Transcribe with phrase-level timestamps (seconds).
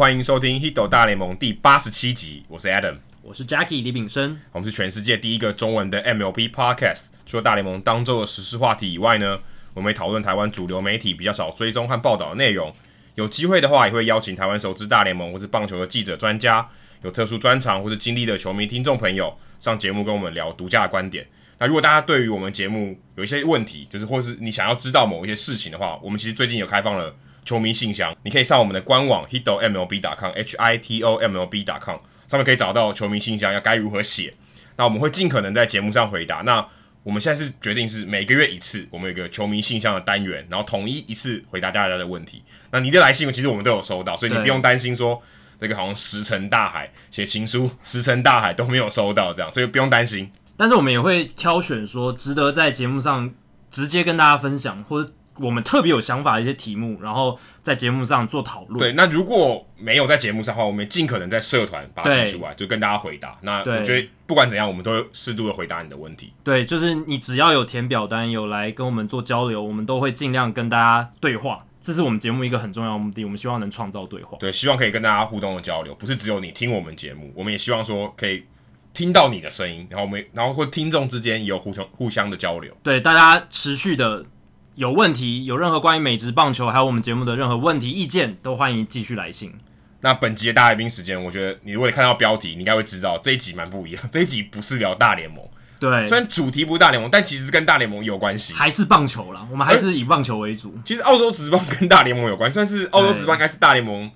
[0.00, 7.08] 欢迎收听《Hito 大联盟》第八十七集，我是 Adam，我是 Jackie 李炳生，我们是全世界第一个中文的 MLB Podcast。
[7.26, 9.38] 除了大联盟当周的时事话题以外呢，
[9.74, 12.74] 我们会讨论台湾主流媒体比较少追踪和报道的内容。
[13.16, 16.66] 有机会的话，也会邀请台湾熟知大联盟或是棒球的记者、专家，
[17.02, 21.26] 有特殊专长或是经历的球迷听众朋友上节目跟我们聊独家的观点。
[21.58, 34.34] 那如果大家对于我们节目有一些问题，就是或是你想要知道某一些事情的话，我们其实最近有开放了球迷信箱，你可以上我们的官网 hitomlb.com，h i t o m l b.com 上面可以找到球迷信箱要该如何写。
[34.76, 36.36] 那我们会尽可能在节目上回答。
[36.38, 36.66] 那
[37.02, 42.42] 我们现在是决定是每个月一次，我们有一个球迷信箱的单元，然后统一一次回答大家的问题。
[42.70, 45.20] 那你的来信其实我们都有收到，所以你不用担心说
[45.58, 50.30] 这个好像石沉大海，写情书石沉大海都没有收到这样，所以不用担心。
[50.56, 53.32] 但是我们也会挑选说值得在节目上
[53.70, 58.78] 直接跟大家分享，或者我们特别有想法的一些题目，然后在节目上做讨论。
[58.78, 63.38] 对，那如果没有在节目上的话，我们尽可能在社团把它提出来，就跟大家回答。
[63.42, 66.32] 那我觉得不管怎样，我们都会适度的回答你的问题。
[66.44, 71.64] 对，就是你只要有填表单，有来跟我们做交流，我们都会尽量跟大家对话。
[71.80, 74.36] 这是我们节目一个很重要的目的，我们希望能创造对话。
[74.38, 78.44] 对，希望可以跟大家互动的交流，不是只有你听我们节目，我们也希望说可以。
[78.92, 82.76] 听到你的声音，然后我们，然后或听众之间也有互相互相的交流。
[82.82, 84.26] 对，大家持续的
[84.76, 89.52] 有问题，有任何关于美职棒球，还有我们节目的任何问题意见，都欢迎继续来信。
[90.00, 94.02] 那本集的大来宾时间，我觉得你如果看到标题，你应该会知道这一集蛮不一样。
[94.10, 95.44] 这一集不是聊大联盟，
[95.78, 99.46] 对，虽然主题不是大联盟，但其实跟大联盟有关系，还是棒球啦。
[99.50, 100.74] 我们还是以棒球为主。
[100.84, 104.10] 其实澳洲职棒跟大联盟有关，算是澳洲职棒应该是大联盟。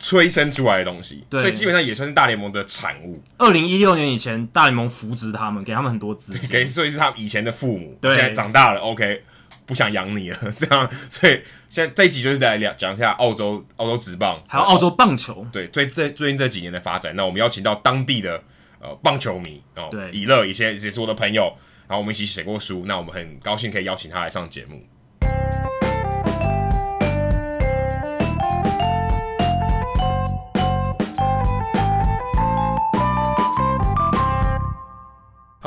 [0.00, 3.20] 催生出来的东西，所以基本上也算是大联盟的产物。
[3.36, 9.24] 二零一六年以前，大联盟扶植他们，给他们很多资金， 给所以是他们以前的父母，现在长大了，OK，
[9.68, 17.14] 不想养你了， 这样，所以现在这一集就是来聊讲一下澳洲澳洲职棒，还有澳洲棒球，对，最最最近这几年的发展。
[17.14, 18.42] 那我们邀请到当地的
[18.80, 21.54] 呃棒球迷哦，对，以乐，一些也是我的朋友，
[21.86, 24.82] 然后我们一起写过书，那我们很高兴可以邀请他来上节目。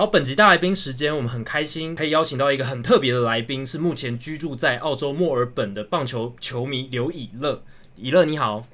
[0.02, 7.62] 好，本集大来宾时间，我们很开心可以邀请到一个很特别的来宾，是目前居住在澳洲墨尔本的棒球球迷刘以乐。
[7.96, 8.66] 以乐你好，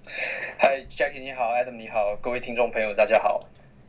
[0.58, 3.46] 嗨，Jackie 你好，Adam 你好，各位听众朋友大家好。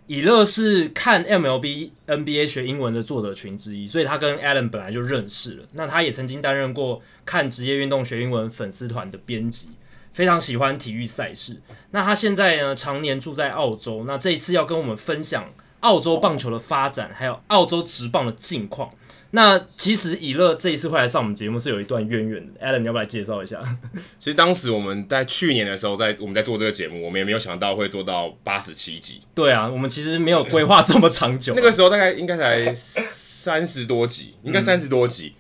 [0.09, 5.67] 以乐是看 MLB、NBA 学英文的作者群之一，所以他跟 Adam 本来就认识了。
[5.75, 9.71] 那他也曾经担任过看职业运动学英文粉丝团的编辑，
[10.13, 11.61] 非常喜欢体育赛事。
[11.93, 14.03] 那他现在呢，常年住在澳洲。
[14.09, 15.53] 那这一次要跟我们分享。
[15.81, 18.91] 澳洲棒球的发展，还有澳洲职棒的近况。
[19.33, 22.61] 那其实以乐这一次会来上我们节目是有一段渊源的。
[22.65, 23.61] Adam，你要不要来介绍一下？
[24.19, 29.21] 其实当时我们在去年的时候，在我们在做这个节目，我们也没有想到会做到八十七集。
[29.35, 31.53] 对啊，我们其实没有规划这么长久。
[31.57, 35.35] 那个时候大概应该才三十多集，应该三十多集。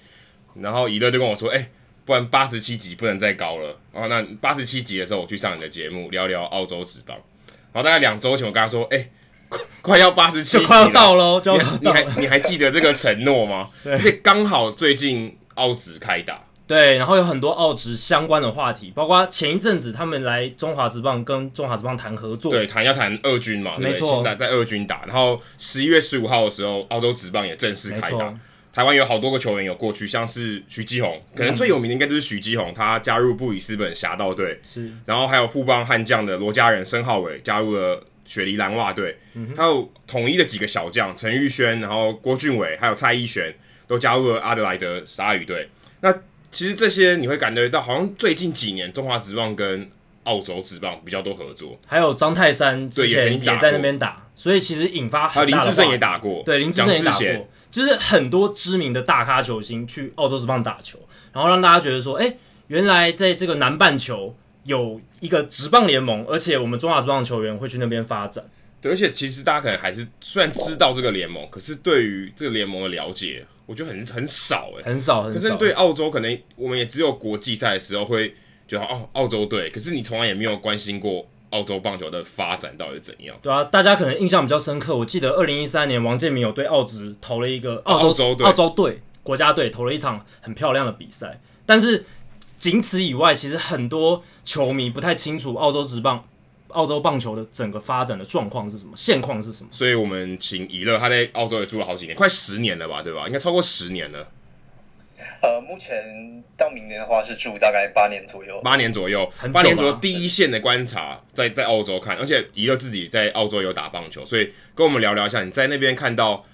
[0.55, 1.70] 嗯、然后以乐就跟我说：“哎、欸，
[2.05, 7.16] 不然八十七集不能再高了。”然后那八十七集的时候，我去上你的节目聊聊澳洲职棒。
[7.72, 9.12] 然后大概两周前，我跟他说：“哎、欸。”
[9.81, 11.41] 快要八十七，快要到喽！
[11.41, 13.70] 就要到了，你还你还记得这个承诺吗？
[13.82, 25.04] 对，而且刚好最近澳职开打，对，然后有很多澳职相关的话题，包括前一阵子他们来中华职棒跟中华职棒谈合作，对，谈要谈二军嘛，没错，现在在二军打。
[25.06, 28.34] 然后十一月十五号的时候，澳洲职棒也正式开打。
[28.70, 38.05] 台湾有好多个球员有过去，像是徐基宏，可能最有名的应该就是徐基宏，他加入布里斯本侠盗队，是，然后还有富邦悍将的罗家人申浩伟加入了。
[38.28, 39.16] 雪梨蓝袜队，
[39.56, 43.54] 还有统一的几个小将，陈玉轩，然后郭俊伟，还有蔡一璇，
[43.86, 45.70] 都加入了阿德莱德鲨鱼队。
[46.00, 46.12] 那
[46.50, 49.90] 其实这些你会感觉到，好像最近几年中华职棒跟
[50.25, 51.78] 澳洲职棒比较多合作。
[51.86, 55.26] 还有张泰山之前也在那边打，所以其实引发。
[55.26, 60.98] 还有林志胜也打过，对，林志胜也打过，就是很多知名的大咖球星去澳洲职棒打球，
[61.32, 62.36] 然后让大家觉得说，哎、欸，
[62.66, 64.36] 原来在这个南半球。
[64.69, 68.44] 有一个职棒联盟，而且我们中华职棒球员会去那边发展。
[68.82, 75.23] 对，而且其实大家可能还是虽然知道这个联盟，可是对于这个联盟的了解，我觉得很很少哎，很少。
[75.23, 75.38] 很少。
[75.38, 78.35] 可是对澳洲，可能我们也只有国际赛的时候会
[78.69, 79.70] 觉得哦，澳洲队。
[79.70, 83.35] 可是你从来也没有关心过澳洲棒球的发展到底是怎样。
[83.41, 84.94] 对啊，大家可能印象比较深刻。
[84.94, 92.05] 我记得二零一三年王建民有对澳职投了一个澳洲澳洲队国家队投了一场很漂亮的比赛，但是。
[92.58, 96.25] 仅此以外，其实很多球迷不太清楚澳洲职棒、
[96.69, 99.69] 澳洲棒球的整个发展的状况是什么，现况是什么。
[99.70, 103.26] 所以我们请怡乐，他在澳洲也住了好几年，快十年了吧，对吧？
[103.26, 104.28] 应该超过十年了。
[105.40, 108.61] 呃，目前到明年的话是住大概八年左右。
[108.62, 116.44] 八年左右，八年左右第一线的观察，在在澳洲看，而且怡乐自己在澳洲有打棒球，所以跟我们聊聊一下，你在那边看到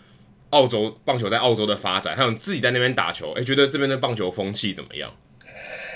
[0.50, 5.10] 澳洲棒球在澳洲的发展，还有你自己在那边打球，哎、欸，觉得这边的棒球风气怎么样？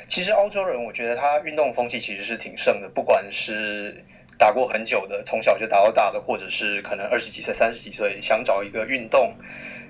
[0.08, 4.02] 其实澳洲人，我觉得他运动风气其实是挺盛的，不管是
[4.38, 9.34] 打过很久的，从小就打到大的，或者是可能二十几岁、三十几岁想找一个运动。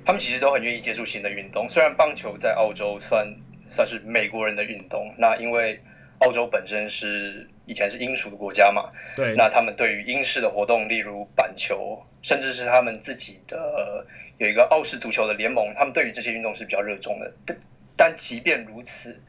[0.05, 3.37] 他们其实都很愿意接触新的运动，虽然棒球在澳洲算
[3.69, 5.79] 算是美国人的运动，那因为
[6.21, 14.07] 澳洲本身是以前是英属的国家嘛，对，那他们对于英式的活动，例如板球，甚至是他们自己的
[14.39, 17.31] 有一个澳式足球的联盟，他们对于这些运动是比较热衷的。
[17.45, 17.57] 但
[17.95, 19.21] 但即便如此，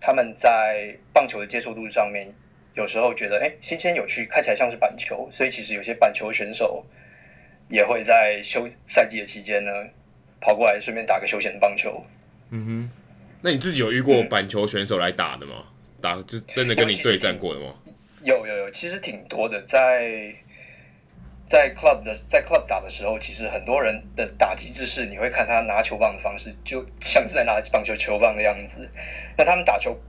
[0.00, 2.32] 他们在棒球的接受度上面，
[2.74, 6.84] 有时候觉得哎，新鲜有趣，看起来像是板球，所以其实有些板球选手
[7.68, 9.70] 也会在休赛季的期间呢。
[10.42, 12.02] 跑过来顺便打个休闲的棒球。
[12.48, 12.90] 嗯哼，
[13.42, 15.66] 那你自己有遇过板球选手来打的吗？
[15.66, 17.74] 嗯、打就真的跟你对战过的吗？
[18.22, 19.62] 有有有，其实挺多的。
[19.66, 20.34] 在
[21.50, 28.88] 在 club 的在 club 打的时候，其实很多人的打击姿势，你会看他拿球棒的方式，就像是在拿棒球球棒的样子。
[29.36, 30.00] 那他们打球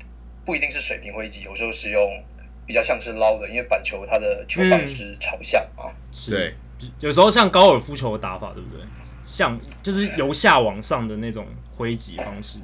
[0.46, 2.24] 不一定是水平挥击，有时候是用
[2.68, 5.90] 比较像是捞的，因为板球它的球棒是朝向啊。
[6.30, 6.54] 对，
[7.00, 8.86] 有时候像高尔夫球的打法，对不对？
[9.26, 12.60] 像就是由下往上的那种挥击方式，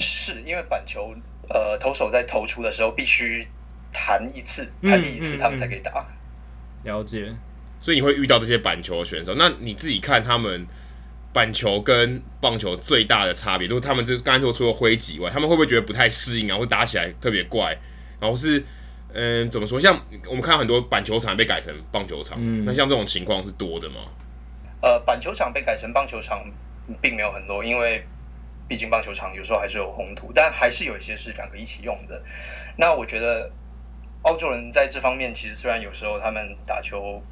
[0.00, 1.14] 是因为板球，
[1.48, 3.46] 呃，投手在投出的时候必须
[3.92, 6.04] 弹一次，弹第一次，他们才可以打。
[6.82, 7.32] 了解，
[7.80, 10.66] 所以你会遇到这些板球的选手，那你自己看他们
[11.32, 17.76] 板球跟棒球最大的差别，就是他们这刚才说除了挥击外，他们会不会觉得不太适应啊，或打起来特别怪？
[18.20, 18.58] 然后是，
[19.14, 19.80] 嗯、呃，怎么说？
[19.80, 19.98] 像
[20.28, 23.96] 我们看很多板球场被改成棒球场，嗯、那像这种情况是多的吗？
[24.82, 26.44] 呃，板球场被改成棒球场，
[27.00, 28.04] 并没有很多，因为
[28.68, 32.22] 毕竟棒球场有时候还是有红土，但还是有一些是两个一起用的。
[32.76, 33.50] 那我觉得
[34.22, 37.22] 澳洲人在这方面，其实虽然有时候他们打球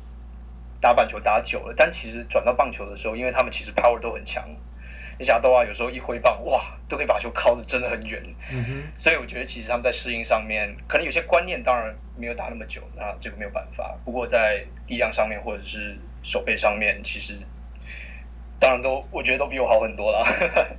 [0.80, 4.44] 打板球打久了，但其实转到棒球的时候，因为他们其实 power 都很强。
[5.20, 8.22] 你想到啊，有时候一挥棒，哇，都可以把球靠的真的很远。
[8.52, 8.82] 嗯哼。
[8.96, 13.96] 所以我觉得其实他们在适应上面，可能有些观念当然没有打那么久，那这个没有办法。
[14.04, 17.34] 不过在力量上面或者是手背上面其实，
[18.60, 20.24] 当然都我觉得都比我好很多啦。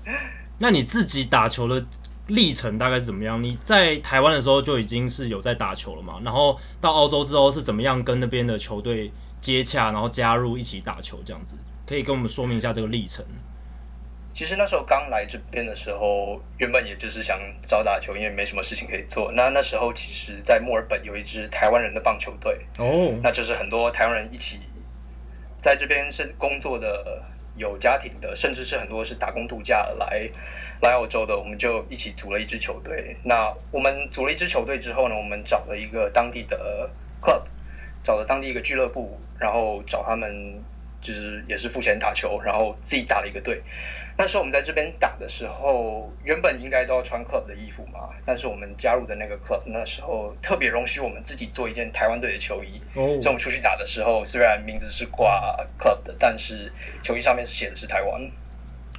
[0.60, 1.86] 那你自己打球的
[2.28, 3.44] 历程大概是怎么样？
[3.44, 6.22] 你在台湾的时候就已经是有在打球了嘛？
[6.24, 11.56] 然后到澳洲之后是怎么样跟那边的球队接洽，然后加入一起打球这样子？
[11.88, 13.26] 可以跟我们说明一下这个历程。
[14.32, 19.32] 其实那时候刚来这边的时候，原本也就是想找打球，因为没什么事情可以做。
[19.32, 24.60] 那那时候其实，在墨尔本有一支台湾人的棒球队哦，那就是很多台湾人一起。
[25.62, 27.22] 在这边是工作的，
[27.58, 30.30] 有家庭的，甚至是很多是打工度假来
[30.82, 33.18] 来澳洲的，我们就一起组了一支球队。
[33.24, 36.90] 那我们组了一支球队之后呢，我们找了一个当地的
[37.20, 37.42] club，
[38.04, 40.62] 找了当地一个俱乐部，然后找他们
[41.02, 43.62] 就是也是付钱打球，然后自己打了一个队。
[44.18, 48.10] 那时候我们在这边打的时候，原本应该都要穿 club 的衣服嘛。
[48.26, 52.82] 但是我们加入的那个 club 那时候特别容许我们自己做一件台湾队的球衣。
[52.96, 53.16] 哦。
[53.22, 56.70] 所以我们出去打的时候，虽然名字是挂 club 的，但是
[57.02, 58.30] 球衣上面是写的是台湾。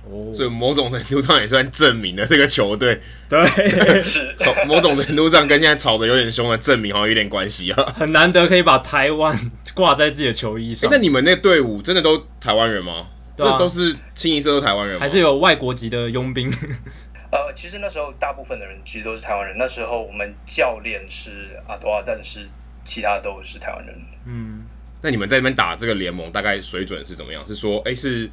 [0.09, 0.33] 哦。
[0.33, 3.01] 所以某种程度上也算证明了这个球队。
[3.29, 3.45] 对。
[4.03, 4.37] 是。
[4.67, 7.83] 某种程度上跟现在吵得有点凶的证明好像有点关系啊。
[7.97, 10.91] 很难得可以把台湾挂在自己的球衣上。
[10.91, 13.07] 欸，那你们那队伍真的都台湾人吗？
[13.37, 15.01] 这都是清一色都台湾人吗？
[15.01, 16.53] 还是有外国籍的佣兵？
[17.33, 19.57] 呃，其实那时候大部分的人其实都是台湾人。
[19.57, 22.47] 那时候我们教练是阿多啊，但是
[22.85, 23.97] 其他都是台湾人。
[24.27, 24.65] 嗯，
[25.01, 27.47] 那你们在那边打这个联盟，大概水准是怎么样？
[27.47, 28.29] 是说，哎、欸，是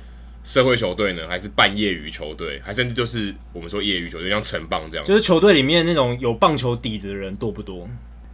[0.48, 5.06] 社会球队呢，还是半业余球队，还甚至就是我们说业余球队，像城棒这样？
[5.06, 7.86] 就是球队里面那种有棒球底子的人多不多？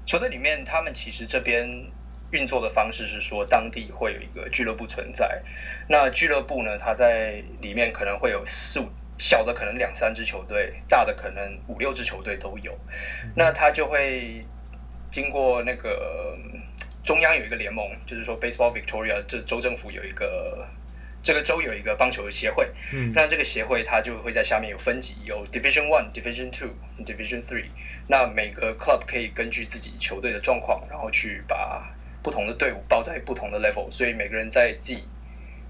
[0.05, 1.91] 球队里面，他们其实这边。
[2.31, 5.39] 运作的方式是说，当地会有一个俱乐部存在。
[5.87, 8.87] 那俱乐部呢，它在里面可能会有四五
[9.19, 12.75] 小的，可能两三支球队，大的可能五六支球队都有。
[13.35, 14.43] 那它就会
[15.11, 16.35] 经过那个
[17.03, 20.67] 中央有一个联盟，就是说 Baseball Victoria 这州政府有一个
[21.23, 22.69] 这个州有一个棒球的协会。
[22.93, 26.69] 嗯，那这个协会它就会在下面有分级，有 Division One、Division Two、
[27.03, 27.69] Division Three。
[28.07, 31.89] 那每个 club 可以根据自己球队的状况，然后去把。
[32.23, 35.03] 不同的队伍报在不同的 level，所以每个人在自己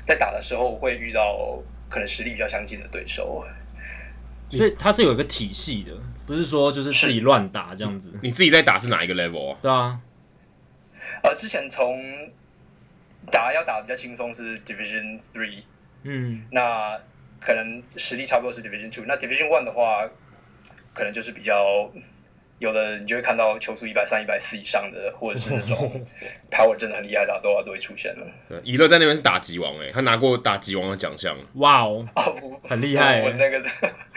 [0.05, 3.43] 在打的时候会遇到可能实力比较相近的对手。
[4.51, 5.91] 所以它是有一个体系的，
[6.27, 8.13] 不是说就是自己乱打这样子。
[8.21, 9.57] 你自己在打是哪一个 level 啊？
[9.63, 9.99] 对啊，
[11.23, 11.99] 呃，之前从
[13.33, 15.63] 打要打比较轻松是 Division Three，
[16.03, 16.99] 嗯，那
[17.41, 20.07] 可能实力差不多是 Division Two，那 Division One 的话
[20.93, 21.91] 可能就是比较
[22.59, 26.05] 有的，你就会看到球速一百三、一百四以上的，或者是那种
[26.51, 28.25] power 真的很厉害的，都都会出现了。
[28.63, 31.35] 以乐在那边是打击王哎，他拿过打击王的奖项。
[31.55, 32.05] 哇哦，
[32.69, 33.23] 很厉害。
[33.23, 33.61] 我那个，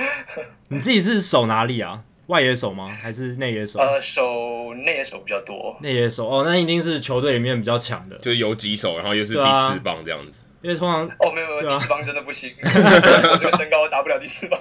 [0.69, 2.05] 你自己是守哪里啊？
[2.27, 2.89] 外野手吗？
[2.89, 3.79] 还是内野手？
[3.79, 5.77] 呃，守内野手比较多。
[5.81, 10.47] 内野手哦，那一定是球队里面比较强的，就是游击手，然后又是第四棒这样子。
[10.47, 14.61] 啊、因为通常哦，没有没有，啊、第四棒真的不行， 我这个身高打不了第四棒。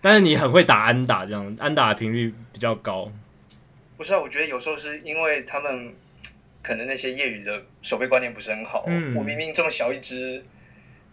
[0.00, 3.10] 但是你很会打安打，这样安打的频率比较高。
[3.96, 5.94] 不是啊，我觉得有时候是因为他们
[6.62, 8.84] 可能那些业余的守备观念不是很好。
[8.86, 9.14] 嗯。
[9.14, 10.44] 我明明这么小一只，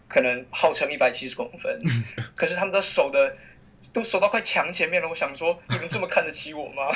[0.08, 1.78] 可能号称一百七十公分，
[2.34, 3.36] 可是他们的手的。
[3.92, 6.90] 都守到快墙前面了，我想说，你们这么看得起我吗？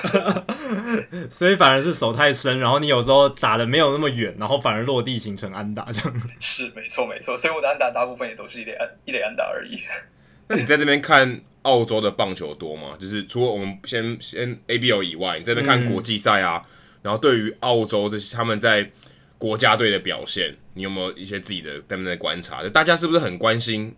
[1.31, 6.23] 所以反而是手太深，然后你有时候打的没有那么远，然后反而落地形成安打这样。
[6.41, 9.83] 是，没错没错，所以我的安打大部分也都是一垒安一垒安打而已。
[10.49, 12.97] 那你在这边看澳洲的棒球多吗？
[12.99, 16.71] 就是除了我们先先 ABL 以外，你在这边看国际赛啊，嗯、
[17.03, 18.91] 然后对于澳洲这些他们在
[19.37, 22.63] 国家队的表现，你有没有一些自己的在那边观察？
[22.63, 23.95] 就大家是不是很关心？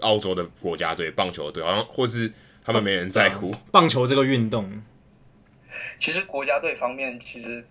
[0.00, 2.32] 澳洲的国家队棒球队好像，或是
[2.64, 4.82] 他们没人在乎棒球这个运动。
[5.96, 7.64] 其实国家队方面，其实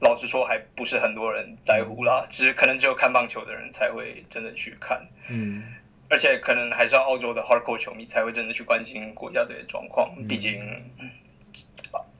[0.00, 5.06] 老实说还不是很多人在乎啦，只是可能只有看棒球的人才会真的去看。
[5.28, 5.62] 嗯，
[6.08, 10.14] 而且可能还是要澳洲的 hardcore 球迷才会真的去关心国家队的状况。
[10.28, 10.60] 毕竟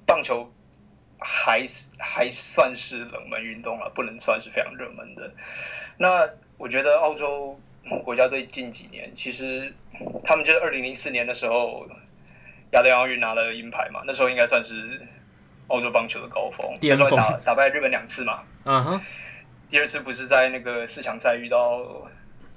[0.06, 0.52] 棒球
[1.18, 1.64] 还
[1.98, 5.32] 还算是冷门运动了，不能算是非常热门的。
[5.96, 7.58] 那我觉得澳洲。
[8.04, 9.72] 国家队近几年其实
[10.24, 11.86] 他们就是二零零四年的时候，
[12.72, 15.00] 亚特兰奥运拿了银牌嘛，那时候应该算是
[15.68, 18.42] 欧洲棒球的高峰，那时候打打败日本两次嘛。
[18.64, 19.00] 嗯哼，
[19.70, 22.08] 第二次不是在那个四强赛遇到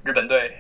[0.04, 0.52] 日本队，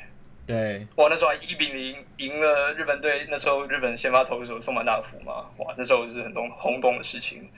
[0.45, 7.49] 对，哇，那时候还一比零赢了日本队，那时候日本先发投手松坂大辅嘛，哇，那时候是很轰轰动的事情。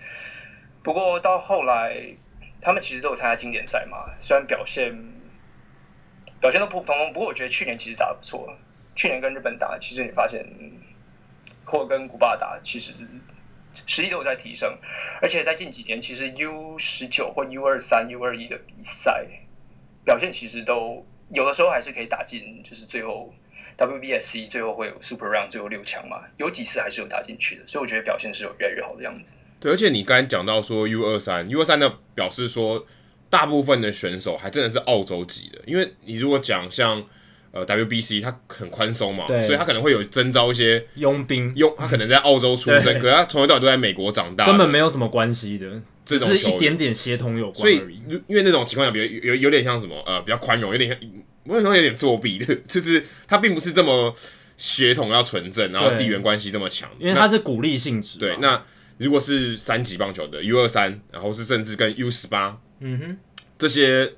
[0.81, 1.95] 不过到后来，
[2.61, 5.12] 他们其实都有参加经典赛嘛，虽然表现。
[6.43, 8.53] 表现都不同，不过我觉得去年其实打得不错。
[8.97, 10.45] 去年跟日本打，其实你发现，
[11.63, 12.91] 或跟古巴打，其实
[13.87, 14.77] 实力都有在提升。
[15.21, 19.25] 而且在近几年，其实 U 十九或 U 二三、U 二一的比赛
[20.03, 23.33] 表现，其实都有的时候还是可以打进，就是最后
[23.77, 27.65] WBSC 最后会有 Super Round 最后六强嘛，有几次还是有打进去的。
[27.65, 29.37] 所以我觉得表现是有越来越好的样子。
[29.61, 32.85] 对，而且你刚才讲到说 U 二三、U 二三的表示说。
[33.33, 37.03] 大部分的选手还真的是澳洲籍的，因为你如果讲像
[37.49, 47.61] 呃 WBC，他很宽松嘛，所以他可能会有征召一些佣兵，佣他可能在澳洲出生，可是他从头到尾都在美国长大，根本没有什么关系的，这种只是一点点协同有关。
[47.61, 47.81] 所以
[48.27, 50.99] 因为那种情况下，比如有有，有点像什么呃比较宽容，有点像
[51.45, 54.15] 为什么有点作弊的， 就是他并不是这么
[54.57, 58.19] 血统要纯正，然后地缘关系这么强，因为他是鼓励性质。
[58.19, 58.61] 对，那
[58.99, 62.59] 如果是三级棒球的 U 二三，然后是甚至跟 U 十八。
[62.85, 63.17] 嗯哼，
[63.57, 64.13] 这些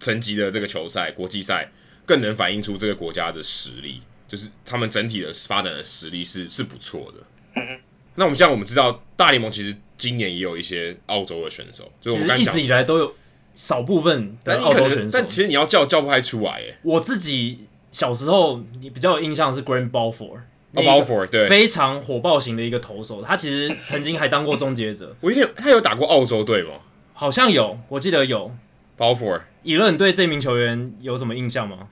[0.00, 1.70] 层级的这个球赛、国际赛，
[2.06, 7.60] 更能反映出这个国家的实力，就是他们整体的发展的实力是是不错的。
[7.60, 7.80] 嗯哼，
[8.14, 13.14] 那我们像我们知道，大联盟其实今年也有一些澳洲的选手，就我们一直以来都有
[13.54, 16.52] 少部分的澳洲选手，但其实你要叫叫不太出来。
[16.52, 25.14] 哎，我自己小时候你比较有印象是 Grant Balfour，Balfour 对，非常火爆型的一个投手，他其实曾经还当过终结者。
[25.20, 26.72] 我有点，他有打过澳洲队吗？
[27.18, 28.54] 好像有，我记得有。
[28.98, 31.88] Balfour，以论，对这名球员有什么印象吗？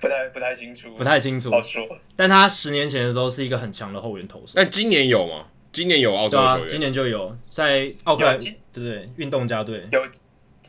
[0.00, 1.50] 不太不太清楚，不太清楚。
[1.50, 1.98] 好说。
[2.16, 4.52] 但他十年前的时候是一个很强的后援投手。
[4.56, 5.46] 但今年有吗？
[5.72, 6.62] 今年有澳洲球员？
[6.62, 9.08] 啊，今年就有在奥克兰，对不对？
[9.16, 10.02] 运动家队有。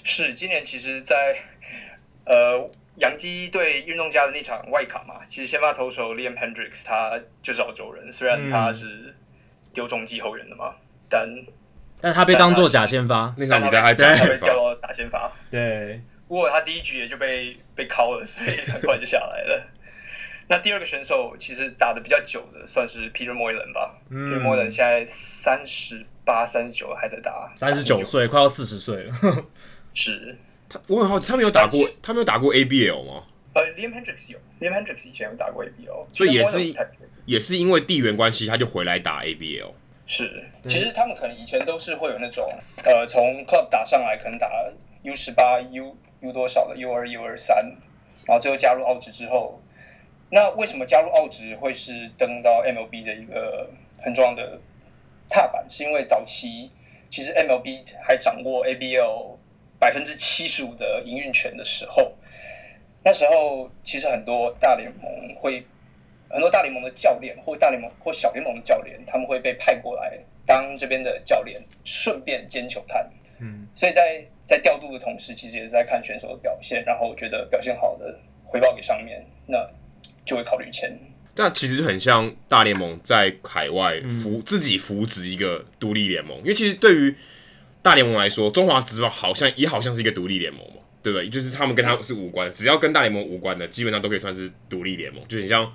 [0.03, 1.33] 是今年其实在，
[2.25, 9.15] 在呃洋基对运动家的那场外卡嘛，其实先发投手 Liam Hendricks 他就是澳洲人，虽然他是
[9.73, 11.45] 丢中继后援的嘛，嗯、但。
[12.01, 15.31] 但他被当做假先发，那场比赛还假先发，掉到打先发。
[15.49, 19.67] 对，不过他第一局也就被被敲了，所以很快就下来了。
[20.49, 23.95] 那第二个选手其实打的比较久的，算是 Peter Moylan 吧。
[24.09, 29.13] 嗯、Peter Moylan 现在三十八、三十九还在打，三十九岁，快要四十岁了。
[29.93, 30.35] 是，
[30.67, 33.23] 他我很好奇，他没有打过，他没有打过 ABL 吗？
[33.53, 36.59] 呃，Liam Hendriks 有，Liam Hendriks 以前有打过 ABL，所以也是
[37.25, 39.73] 也是因为地缘关系，他就回来打 ABL。
[40.13, 42.45] 是，其实他们可能以前都是会有那种，
[42.83, 44.51] 呃，从 club 打上来，可能打
[45.03, 47.63] U 十八、U U 多少的 U 二、U 二三，
[48.25, 49.61] 然后最后加入澳职之后，
[50.29, 53.69] 那为什么加入澳职会是登到 MLB 的一个
[54.01, 54.59] 很重要的
[55.29, 55.65] 踏板？
[55.69, 56.69] 是因为早期
[57.09, 59.37] 其实 MLB 还掌握 ABL
[59.79, 62.11] 百分之七十五的营运权的时候，
[63.01, 65.65] 那时候其实很多大联盟会。
[66.31, 73.09] 很多大联盟的教练或大联盟或小联盟的教练，他们会被派过来当这边的教练，顺便兼球探。
[73.39, 79.57] 嗯，所以在在调度的同时，其实也是在看选手的表现，然后我觉得表现好的回报给上面，那
[80.23, 80.97] 就会考虑签。
[81.33, 87.15] 但其实很像大联盟在海外扶、嗯、自己扶植一个独立联盟，因为其实对于
[87.81, 91.29] 大联盟来说，中华职棒好像也好像是一个独立联盟嘛，对不对？
[91.29, 95.71] 就是他们跟他们是无关的，只要跟大联盟无关的，基本上都可以算是独立联盟，就很像。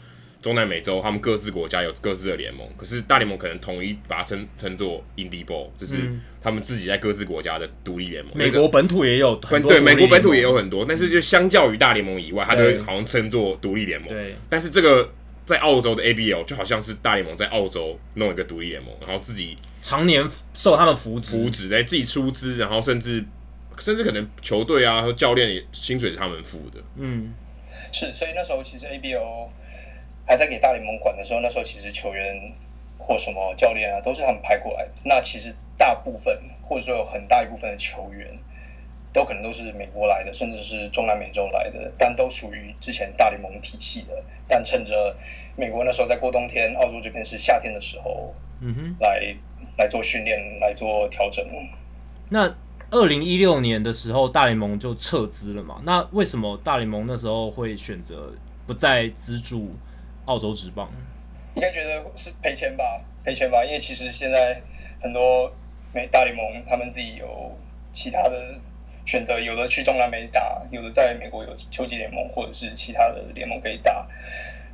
[0.47, 5.97] 中南美洲，他们各自国家有各自的联盟，可是大联盟可能统一把它称称作 Indie Ball，就是
[6.41, 8.33] 他们自己在各自国家的独立联盟。
[8.37, 14.09] 美国本土也有很多，对，美国本土也有很多，但是就相较于大联盟以外，它都会好像称作独立联盟。
[14.09, 15.11] 对，但是这个
[15.45, 20.25] 在澳洲的 ABL 就好像是大联盟在澳洲弄一个独立联盟，然后自己常年
[20.55, 23.25] 受他们扶持，扶持，来自己出资，然后甚至
[23.81, 26.81] 甚至可能球队啊和教练薪水是他们付的。
[26.95, 27.35] 嗯，
[27.91, 29.49] 是，所以那时候其实 ABL。
[30.27, 32.53] 还在给大联盟管的时候，那时候其实球员
[32.99, 34.91] 或什么教练啊，都是他们派过来的。
[35.05, 38.27] 那其实大部分或者说有很大一部分的球员，
[39.13, 44.23] 都可能都是美国来的，甚至是中南美洲来的，但都属于之前大联盟体系的。
[44.49, 45.17] 但趁着
[45.57, 49.35] 美国那时候在过冬天，澳洲这边是夏天的时候，嗯哼，来
[49.79, 51.47] 来做训练，来做调整。
[52.29, 52.53] 那
[52.91, 55.81] 二零一六年的时候，大联盟就撤资了嘛？
[55.85, 58.33] 那为什么大联盟那时候会选择
[58.67, 59.71] 不再资助？
[60.27, 60.89] 澳洲职棒
[61.55, 64.61] 应该觉得是赔钱吧，赔钱吧，因为其实现在
[65.01, 65.51] 很多
[65.95, 67.57] 美大联盟他们自己有
[67.95, 68.55] 其他的
[69.07, 74.07] 选择，有的去中南美打，有的在美国有秋季联盟或者是其他的联盟可以打。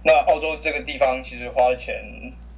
[0.03, 1.95] 那澳洲这个地方其实花的钱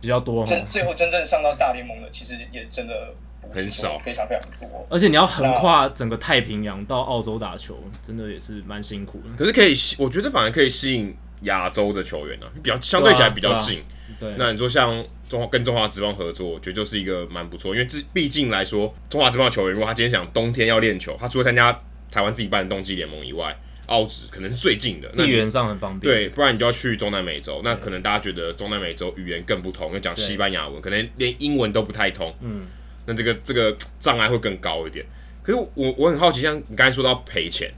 [0.01, 3.13] 比较多，真最后真正上到大联盟的其实也真的
[3.53, 4.87] 很少，非常非常多。
[4.89, 9.37] 而且你要横跨整个太平洋到澳洲打球，真的也是蛮辛苦的。
[9.37, 11.15] 可是可以，我觉得反而可以吸引。
[11.45, 13.83] 亚洲的球员呢、啊，比较相对起来比较近。
[14.21, 21.73] 对，啊对啊，那你说像中华跟中华职棒合作，我觉得就是一个蛮不错，因为这毕竟来说，中华职棒的球员如果他今天想冬天要练球，他除了参加
[22.11, 26.13] 台湾自己办的冬季联盟以外，澳职可能是最近的，地缘上很方便。
[26.13, 32.35] 对，不然你就要去中南美洲，那可能大家觉得中南美洲语言更不同，要讲西班牙文，可能连英文都不太通。
[32.41, 32.67] 嗯，
[33.07, 35.05] 那这个这个障碍会更高一点。
[35.43, 37.73] 可是我我很好奇，像你刚才说到赔钱。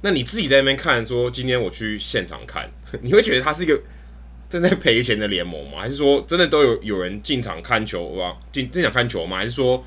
[0.00, 2.70] 那你自己在那边看，说今天我去现场看，
[3.02, 3.80] 你会觉得它是一个
[4.48, 5.80] 正在赔钱的联盟吗？
[5.80, 8.36] 还是说真的都有有人进场看球啊？
[8.52, 9.38] 进进场看球吗？
[9.38, 9.84] 还是说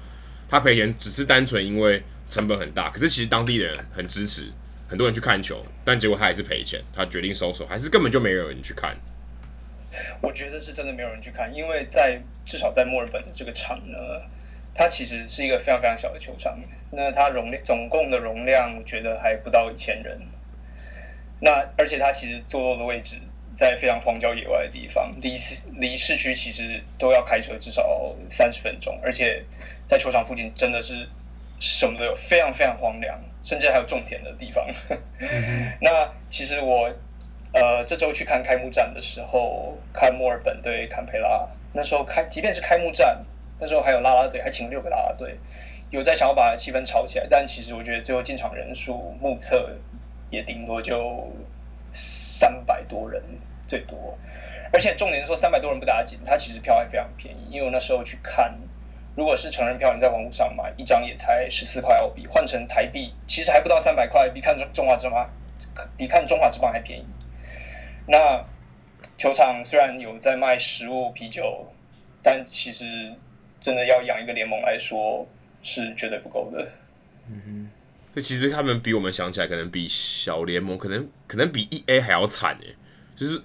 [0.50, 2.90] 他赔钱只是单纯因为成本很大？
[2.90, 4.52] 可是其实当地人很支持，
[4.88, 8.98] 很多人去看球，但结果他还是赔钱，他决定收手，还是根本就没有人去看？
[10.22, 13.98] 我觉得是真的没有人去看，因为在至少在墨尔本的这个场呢。
[14.74, 16.58] 它其实是一个非常非常小的球场，
[16.92, 20.20] 那它容量总共的容量，我觉得还不到一千人。
[21.40, 23.18] 那而且它其实坐落的位置
[23.56, 25.38] 在非常荒郊野外的地方，离
[25.78, 29.44] 离市区其实都要开车至少三十分钟，而且
[29.88, 31.08] 在球场附近真的是
[31.60, 34.66] 什么都有，非常非常荒凉，甚至还有种田的地方。
[34.90, 36.90] 嗯、 那其实我
[37.54, 43.26] 呃这周去看开幕战的时候，看墨尔本对坎培拉，那时候开即便是开幕战。
[43.62, 45.38] 那时候还有啦啦队，还请六个啦啦队，
[45.92, 49.70] 有在想要把气氛炒起来，但其实我觉得最后进场人数目测
[50.32, 51.32] 也顶多就
[51.94, 53.22] 三百多人
[53.68, 54.18] 最多，
[54.74, 58.58] 而且重点是说三百多人不打紧，它其实票还非常便宜，因为我那时候去看，
[59.16, 65.30] 如果是成人票，你在网络上买一张也才十四块澳币，换成台币其实还不到三百块，比看中中华职棒
[65.96, 67.06] 比看中华之棒还便宜。
[68.08, 68.44] 那
[69.20, 71.72] 球场虽然有在卖食物、啤酒，
[72.24, 73.14] 但其实。
[73.62, 75.28] 真的要养一个联盟来说，
[75.62, 76.68] 是绝对不够的。
[77.30, 77.70] 嗯哼，
[78.14, 82.68] 那其实他们比我们想起来，可能比小联盟，可能可能比 E A 还要惨哎，
[83.16, 83.40] 就是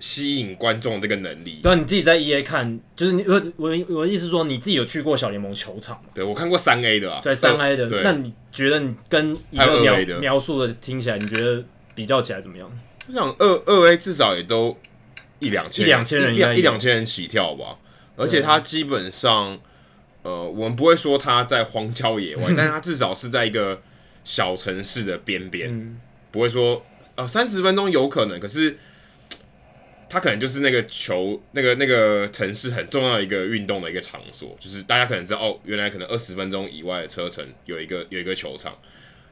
[0.00, 1.60] 吸引观众这个能力。
[1.62, 6.10] 对啊，你自己在 E A 看，就是你我我我的意思说，你自己有去过小联盟球场吗？
[6.12, 7.88] 对，我看过三 A 的啊，对三 A 的。
[8.02, 12.70] 那你觉得你跟一个描描述的听起来，你觉得比较起来怎么样？
[13.06, 14.76] 我想二二 A 至少也都
[15.38, 17.78] 一两千一两千人一两一两千人起跳吧。
[18.16, 19.60] 而且它基本上，
[20.22, 23.78] 呃，我们不会说它在荒郊野外， 但是它至少是在一个
[24.24, 26.00] 小城市的边边，嗯、
[26.30, 28.78] 不会说呃三十分钟有可能，可是
[30.08, 38.74] 它可能就是那个球那个那个城市很重要的一个运动的一个场所，就是大家可能知道哦，原来可能二十分钟以外的车程有一个有一个球场，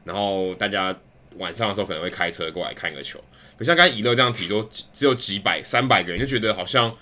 [0.05, 0.95] 然后大家
[1.39, 3.19] 晚上的时候可能会开车过来看个球，
[3.57, 6.95] 可像刚才以乐这样提说只有几百三百个人，就觉得好像。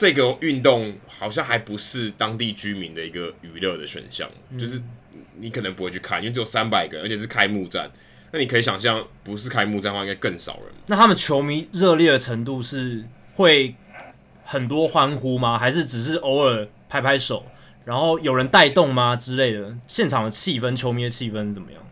[0.00, 4.80] 这个运动好像还不是当地居民的一个娱乐的选项，嗯、就是
[5.36, 7.90] 你可能不会去看，因为只有三百个人，而且是开幕战。
[8.32, 10.68] 那你可以想象，不是开幕战的话，应该更少人。
[10.86, 13.74] 那他们球迷热烈的程度是会
[14.42, 15.58] 很多欢呼吗？
[15.58, 17.44] 还是只是偶尔拍拍手，
[17.84, 19.76] 然后有人带动吗之类的？
[19.86, 21.82] 现场的气氛，球迷的气氛怎么样？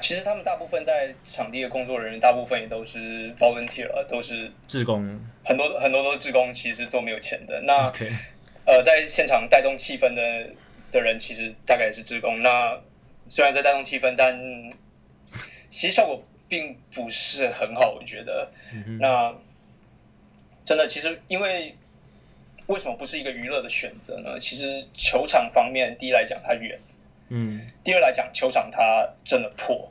[0.00, 7.60] 其实他们大部分在场地的工作人员，大部分也都是 volunteer，都是志工，很多很多都是志工，其实都没有钱的。
[7.62, 8.10] 那 Okay.
[8.64, 10.50] 呃，在现场带动气氛的
[10.92, 12.42] 的人，其实大概也是志工。
[12.42, 12.80] 那
[13.28, 14.72] 虽然在带动气氛，但
[15.68, 18.52] 其实效果并不是很好，我觉得。
[18.72, 19.34] 嗯、那
[20.64, 21.74] 真的，其实因为
[22.66, 24.38] 为什么不是一个娱乐的选择呢？
[24.38, 26.78] 其实球场方面，第一来讲它远。
[27.30, 29.90] 嗯，第二来讲，球场它真的破，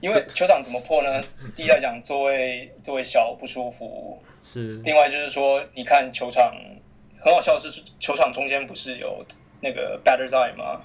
[0.00, 1.22] 因为球场怎么破呢？
[1.54, 4.76] 第一来讲，座位座位小不舒服，是。
[4.84, 6.54] 另外就是说，你看球场，
[7.20, 9.24] 很好笑的是，球场中间不是有
[9.60, 10.80] 那个 batter's eye 吗？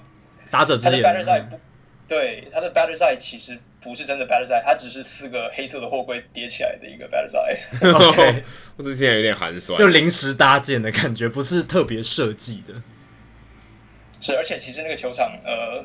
[0.50, 1.02] 打者之眼。
[1.02, 1.60] 它的 batter's eye 不，
[2.06, 8.10] 对，他的 batter's eye 其实不是真的 batter's eye，它只是四个黑色的货柜叠起来的一个 batter's eye。
[8.10, 8.44] OK，
[8.76, 12.74] 我之前有点寒酸，就临时搭建的感觉，不是特别设计的。
[14.20, 15.84] 是，而且其实那个球场，呃，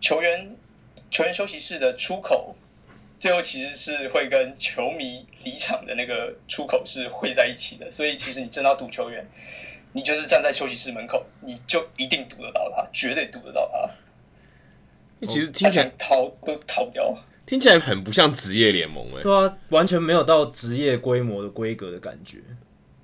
[0.00, 0.56] 球员
[1.10, 2.56] 球员休息室的出口，
[3.18, 9.26] 最后其实是会跟球迷离场的那个出口是汇在一起的，所以其实你真的要赌球员，
[9.92, 15.26] 你就是站在休息室门口，你就一定堵得到他，绝对堵得到他。
[15.26, 19.22] 其实听起来逃都逃不掉，听起来很不像职业联盟哎、欸。
[19.22, 22.38] 对啊，完全没有到职业规模的规格的感觉。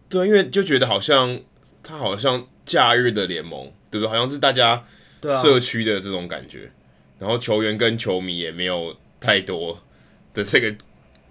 [0.09, 1.41] 对，因为就觉得好像
[1.83, 3.71] 他好像假日的联盟。
[3.93, 4.09] 对不对？
[4.09, 4.83] 好像是大家
[5.43, 6.73] 社区的这种感觉，啊、
[7.19, 9.79] 然后球员跟球迷也没有太多
[10.35, 10.75] 的这个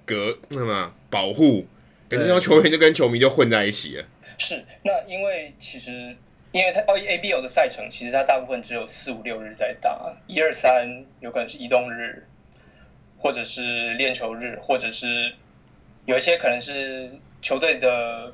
[0.05, 1.65] 隔那么保护，
[2.09, 4.05] 感觉球员就跟球迷就混在一起了。
[4.37, 6.15] 是，那因为其实
[6.51, 12.27] 因为他哦 ABL 的赛程，其实它大部分只有四五六日在打，一二三有可能是移动日，
[13.17, 15.33] 或者是练球日，或者是
[16.05, 17.11] 有一些可能是
[17.41, 18.33] 球队的。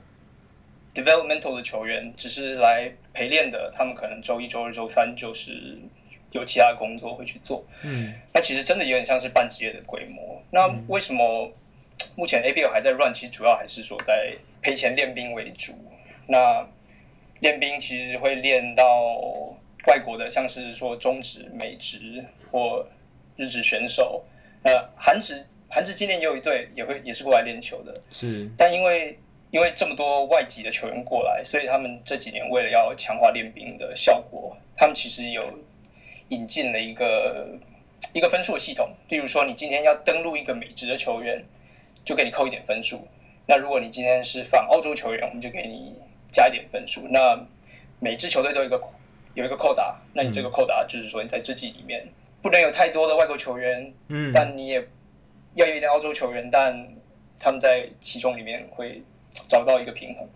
[0.95, 5.77] developmental 的球员只是来陪练的，他们可能周一、周二、周三就是
[6.31, 7.65] 有其他工作会去做。
[7.83, 10.41] 嗯，那其实真的有点像是半职业的规模。
[10.51, 11.51] 那为什么
[12.15, 13.13] 目前 ABL 还在 run？
[13.13, 15.73] 其实主要还是说在赔钱练兵为主。
[16.27, 16.67] 那
[17.39, 18.83] 练兵其实会练到
[19.87, 22.85] 外国的，像是说中职、美职或
[23.35, 24.21] 日职选手。
[24.63, 27.93] 呃，韩职韩职今年也有一队也会也是过来练球的。
[28.09, 29.17] 是，但因为
[29.51, 35.41] 因为这么多外籍的球员过来，所以他们这几年为了要强化练兵的效果，他们其实有
[36.29, 37.47] 引进了一个
[38.13, 38.89] 一个分数的系统。
[39.09, 41.43] 例如说，你今天要登录一个美职的球员，
[42.03, 43.07] 就给你扣一点分数。
[43.45, 45.93] 那如果你今天是放澳洲球员，我们就给你
[46.31, 47.07] 加一点分数。
[47.09, 47.39] 那
[47.99, 48.81] 每支球队都有一个
[49.33, 52.07] 有一个扣打，那你这个扣打就是说你在这季里面
[52.41, 54.87] 不能有太多的外国球员，嗯，但你也
[55.55, 56.87] 要有一点澳洲球员，但
[57.39, 59.01] 他们在其中里面会。
[59.47, 60.27] 找到一个平衡。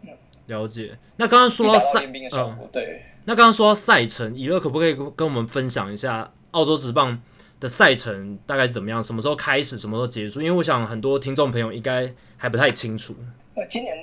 [0.46, 0.96] 了解。
[1.16, 3.02] 那刚刚说到赛，嗯，对。
[3.26, 7.22] 那刚刚说到赛程，以乐可不可以跟我们分享一下澳洲职棒
[7.60, 9.02] 的赛程大概怎么样？
[9.02, 10.42] 什么时候开始，什么时候结束？
[10.42, 13.16] 因为我想很多听众朋友应该还不太清楚。
[13.56, 13.96] 呃，今年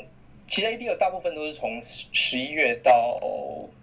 [0.48, 3.20] 其实 ABL 大部分都是从十一月到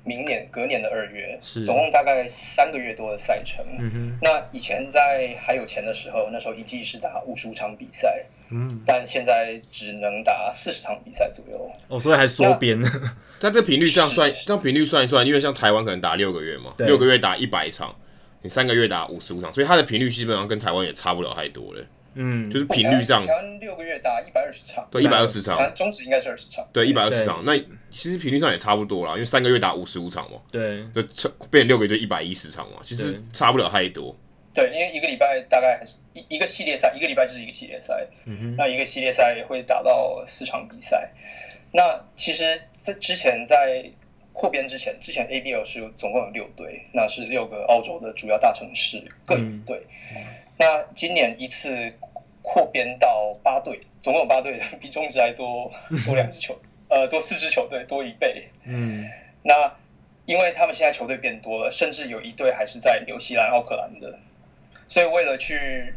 [0.03, 3.63] 明年隔年的二月，是总共大概三个月多的赛程。
[3.79, 4.19] 嗯哼。
[4.21, 8.25] 那以前在还有钱的时候，那时候一季是打五十五场比赛。
[8.49, 11.71] 嗯，但现在只能打四十场比赛左右。
[11.87, 12.79] 哦，所以还缩编。
[13.41, 17.95] 但这频率这样算，这样频率算一算，因为像台湾可能打六个月嘛，六个月打一百场，
[18.43, 21.83] 你三个月打五十五场，所以它的频率基本上跟台湾也差不了太多了。
[22.15, 27.43] 嗯，就是频率上，台湾六个月打一百二十场，对，一百二十场，中止应该是二十场，对，一百二十场。
[27.45, 27.57] 那
[27.91, 34.15] 其实频率上也差不多啦，因为三个月打五十五场嘛，对，就变六个月就一百一十场嘛，其实差不了太多。
[34.53, 38.07] 对，因为一个礼拜大概还是一一个系列赛，一个礼拜就是一个系列赛。
[38.23, 38.55] 嗯哼。
[38.55, 41.11] 那一个系列赛也会打到四场比赛。
[41.73, 43.83] 那其实，在之前在
[44.31, 49.85] 扩编之前，之前 ABL 是总共有六队，那是六个澳洲的主要大城市各一队。
[50.15, 50.23] 嗯、
[50.57, 51.93] 那今年一次
[52.41, 55.71] 扩编到八队，总共有八队， 比中职还多
[56.05, 56.57] 多两支球，
[56.89, 58.47] 呃，多四支球队，多一倍。
[58.63, 59.09] 嗯。
[59.43, 59.71] 那
[60.25, 64.17] 因为他们现在球队变多了，甚至有一队还是在纽西兰、奥克兰的。
[64.87, 65.93] 所以，为了去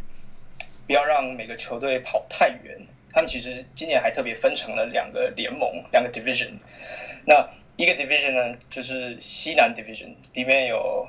[0.87, 2.79] 不要让每个球队跑太远，
[3.13, 6.53] 他们其实今年还特别分成了两个联盟，两个 division。
[7.27, 11.07] 那一个 division 呢，就是西南 division，里面有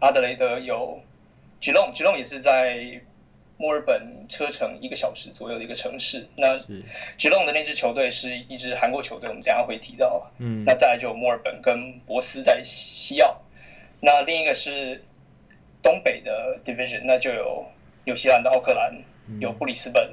[0.00, 1.00] 阿德雷德，有
[1.62, 3.00] Geelong，Geelong 也是在
[3.56, 6.28] 墨尔本车程一个小时左右的一个城市。
[6.36, 6.58] 那
[7.16, 10.30] Geelong 的那支球队是一支韩国球队，我们等下会提到。
[10.38, 10.64] 嗯。
[10.66, 13.40] 那再来就有墨尔本跟博斯在西澳。
[14.00, 15.02] 那另一个是。
[15.84, 17.66] 东北的 division 那就有
[18.04, 18.94] 纽西兰的奥克兰，
[19.40, 20.08] 有布里斯本，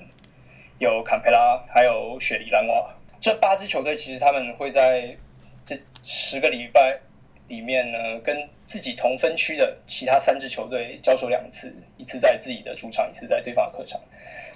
[0.79, 2.91] 有坎培拉，还有雪梨兰瓦。
[3.19, 5.15] 这八支球队其实他们会在
[5.63, 6.99] 这十个礼拜
[7.49, 13.99] 里面呢，跟自己同分区的其他三支球队交手两次，一次在自己的主场，一次在对方的客场。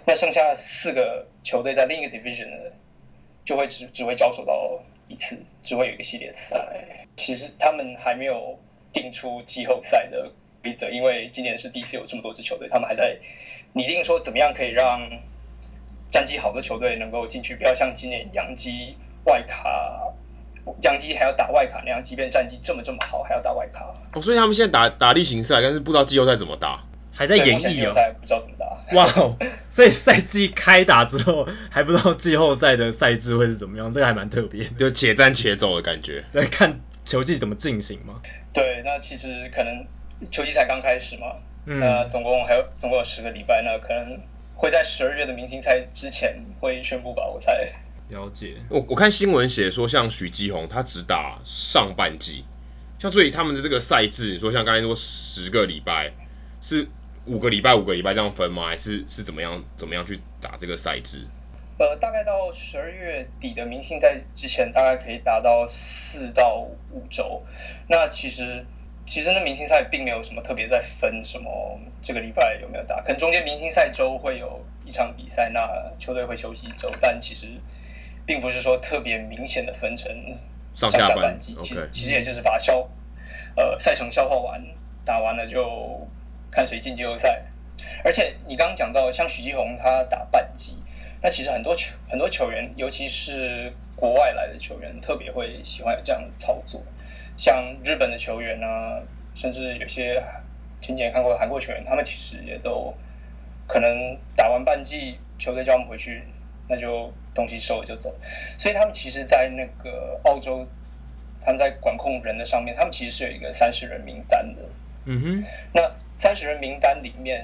[0.06, 2.72] 那剩下四个球队在另一个 division 呢，
[3.44, 6.66] 就会只只会交手到一次，只会有一个系列赛。
[7.18, 8.58] 其实他们还没有
[8.92, 10.26] 定出季后赛的
[10.62, 13.18] 规则，因为今年是第一次有这么多支球队，他们还在
[13.74, 15.10] 拟定说怎么样可以让
[16.12, 20.14] 战绩好的球队能够进去，不要像今年洋基外卡，
[20.82, 23.94] 洋基还要打外卡那样，即便战绩这么这么好，还要打外卡。
[24.14, 28.64] 哦，所以他们现在打打例行赛，但是不知道季后赛怎么打，还在演绎哦，不知道怎么打。
[28.94, 29.36] 哇哦！
[29.72, 36.24] 所以赛季开打之后还不知道季后赛的赛制会是怎么样，这个还蛮特别，就且战且走的感觉。
[36.32, 38.14] 对，看球季怎么进行嘛。
[38.52, 39.88] 对，那其实可能
[40.30, 41.28] 球季才刚开始嘛，
[41.66, 44.20] 嗯，那总共还有总共有十个礼拜，那可能
[44.54, 47.72] 会在十二月的明星赛之前会宣布吧，我猜。
[48.10, 48.56] 了解。
[48.70, 52.44] 我我看新闻写说，像许基宏他只打上半季，
[53.00, 56.12] 像所以他们的这个赛制，你说像刚才说十个礼拜
[56.62, 56.88] 是。
[57.26, 58.68] 五个礼拜，五个礼拜这样分吗？
[58.68, 59.64] 还是是怎么样？
[59.78, 61.26] 怎么样去打这个赛制？
[61.80, 67.42] 呃，大概到十二月底的明星赛之前，大概可以打到四到五周。
[67.88, 68.66] 那其实，
[69.08, 77.48] 其实那明星赛并没有什么特别在分什么这个礼拜有没有打，可能中间明星赛周会有一场比赛，那球队会休息一周，但其实
[78.26, 80.12] 并不是说特别明显的分成
[80.74, 81.56] 上下半季。
[81.62, 82.90] 其实其实也就是把消
[83.56, 84.64] 呃赛程消化完，
[85.04, 86.08] 打完了就。
[86.56, 87.44] 看谁进季后赛，
[88.06, 90.78] 而且你刚刚讲到像许继宏他打半季，
[91.20, 96.80] 那其实很多球很多球员，尤其是国外来的球员，特别会喜欢这样的操作。
[97.36, 99.02] 像日本的球员啊，
[99.34, 100.24] 甚至有些
[100.80, 102.94] 前几年看过韩国球员，他们其实也都
[103.66, 106.22] 可能打完半季，球队叫他们回去，
[106.68, 108.14] 那就东西收了就走。
[108.58, 110.68] 所以他们其实，在那个澳洲，
[111.44, 114.62] 他们在管控人的上面，他们其实是有一个三十人名单的。
[115.06, 115.44] 嗯哼，
[115.74, 115.92] 那。
[116.16, 117.44] 三十人名单里面，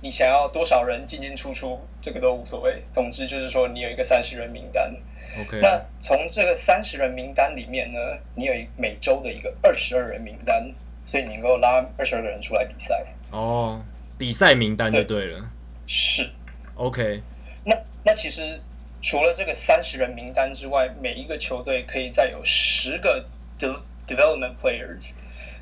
[0.00, 2.80] 你想要多少人进进出出，这个都无所谓。
[2.92, 4.94] 总之就是说，你有一个三十人名单。
[5.40, 5.58] OK。
[5.60, 7.98] 那从这个三十人名单里面呢，
[8.36, 10.72] 你有一每周的一个二十二人名单，
[11.04, 13.04] 所以你能够拉二十二个人出来比赛。
[13.32, 13.84] 哦，
[14.16, 15.40] 比赛名单就对了。
[15.40, 15.46] 对
[15.88, 16.30] 是。
[16.76, 17.20] OK。
[17.64, 18.60] 那那其实
[19.06, 23.24] 除了这个三十人名单之外，每一个球队可以再有十个
[23.56, 23.72] de
[24.04, 25.12] development players。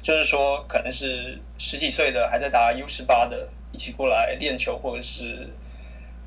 [0.01, 5.51] 就是说，可能是十几岁的还在打 U 十八的，一起过来练球，或者是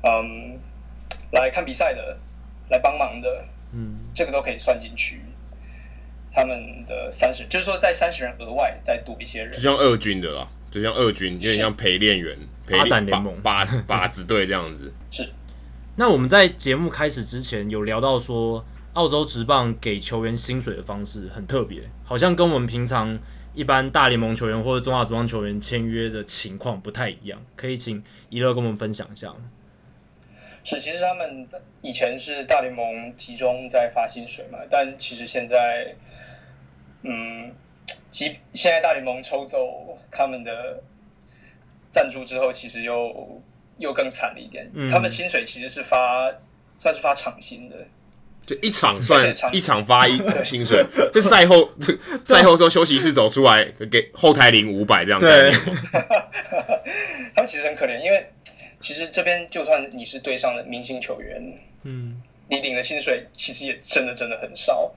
[0.04, 0.60] 嗯
[1.32, 2.16] 来看比赛的，
[2.68, 5.20] 来帮忙的，嗯，这个都可以算进去。
[6.32, 14.94] 他们的三十，就是说在三十人额外再多一些人，就像二军的啦，就像二军，有点像陪练员、发展联盟、靶靶子队这样子。
[15.10, 15.28] 是。
[15.98, 23.18] 那我们在节目开始之前有聊到说，澳洲职棒给球员薪水的方式很特别，好像跟我们平常。
[23.54, 29.34] 一般大联盟球员或者中华职棒球员签约的情况不太一样，可以请宜乐跟我们分享一下。
[30.62, 31.44] 是，其实他们
[31.82, 35.96] 以前是大联盟集中在发薪水嘛，但其实现在，
[37.02, 37.52] 嗯，
[38.12, 40.80] 即现在大联盟抽走他们的
[41.90, 43.42] 赞助之后，其实又
[43.78, 44.70] 又更惨了一点。
[44.74, 46.32] 嗯，他们薪水其实是发
[46.76, 47.76] 算是发场薪的。
[48.46, 51.70] 就一场算一场发一薪水， 就赛后
[52.24, 55.20] 赛后说休息室走出来给后台领五百这样。
[55.20, 55.26] 子，
[57.36, 58.26] 他们其实很可怜，因为
[58.80, 64.94] 其实这边就算你是队上的明星球员，嗯，你领的薪水其实也真的真的很少。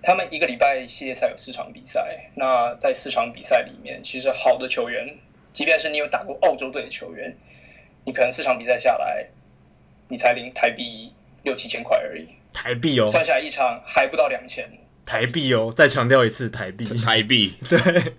[0.00, 5.12] 他们一个礼拜系列赛有四场比赛，那在四场比赛里面，其实好的球员，
[5.52, 7.36] 即便是你有打过澳洲队的球员，
[8.04, 9.26] 你可能四场比赛下来，
[10.08, 11.12] 你才领台币
[11.42, 12.26] 六七千块而已。
[12.52, 14.68] 台币哦，算下来一场还不到两千。
[15.04, 16.84] 台币哦，再强调一次台币。
[16.84, 17.78] 台币， 对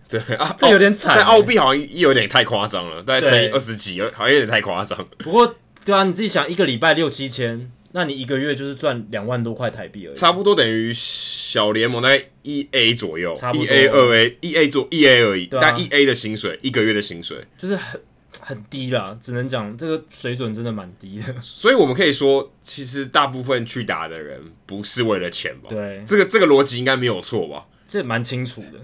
[0.10, 1.16] 对啊，这有点惨。
[1.16, 5.08] 但澳币好像又有点太夸张了，大概乘以二十几，好像有点太夸张。
[5.20, 18.02] 不过，对啊，你自己想，一个礼拜六七千，那你一个月就是赚两万多块台币而已，差不多等于小联盟在一 A 左右，差不多一 A 二 A 一 A 左一 A 而已，但一 A 的薪水一个月的薪水就是很。
[18.44, 21.34] 很低啦，只能讲这个水准真的蛮低的。
[21.42, 25.70] 所以我们可以说，其实大部分去打的人不是为了钱吧？
[25.70, 27.68] 对，这个这个逻辑应该没有错吧？
[27.88, 28.80] 这蛮清楚的。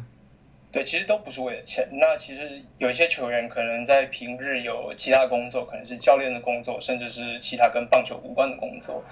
[0.72, 1.90] 对，其实都不是为了钱。
[1.94, 9.04] 那其实有一些球员可能在平日有其他工作，可能是教练的工作，甚至是其他跟棒球无关的工作。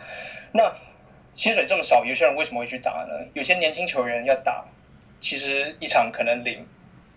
[0.53, 0.71] 那
[1.33, 3.27] 薪水这么少，有些人为什么会去打呢？
[3.33, 4.65] 有些年轻球员要打，
[5.19, 6.63] 其实一场可能领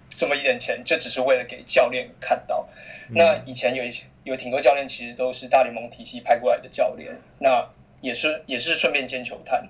[0.08, 2.66] 这么一点钱，就只是为了给教练看到。
[3.12, 7.68] 那以前有一些有挺多教练，其实都是大联盟体系派过来的教练，那
[8.00, 9.68] 也是也是顺便兼球探。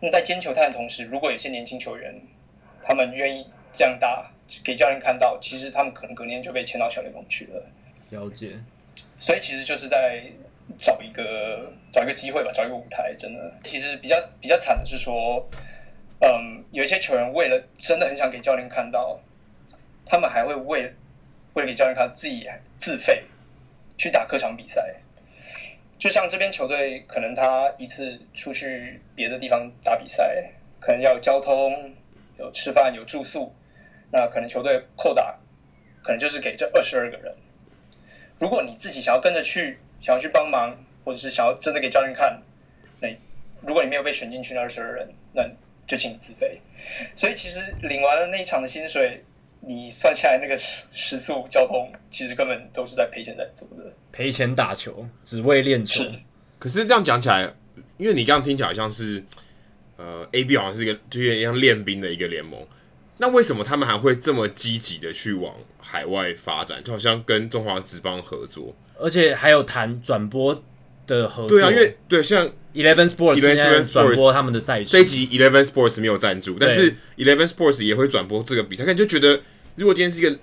[0.00, 2.14] 那在兼球探的同时，如果有些年轻球员，
[2.82, 4.30] 他们愿意这样打，
[4.64, 7.64] 给教练看到，其实他们可能隔年就被签到小联盟去了。
[8.10, 8.58] 了解。
[9.18, 10.22] 所以其实就是在
[10.78, 13.14] 找一个找一个机会吧，找一个舞台。
[13.18, 15.48] 真的，其实比较比较惨的是说，
[16.20, 19.20] 嗯，有一些球员为了真的很想给教练看到，
[20.04, 20.92] 他们还会为
[21.54, 23.24] 为了给教练看，自己自费
[23.98, 24.96] 去打客场比赛。
[25.98, 31.94] 就像这边球队，可能他一次出去别的地方打比赛，可能要有交通、
[32.38, 33.54] 有吃饭、有住宿，
[34.10, 35.38] 那可能球队扣打，
[36.02, 37.32] 可能就是给这二十二个人。
[38.40, 42.42] 如果你自己想要跟着去，想要去帮忙，或者是想要真的给教练看，
[43.00, 43.08] 那
[43.60, 45.48] 如果你没有被选进去那二十二人，那
[45.86, 46.60] 就请你自费。
[47.14, 49.22] 所以其实领完了那一场的薪水，
[49.64, 53.92] 你算下来那个时时速、交通，其实根本都是在赔钱在做的。
[54.10, 56.04] 赔钱打球，只为练球。
[56.58, 57.54] 可是这样讲起来，
[57.96, 59.22] 因为你刚刚听起来像是，
[59.96, 62.60] 呃，AB 好像是一个就有点像练兵的一个联盟。
[63.18, 66.82] 那为什么他们还会这么积极的去往海外发展？
[66.82, 70.60] 就好像跟中华职棒合作，而且还有谈转播
[71.06, 71.50] 的合作。
[71.50, 74.90] 对啊，因为对像 Eleven Sports 现在转播他们的赛事。
[74.90, 78.84] 这一集 Eleven Sports 没有赞助，但是 Eleven Sports 也会转播这个比赛。
[78.84, 79.40] 看就觉得，
[79.76, 80.38] 如果今天是一个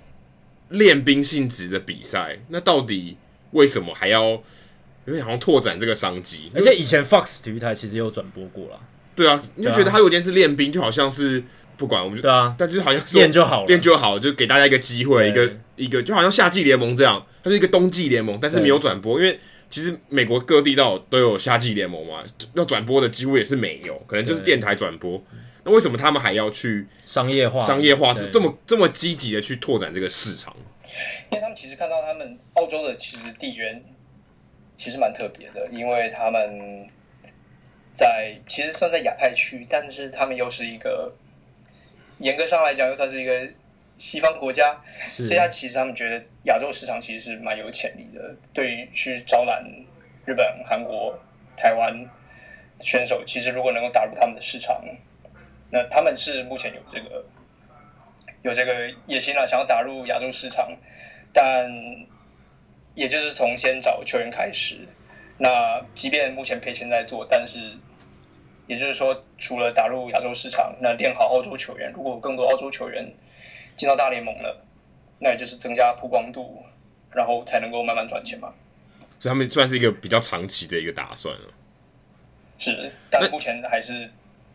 [0.68, 3.16] 练兵性质的比赛，那到底？
[3.52, 4.40] 为什么还要
[5.06, 6.48] 有点好像拓展这个商机？
[6.54, 8.78] 而且以前 Fox 体育台其实也有转播过了。
[9.16, 11.42] 对啊，你就觉得他如果今天是练兵，就好像是
[11.76, 25.22] 不管我们就对啊，但就是好像练就好了，练就好，就给大家一个机会，一个一个就好像夏季联盟这样，它是一个冬季联盟，但是没有转播，因为其实美国各地都都有夏季联盟嘛，要转播的几乎也是没有，可能就是电台转播。
[25.62, 27.60] 那为什么他们还要去商业化？
[27.64, 30.54] 商业化这么这么积极的去拓展这个市场？
[31.30, 33.82] 因为他们其实看到他们澳洲的其实地缘
[34.74, 36.88] 其实蛮特别的，因为他们
[37.94, 41.14] 在其实算在亚太区，但是他们又是一个
[42.18, 43.46] 严格上来讲又算是一个
[44.00, 49.62] 西方国家，所以他其实他们觉得亚洲市场其实是蛮有潜力的，对于去招揽
[50.24, 51.16] 日本、韩国、
[51.56, 52.08] 台湾
[52.80, 54.82] 选手，其实如果能够打入他们的市场，
[55.70, 57.24] 那他们是目前有这个。
[58.42, 60.74] 有这个野心了，想要打入亚洲市场，
[61.30, 61.70] 但
[62.94, 64.88] 也就是从先找球员开始。
[65.36, 67.58] 那即便目前赔钱在做，但是
[68.66, 73.12] 也就是说，除了打入亚洲市场，那练好澳洲球员，如果更多澳洲球员
[73.80, 74.62] 进到大联盟了，
[75.20, 76.62] 那也就是增加曝光度，
[77.14, 78.52] 然后才能够慢慢赚钱嘛。
[79.18, 81.40] 所以他们算是一个比较长期的一个打算了。
[82.58, 84.10] 是，但目前还是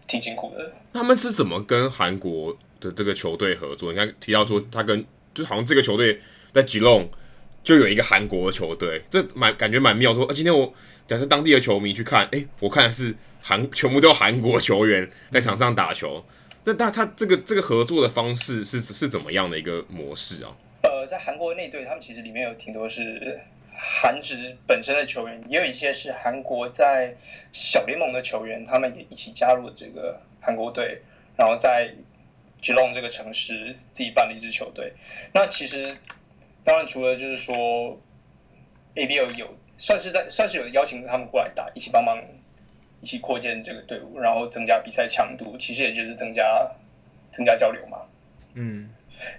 [0.05, 0.71] 挺辛苦的。
[0.93, 6.21] 他们是怎么跟韩国的这个球队合作，你看提到说他跟就好像这个球队
[6.53, 7.09] 在吉隆
[7.63, 10.13] 就有一个韩国的球队，这蛮感觉蛮妙。
[10.13, 10.71] 说啊，今天我
[11.07, 16.23] 假设当地的球迷去看，哎、欸，我看的是韩全部都韩国球员在场上打球，
[16.65, 20.51] 那他他这个这个合作的方式是是怎么样的一个模式啊？
[20.83, 23.39] 呃，在韩国内队，他们其实里面有挺多是
[23.77, 27.15] 韩职本身的球员，也有一些是韩国在
[27.51, 31.01] 小联盟的球员，他们也一起加入了这个韩国队，
[31.37, 31.93] 然后在。
[32.61, 34.91] 吉隆这个城市自己办了一支球队，
[35.31, 35.95] 那其实
[36.63, 37.55] 当然除了就是说
[38.95, 42.17] ，ABL 有算是在算是有邀请他们过来打，一起帮忙
[43.01, 46.69] 一起扩建这个队伍，然后增加比赛强度，其实也就是增加
[47.31, 47.99] 增加交流嘛。
[48.53, 48.89] 嗯，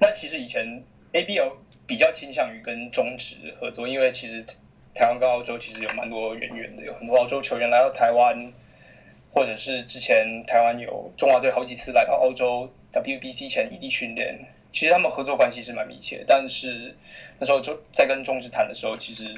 [0.00, 1.52] 那其实以前 ABL
[1.86, 4.44] 比较倾向于跟中职合作，因为其实
[4.94, 8.52] 台湾跟澳洲其实有蛮多渊源的，有很多澳洲球员来到台湾，
[9.32, 12.72] 或者是之前台湾有中华队好几次来到澳洲。
[12.92, 14.38] WBC 前异地训练，
[14.72, 16.96] 其实他们合作关系是蛮密切，但是
[17.38, 19.34] 那时候就在跟中职谈的时候，其实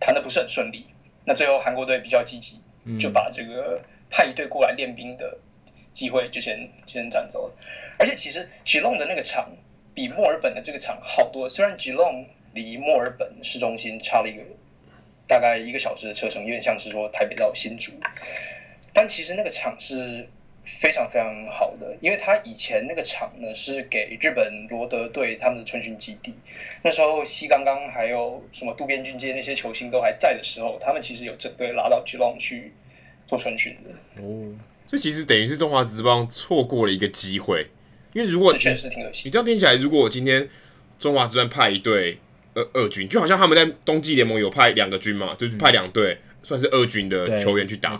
[0.00, 0.86] 谈的不是很顺利。
[1.26, 2.58] 那最后韩国队比较积极，
[2.98, 5.38] 就把这个派一队过来练兵的
[5.92, 7.54] 机会就先先占走了。
[7.98, 9.50] 而且其实吉隆的那个场
[9.94, 14.42] 比墨尔本的这个场好多，虽然吉隆离墨尔本市中心差了一个
[15.26, 17.92] 大概一个小时的车程，有点像是说台北到新竹，
[18.92, 20.28] 但其实那个场是。
[20.66, 26.34] 非常非常好的，因为他以前那个场呢是给日本罗德队他们的春训基地，
[26.82, 32.72] 那时候西刚刚还有什么渡边俊介那些球星都还在的时候，他们其实有整队拉到 Geelong 去
[33.28, 34.22] 做春训的。
[34.22, 34.52] 哦，
[34.88, 37.68] 这其实等于是中华职棒错过了一个机会，
[38.12, 39.28] 因为如果确实挺可惜。
[39.28, 40.48] 你这样听起来，如果我今天
[40.98, 42.18] 中华职棒派一队
[42.54, 47.96] 二二军，就好像他们在冬季联盟有派两个军嘛，就是派两队、嗯、算是二军的球员去打。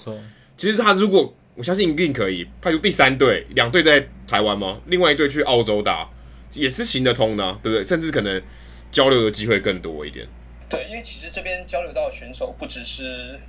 [0.56, 4.78] 其实他如果我相信一定可以派出第三队，两队在台湾吗？
[4.86, 6.06] 另外一队去澳洲打，
[6.52, 7.82] 也是行得通的啊，对不对？
[7.82, 8.42] 甚至可能
[8.90, 10.28] 交流的机会更多一点。
[10.68, 13.40] 对，因为其实这边交流到的选手不只是，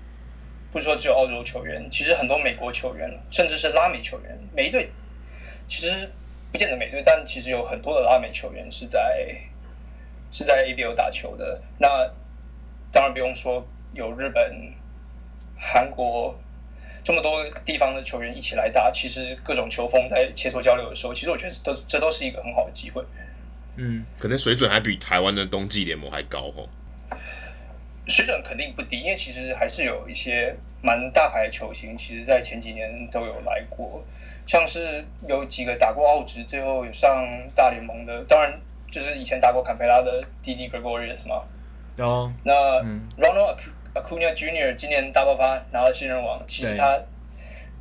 [0.72, 4.89] 不是说只有澳洲球员，其实很多美国球员，甚至是拉美球员，每一队
[5.68, 6.10] 其实
[6.53, 9.36] 不见得每队，但其实有很多的拉美球员是在
[10.32, 11.62] 是在 ABL 打球的。
[11.78, 12.10] 那
[12.89, 14.74] 当然不用说有日本、
[15.58, 16.39] 韩国
[17.08, 23.01] 这么多地方的球员一起来打，其实各种球风在切磋交流的时候，其实我觉得都这都是一个很好的机会。
[23.78, 26.68] 嗯，可能水准还比台湾的冬季联盟还高哦。
[28.10, 34.03] 水准肯定不低，因为其实还是有一些蛮大牌的球星，其实在前几年都有来过，
[34.45, 38.60] 像是有几个打过澳职，最后有上大联盟的，当然
[38.91, 41.43] 就是以前打过坎培拉的 Didi Gregorius 嘛。
[41.95, 42.34] 有、哦。
[42.43, 43.55] 那、嗯、Ronald
[44.02, 44.76] Acuna Jr.
[44.76, 47.00] 今年大爆发拿了新人王，其实他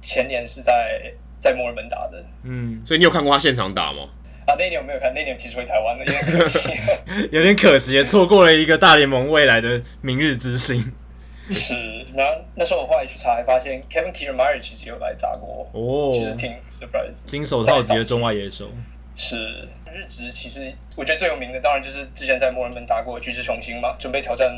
[0.00, 2.24] 前年是在在墨尔本打的。
[2.44, 4.08] 嗯，所以你有看过他现场打吗？
[4.46, 6.70] 啊，那年我没有看，那年其实回台湾了，有点可惜，
[7.32, 10.92] 有点可惜，错过了一个大联盟未来的明日之星。
[11.50, 11.74] 是，
[12.14, 17.24] 然后那时候我后来去查，还发现 Kevin Kiermaier 其实有来打过，哦，其实挺 surprise。
[17.26, 18.70] 金手套级的中外野手。
[19.14, 24.54] 是，日职其实我觉得最有名的，当然就是之前在墨尔本打过橘子雄心嘛，准备挑战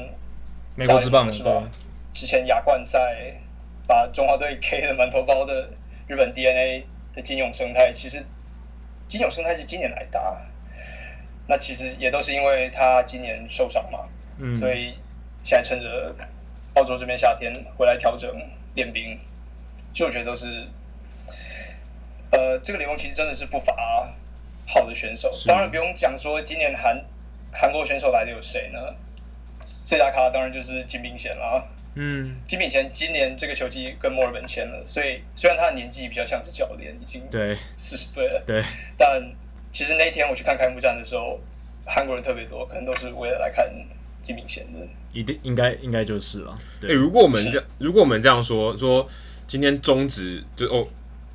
[0.78, 1.68] 美国职棒是吧？
[2.14, 3.34] 之前亚冠赛
[3.88, 5.70] 把中华队 K 的满头包的
[6.06, 8.24] 日本 DNA 的金永生态，其实。
[9.08, 10.36] 金永生态是今年来打，
[11.46, 14.00] 那其实也都是因为他今年受伤嘛，
[14.36, 14.94] 嗯，所以
[15.42, 16.14] 现在趁着
[16.74, 18.30] 澳洲这边夏天回来调整
[18.74, 19.18] 练兵，
[19.94, 20.68] 就我觉得都是，
[22.32, 24.12] 呃，这个联盟其实真的是不乏
[24.66, 27.02] 好的选手，当然不用讲说今年韩
[27.50, 28.78] 韩国选手来的有谁呢？
[29.86, 31.66] 最大咖当然就是金炳贤了。
[32.00, 38.62] 嗯，金炳贤今年这个球季跟墨尔本签了，所以虽然他的年纪比较像是教练，已经对四十岁了，对，
[38.96, 39.20] 但
[39.72, 41.40] 其实那一天我去看开幕战的时候，
[41.84, 43.68] 韩国人特别多，可能都是为了来看
[44.22, 44.78] 金炳贤的。
[45.12, 46.56] 一定应该应该就是了。
[46.80, 49.08] 对、欸，如果我们这如果我们这样说说，
[49.48, 50.86] 今天中职就哦，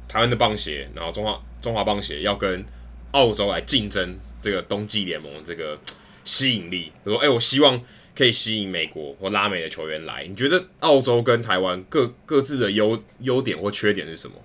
[0.07, 2.63] 台湾的棒协，然后中华中华棒协要跟
[3.11, 5.77] 澳洲来竞争这个冬季联盟这个
[6.23, 7.83] 吸引力，比如说哎、欸，我希望。
[8.15, 14.35] 可以吸引美国或拉美的球员来，你觉得澳洲跟台湾各各自的优优点或缺点是什么？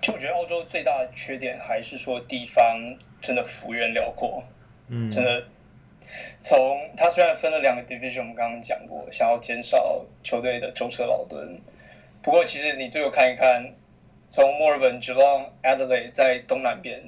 [0.00, 4.42] 其实我觉得澳洲最大的缺点还是说地方真的幅员辽阔，
[4.88, 5.44] 嗯，真的
[6.40, 11.60] 从它虽然分了两个 division，我们刚刚讲过，想要减少球队的舟车劳顿，
[12.22, 13.74] 不过其实你最后看一看，
[14.28, 17.02] 从墨尔本、Geelong、Adelaide 在东南边，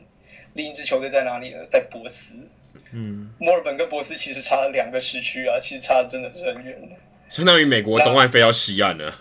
[0.54, 1.64] 另一支球队在哪里呢？
[1.70, 2.36] 在博斯。
[2.96, 6.96] 嗯，墨尔本跟博斯其实差了两个时区啊，其实差的真的是很远的，
[7.28, 9.12] 相当于美国东岸飞到西岸了。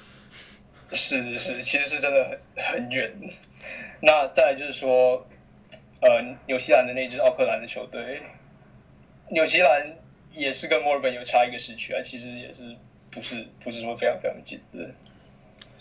[0.92, 2.24] 是是，其实是真的
[2.56, 3.12] 很很远。
[4.00, 5.28] 那再来就是说，
[6.02, 8.22] 呃，纽西兰的那支奥克兰的球队，
[9.32, 9.98] 纽西兰
[10.32, 12.76] 也是跟墨尔本有差一个时区啊，其实也是
[13.10, 14.88] 不是不是说非常非常近的。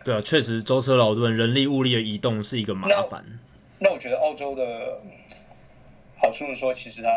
[0.03, 3.23] 对啊，确实舟车劳顿、人力物力的移动是一个麻烦。
[3.81, 5.03] 那我觉得澳洲的
[6.17, 7.11] 好处是说，其实它。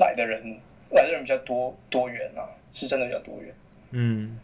[0.00, 0.56] 来的人，
[0.90, 3.54] 来的人比较多多元啊，是真的比较多元。
[3.90, 4.38] 嗯，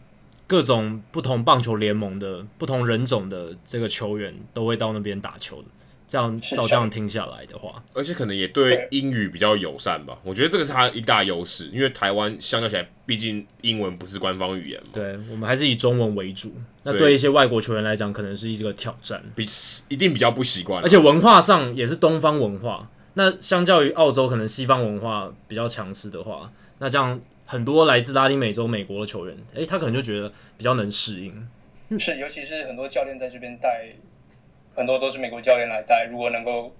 [0.47, 5.67] 各种不同棒球联盟的不同人种的这个球员都会到那边打球的。
[6.07, 10.15] 这样照这样听下来的话，而且可能也对英语比较友善吧。
[10.23, 14.89] 我觉得这个是它一大优势，因为台湾相较起来，毕竟英文不是官方语言嘛。
[14.93, 16.53] 对，我们还是以中文为主。
[16.83, 19.47] 那对一些外国球员来讲，可能是一个挑战，比
[19.89, 20.79] 一定比较不习惯。
[20.83, 22.87] 而且文化上也是东方文化。
[23.17, 31.49] 那相较于澳洲，可能西方文化比较强势的话，那这样很多来自拉丁美洲、美国的球员，诶、欸，他可能就觉得比较能适应。
[31.97, 33.85] 是，尤其是很多教练在这边带，
[34.75, 36.09] 很多都是美国教练来带。
[36.11, 36.75] 如果能够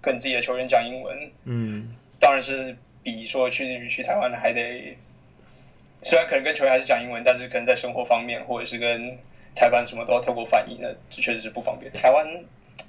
[0.00, 4.96] 跟自己的球员讲英文，嗯，当然是比说去去台湾还得，
[6.02, 9.16] 虽然可能跟球员还是讲英文，但是可能在生活方面或者是跟
[9.54, 11.92] 裁判什么都要透过翻译，那这确实是不方便。
[11.92, 12.26] 台湾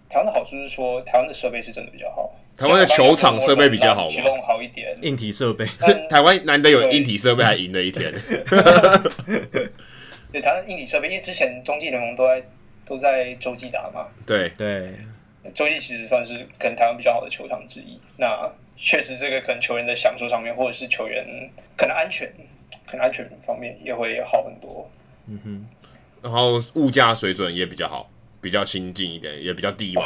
[0.10, 2.34] 台湾的好处是说，台湾的设备是真的比较好。
[2.58, 4.16] 台湾的球场设备比较好吗？
[4.46, 5.64] 好一点，硬体设备。
[6.10, 8.12] 台湾难得有硬体设备还赢了一天。
[10.32, 12.44] 对，台湾硬体设备，因为之前冬季联盟都在
[12.86, 14.08] 都在洲际打嘛。
[14.26, 14.94] 对对，
[15.54, 18.00] 洲际其实算是可能台湾比较好的球场之一。
[18.18, 21.26] 那确实，这个可能球员的享受上面，或者是球员
[21.78, 22.28] 可能安全，
[22.86, 24.90] 可能安全方面也会好很多。
[25.28, 25.66] 嗯哼，
[26.24, 28.10] 然后物价水准也比较好，
[28.42, 30.04] 比较亲近一点，也比较低嘛。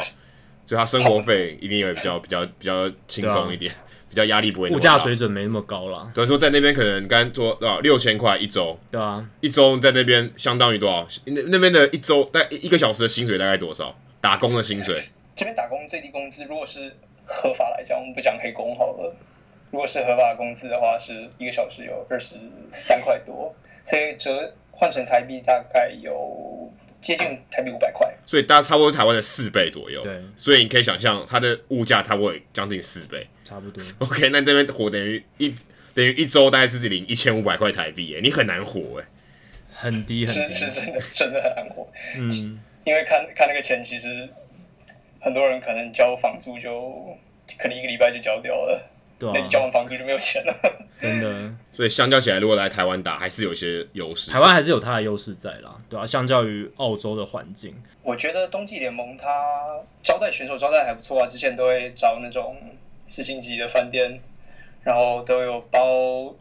[0.71, 3.73] 所以他生活费一定也比较比较比较轻松一点，
[4.09, 4.95] 比较压力不会那么大。
[4.95, 6.09] 物价水准没那么高啦。
[6.15, 11.05] 等于说在那边可能刚说啊六千块一周，对啊，一周在那边相当于多少？
[11.25, 13.93] 那那边的一周大概一个小时的薪水大概多少？
[14.21, 14.95] 打工的薪水？
[15.35, 16.95] 这边打工最低工资如果是
[17.25, 19.13] 合法来讲，我们不讲黑工好了，
[19.71, 22.35] 如果是合法工资的话，是一个小时有二十
[22.71, 23.53] 三块多，
[23.83, 26.70] 所以折换成台币大概有
[27.01, 30.01] 接近台币五百块，所以大概差不多台湾的四倍左右。
[30.03, 33.83] 对，所以你可以想象它的物价差不多将近四倍，差不多。
[33.99, 35.55] OK，那这边活等于一
[35.93, 39.05] 等于一周大概自己领一千五百块台币，哎，你很难活，哎，
[39.73, 41.91] 很低很低，是是真的真的很难活。
[42.15, 44.29] 嗯，因为看看那个钱，其实
[45.19, 47.17] 很多人可能交房租就
[47.57, 48.90] 可能一个礼拜就交掉了。
[49.33, 50.53] 那你交完房租就没有钱了，
[50.97, 51.53] 真的。
[51.71, 54.31] 所以相较起来，如果来台湾打，还是有一些优势。
[54.31, 59.27] 台湾还是有它的优势在啦，对啊，相较于澳洲的环境，我觉得冬季联盟它
[60.01, 61.27] 招待选手招待还不错啊。
[61.27, 62.57] 之前都会找那种
[63.05, 64.19] 四星级的饭店，
[64.83, 66.35] 然后都有包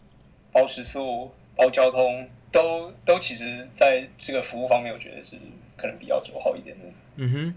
[0.53, 5.37] 包食宿、包交通，都都其实在这个服务方面，我觉得是
[5.77, 6.85] 可能比澳洲好一点的。
[7.17, 7.55] 嗯哼。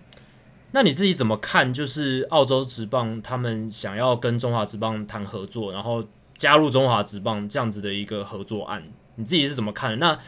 [0.76, 1.72] 那你自己怎么看？
[1.72, 6.04] 就是澳洲职棒他们想要跟中华职棒谈合作，然后
[6.36, 8.84] 加入中华职棒这样子的一个合作案，
[9.16, 9.98] 你自己是怎么看的？
[9.98, 10.20] 那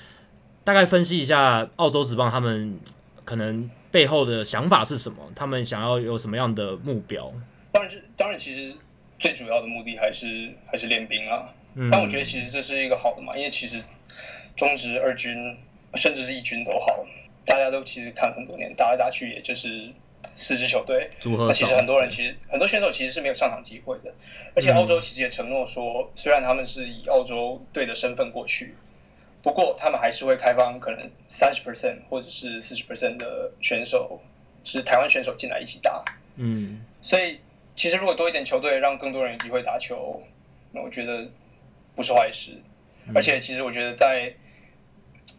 [0.63, 2.79] 大概分析一下澳洲职棒他们
[3.23, 5.17] 可能背后的想法是什么？
[5.35, 7.33] 他们想要有什么样的目标？
[7.71, 8.71] 当然是，当然，其实
[9.17, 11.49] 最主要的目的还是还是练兵啊。
[11.73, 11.89] 嗯。
[11.89, 13.83] 但我觉得其实这是一个好的嘛，因为其实
[14.55, 15.57] 中职、二军
[15.95, 17.03] 甚至是一军都好，
[17.43, 19.91] 大家都其实看很多年，打来打去也就是。
[20.33, 24.13] 四支球队，那其实很多人其实很多选手其实是没有上场机会的，
[24.55, 28.75] 而且澳洲其实也承诺说，虽然他们是以澳洲队的身份过去，
[29.41, 34.19] 不过他们还是会开放可能三十 percent 或者是四十 percent 的选手
[34.63, 36.03] 是台湾选手进来一起打。
[36.35, 37.39] 嗯，所以
[37.75, 40.23] 其实如果多一点球队让更多人有机会打球，
[40.71, 41.29] 那我觉得
[41.95, 42.51] 不是坏事。
[43.13, 44.33] 而且其实我觉得在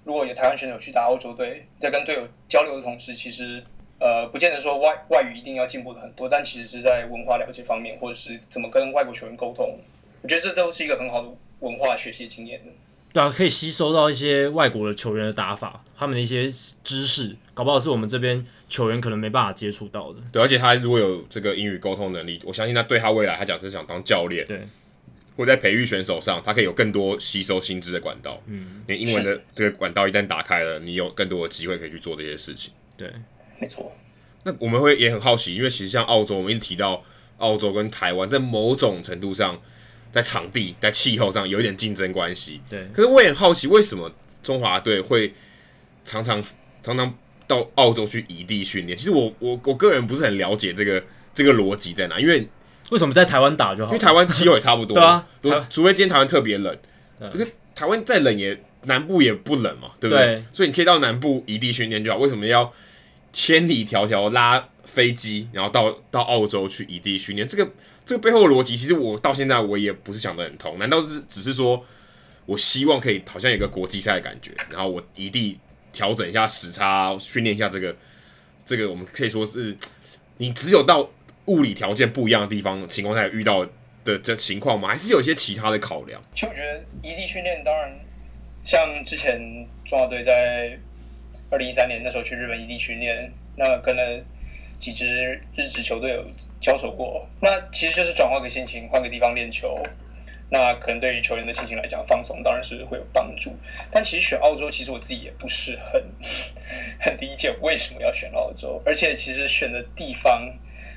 [0.05, 3.63] 如果有台湾选手去打澳洲队，在跟队友交流的同时，其实。
[3.99, 9.79] 呃，不见得说外外语一定要进步的很多，但其实是在文化了解方面，或者是怎么跟外国球员沟通，
[10.23, 11.29] 我觉得这都是一个很好的
[11.61, 12.73] 文化学习经验的。
[13.13, 16.51] 对啊，可以吸收到一些外国的球员的打法，他们的一些
[16.85, 20.19] 知识，搞不好是我们这边球员可能没办法接触到的。
[20.31, 24.61] 对，而且他如果有这个英语沟通能力，我相信他对他未来他讲是想当教练，对，
[25.35, 28.39] 或在培育选手上，他可以有更多吸收薪资的管道。
[28.45, 32.71] 嗯，你英文的这个管道一旦打开了，你有更多的机会可以去做这些事情。
[32.99, 33.11] 对。
[33.59, 33.93] 没错，
[34.45, 37.03] 那我们会也很好奇，因为其实像澳洲，我们一直提到
[37.39, 39.61] 澳洲跟台湾在某种程度上，
[40.13, 42.61] 在场地、在气候上有一点竞争关系。
[42.71, 44.11] 对，可是我也很好奇，为什么
[44.43, 45.33] 中华队会
[46.05, 46.43] 常常
[46.83, 47.15] 常常
[47.47, 48.97] 到澳洲去异地训练？
[48.97, 51.03] 其实我我我个人不是很了解这个
[51.35, 52.47] 这个逻辑在哪，因为
[52.91, 53.91] 为什么在台湾打就好？
[53.93, 54.95] 因为台湾气候也差不多，
[55.43, 56.79] 对啊，除非今天台湾特别冷，
[57.19, 60.27] 可是台湾再冷也南部也不冷嘛，对不对？
[60.27, 62.73] 对，所以你可以到南部异地训练就好，为什么要？
[63.33, 67.71] 千里迢迢拉飞机，然后到到澳洲去移地训练，这个
[68.07, 70.79] 这个背后的逻辑，其实我到现在我也不是想得很通。
[70.79, 71.85] 难道是只是说
[72.47, 75.59] 我希望可以好像有个国际赛的感觉，然后我移地
[75.93, 77.95] 调整一下时差，训练一下这个
[78.65, 79.77] 这个，我们可以说是
[80.39, 81.11] 你只有到
[81.47, 83.67] 物理条件不一样的地方情况下遇到
[84.05, 84.89] 的这情况吗？
[84.89, 86.23] 还是有一些其他的考量？
[86.33, 87.93] 其实我觉得异地训练，当然
[88.65, 89.39] 像之前
[89.85, 90.79] 中华队在。
[91.49, 94.25] 二零一三年那时候去日本异地训练，那跟了
[94.81, 96.25] 几支日职球队有
[96.61, 97.25] 交手过。
[97.41, 99.81] 那其实就是转换个心情，换个地方练球。
[100.51, 103.55] 那可能对于球员的心情来讲，放松当然是会有帮助。
[103.91, 106.03] 但其实选澳洲，其实我自己也不是很
[106.99, 110.53] 很理解为什么要选澳洲，而且其实选的地方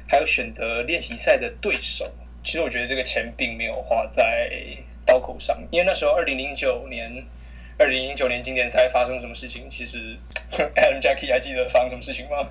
[0.07, 2.11] 还有选择练习赛的对手，
[2.43, 4.51] 其实我觉得这个钱并没有花在
[5.05, 7.23] 刀口上，因为那时候二零零九年。
[7.79, 9.69] 二零零九年经典赛发生什么事情？
[9.69, 10.17] 其实
[10.51, 12.49] Adam Jackie 还记得发生什么事情吗？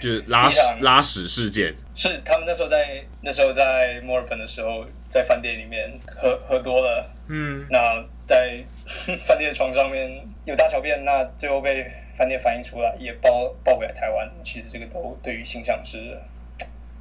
[0.00, 1.74] 就是拉屎拉屎事件。
[1.94, 8.64] 是他们那时候在那时候在墨尔本的时候，在饭店里面喝喝多了，嗯，那在
[9.26, 11.84] 饭店床上面有大小便，那最后被
[12.16, 14.30] 饭店反映出来，也报报回来台湾。
[14.42, 16.18] 其实这个都对于形象是。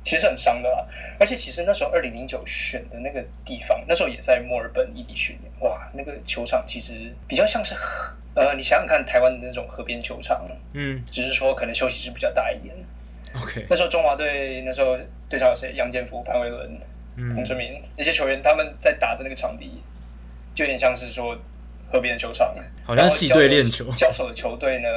[0.04, 0.86] 其实很伤的啦，
[1.18, 12.76] 而且其实那时候二零零九选的那个地方，那时候也在墨尔本异地训练，哇，那个球场其实比较像是河，呃，你想想看台湾的那种河边球场，嗯，只是说可能休息室比较大一点。
[13.42, 14.98] OK，那时候中华队那时候
[15.30, 15.74] 队长有谁？
[15.74, 16.78] 杨建福、潘威伦、
[17.34, 19.82] 洪志明那些球员，他们在打的那个场地，
[20.54, 21.34] 就有点像是说
[21.90, 23.86] 河边的球场，好像系队练球。
[23.96, 24.90] 交手的球队呢，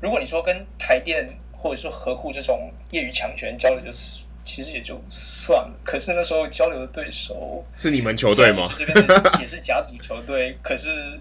[0.00, 1.28] 如果你说跟台电。
[1.64, 5.74] 或者说合库这种业余强权交流，就是其实也就算了。
[5.82, 8.70] 可是那时候交流的对手是你们球队吗？
[8.76, 8.94] 这边
[9.40, 10.58] 也是 甲组球队。
[10.60, 11.18] 可是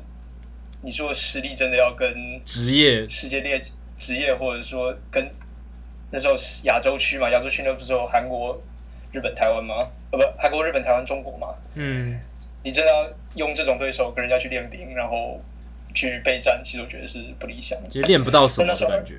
[0.81, 3.57] 你说实力真的要跟职业世界列
[3.97, 5.25] 职业，或者说跟
[6.11, 6.35] 那时候
[6.65, 7.29] 亚洲区嘛？
[7.29, 8.61] 亚洲区那不是有韩国、
[9.13, 9.87] 日本、台湾吗？
[10.11, 11.55] 呃，不，韩国、日本、台湾、中国嘛？
[11.75, 12.19] 嗯，
[12.63, 15.39] 你真的要用这种对手跟人家去练兵，然后
[15.95, 19.15] 去备战，其实我觉得是不理想的，其实练不到什么的感觉。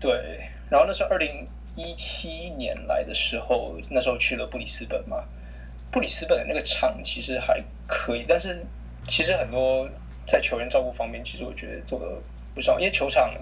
[0.00, 1.46] 对，然后那时候二零
[1.76, 5.22] 一七年来的时候，那时候去了布里斯本嘛，
[5.90, 8.64] 布里斯本的那个场其实还可以，但是
[9.06, 9.86] 其实很多
[10.26, 12.06] 在球员照顾方面，其实我觉得做的
[12.54, 13.34] 不少，因为球场，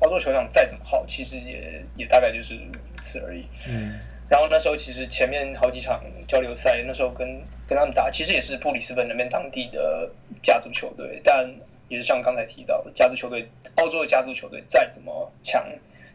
[0.00, 3.46] 澳洲球场再怎么好，其实也也大概就是如此而已。
[3.68, 4.00] 嗯。
[4.28, 7.26] 然后那时候其实前面好几场交流赛，那时候跟
[7.68, 10.10] 跟他们打，其实也是布里斯本那边当地的
[10.42, 11.48] 家族球队，但
[11.88, 15.64] 也是像刚才提到的家族球队，澳洲的家族球队再怎么强，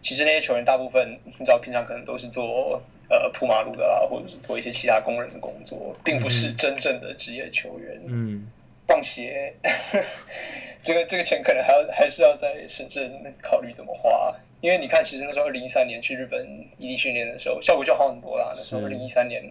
[0.05, 2.79] 其实那些球员大部分你知道平常可能都是做
[3.09, 7.99] 呃铺马路的啦，或者是做一些其他工人的工作，并不是真正的职业球员。
[8.05, 8.47] 嗯，
[8.87, 9.51] 放鞋，
[10.83, 14.31] 这个这个钱可能还要还是要再审慎考虑怎么花。
[14.61, 16.47] 因为你看，其实那时候二零一三年去日本
[16.77, 18.53] 异地训练的时候，效果就好很多啦。
[18.55, 19.43] 那时候二零一三年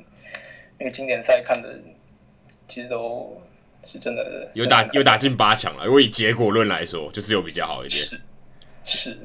[0.78, 1.68] 那个经典赛看的，
[2.68, 3.42] 其实都
[3.84, 5.84] 是真的有打有打进八强了。
[5.84, 8.00] 如果以结果论来说，就是有比较好一点。
[8.04, 8.20] 是
[8.84, 9.18] 是，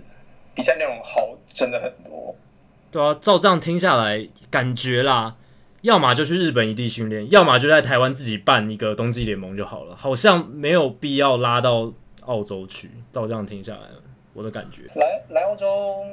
[0.59, 2.35] 比赛内容好真的很多。
[2.91, 5.37] 对啊，照这样听下来，感觉啦，
[5.83, 9.95] 要么就去日本异地训练，要么就在台湾自己办一个冬季联盟就好了。
[9.95, 11.93] 好像没有必要拉到
[12.25, 12.91] 澳洲去。
[13.09, 13.83] 照这样听下来。
[14.33, 16.05] 我的感觉，来来澳洲，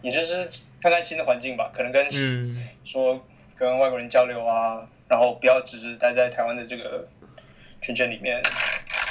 [0.00, 0.48] 也就是
[0.80, 1.70] 看看新的环境吧。
[1.74, 3.22] 可能跟、嗯、说
[3.54, 7.06] 跟外国人交流啊，然后不要只是待在台湾的这个
[7.82, 8.42] 圈圈里面，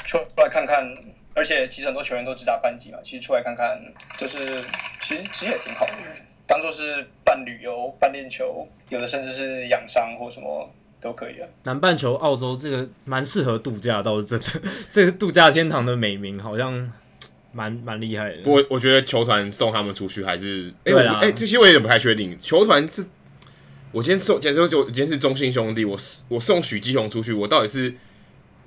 [0.04, 0.92] 出来看看。
[1.34, 3.82] 而且其实很多球员都只打班级嘛，其实出来看看，
[4.18, 4.64] 就是
[5.02, 5.94] 其实其实也挺好的，
[6.48, 10.70] 当做是半旅游、半练球，有的甚至是养伤或什么
[11.00, 11.48] 都可以啊。
[11.64, 14.70] 南半球澳洲这个蛮适合度假，倒是真的。
[14.90, 16.92] 这个度假天堂的美名好像。
[17.54, 22.40] 蛮蛮厉害的，不过我觉得球团送他们出去还是，哎哎、欸，这些我有点不太确定。
[22.40, 23.06] 球团是，
[23.92, 25.98] 我今天送，假设就今天是中信兄弟，我
[26.30, 27.94] 我送许基宏出去，我到底是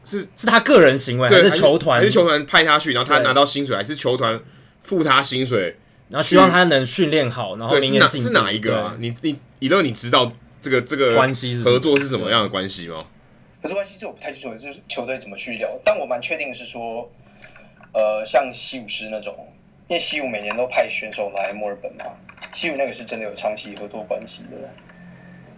[0.04, 2.00] 是是他个人行为，还是球团？
[2.00, 4.40] 还是球团派他去，然后他拿到薪水，还是球团
[4.82, 5.76] 付他薪水，
[6.08, 8.96] 然后希望他能训练好，然后明年进是哪一个啊？
[8.98, 10.30] 你你以乐，你知道
[10.60, 13.04] 这个这个关系合作是什么样的关系吗？
[13.62, 17.10] 合作关系这我不太清楚，就是球队怎么去聊，但我蛮确定的是说。
[17.96, 19.32] 呃，像西武师那种，
[19.86, 22.06] 因为西武每年都派选手来墨尔本嘛，
[22.52, 24.68] 西武那个是真的有长期合作关系的。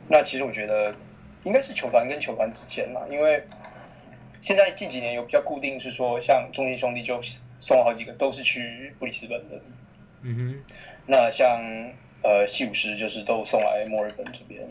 [0.09, 0.95] 那其实我觉得
[1.45, 3.43] 应该是球团跟球团之间嘛，因为
[4.47, 7.21] 现在近几年有比较固定是说，像中信兄弟就
[7.59, 9.61] 送了好几个都是去布里斯本的。
[10.23, 10.75] 嗯哼。
[11.05, 11.61] 那像
[12.23, 14.65] 呃西武师就是都送来墨尔本这边，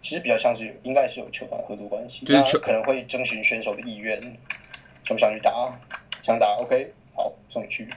[0.00, 4.22] 其实比较像是应该是有球团合作关系，就是可能会征询选手的意愿，
[5.02, 5.76] 想不想去打。
[6.22, 7.88] 想打 OK，好，送你去。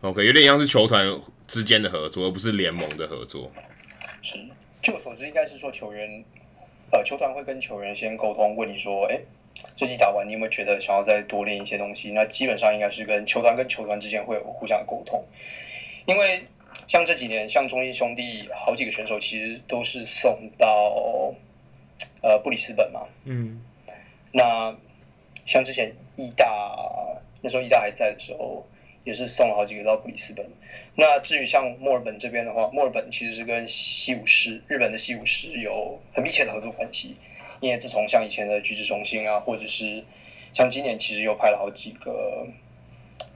[0.00, 1.04] OK，有点像是球团
[1.46, 3.52] 之间的合作，而不是联盟的合作。
[4.22, 4.38] 是，
[4.80, 6.24] 据我所知，应该是说球员，
[6.92, 9.20] 呃，球团会跟球员先沟通，问你说，哎，
[9.76, 12.10] 这季打完，你有没有觉得想要再多练一些东西？
[12.12, 15.24] 那基本上应该是跟球团跟球团之间会有互相沟通。
[16.06, 16.46] 因为
[16.86, 21.34] 像这几年，像中信兄弟好几个选手其实都是送到
[22.22, 23.02] 呃布里斯本嘛。
[23.24, 23.62] 嗯。
[24.32, 24.76] 那
[25.46, 26.46] 像之前义大。
[27.46, 28.66] 那时候义大还在的时候，
[29.04, 30.46] 也是送了好几个到布里斯本。
[30.94, 37.14] 那至于像墨尔本这边的话，墨尔本其实是跟西武狮、日本的西武狮有很密切的合作关系。
[37.64, 40.04] 因为自从像以前的橘子中心啊，或者是
[40.52, 42.46] 像今年其实又派了好几个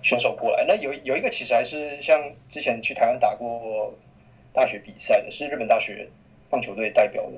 [0.02, 0.66] 选手过来。
[0.68, 2.20] 那有有一个其实还是像
[2.50, 3.94] 之前去台湾打过
[4.52, 6.06] 大学比赛的，是日本大学
[6.50, 7.30] 棒球队代表的。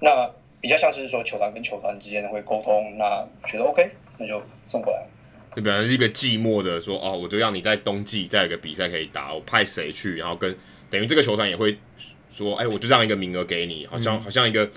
[0.00, 0.28] 那
[0.60, 3.88] 比较像是说球团跟球团之间会沟通，那觉得 OK，
[4.18, 5.00] 那就送过来。
[5.54, 10.56] 就本来是一个寂寞的说哦，我就让你在冬季再有个比赛可以打，我派谁去，然后跟
[10.90, 11.78] 等于这个球团也会
[12.32, 14.68] 说，哎，我就让一个名额给你，好像、嗯、好像一个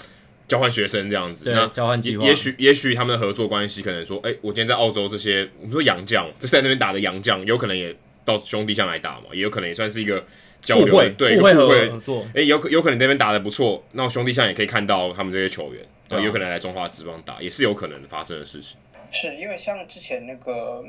[0.47, 1.51] 交换学生这样子。
[1.51, 2.25] 那交换计划。
[2.25, 10.23] 也许也许他们的合作关系可能说，哎，我今天在澳洲这些我们说洋将，就在那边打的洋将，有可能也到兄弟象来打嘛，也有可能也算是一个
[10.61, 12.27] 交流，会对，会互惠合作。
[12.33, 18.77] 哎，有可有可能那边打的不错，那兄弟象也可以看到他们这些球员，对，有可能来中华职棒打，也是有可能发生的事情。
[19.11, 20.83] 是因为像之前那个。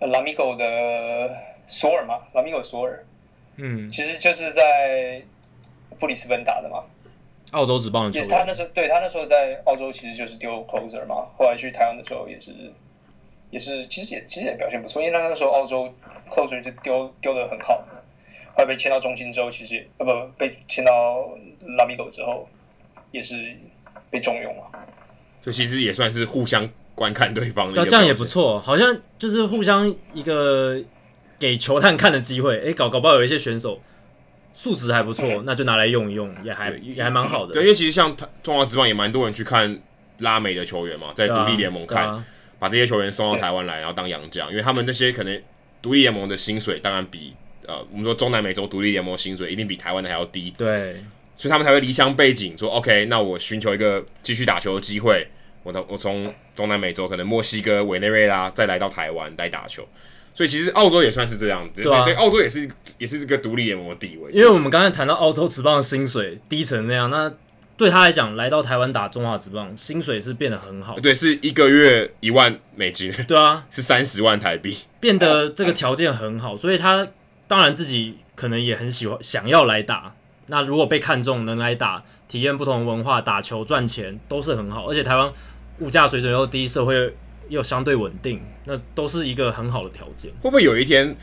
[0.00, 1.28] 拉米狗的
[1.66, 3.04] 索尔嘛，拉米狗索尔，
[3.56, 5.20] 嗯，其实就是在
[5.98, 6.84] 布里斯本打的嘛，
[7.52, 8.28] 澳洲职棒的球员。
[8.28, 12.52] 他那时候对他那时候在澳洲其实就是丢 closer 嘛，后来去台湾的时候也是，
[13.50, 15.92] 也是其实也其实也表现不错，因为那个时候澳洲
[16.28, 17.84] closer 就丢丢的很好，
[18.54, 21.28] 后来被签到中心之后，其实呃不被签到
[21.78, 22.48] 拉米狗之后，
[23.12, 23.56] 也是
[24.10, 24.70] 被重用了，
[25.42, 26.68] 就其实也算是互相。
[26.98, 30.76] 观看对方的，对，这样也不错，好像就是互相一个
[31.38, 32.60] 给球探看的机会。
[32.60, 33.80] 哎，搞搞不好有一些选手
[34.58, 37.52] 素质还不错，那就拿来用一用，也还也还蛮好的。
[37.52, 39.78] 对，因为其实像中华职棒也蛮多人去看
[40.18, 42.24] 拉美的球员嘛，在独立联盟看，啊啊、
[42.58, 45.40] 把这些球员送到台湾来，然后当洋将，因为他们那些可能
[45.80, 47.32] 独立联盟的薪水当然比
[47.68, 50.94] 呃我们说中南美洲独立联盟薪水一定比台湾的还要低，对，
[51.36, 55.24] 所以他们才会离乡背井，说 OK，那我寻求一个继续打球的机会，
[55.62, 59.86] 我我从中南美洲可能墨西哥、委内瑞拉再来到台湾来打球。
[60.38, 64.30] 所以其实澳洲也算是这样子，对，啊、对，澳洲也是也是这个独立联盟的地位。
[64.30, 67.28] 因为我们刚才谈到澳洲职棒的薪水低成那样，那
[67.76, 70.96] 对他来讲，来到台湾打中华职棒，薪水是变得很好。
[71.00, 73.10] 对，是一个月一万美金。
[73.26, 77.08] 对啊，是三十万台币，变得这个条件很好，所以他
[77.48, 80.14] 当然自己可能也很喜欢想要来打。
[80.46, 84.88] 那如果被看中能来打，体验不同文化，打球赚钱都是很好。
[84.88, 85.28] 而且台湾
[85.80, 87.12] 物价水准又低，社会。
[87.48, 90.30] 又相对稳定，那都是一个很好的条件。
[90.42, 91.14] 会不会有一天，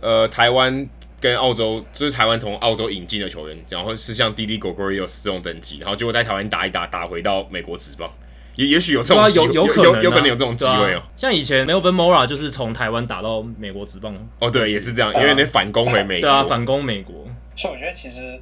[0.00, 0.88] 呃，台湾
[1.20, 8.10] 跟澳洲，就是台湾从澳洲引进的球员，然后是像 Didi Gregorius 这种等级，然后结果在台湾打一打，打回到美国职棒，
[8.56, 11.08] 也也许有这种机会，有有可能、啊、有，有可能有这种机会哦、喔啊。
[11.16, 14.14] 像以前 Melvin Mora 就是从台湾打到美国职棒。
[14.38, 16.28] 哦，对，也是这样，因为你反攻回美国。
[16.28, 17.26] 对啊，反攻美国。
[17.56, 18.40] 所以我觉得其实，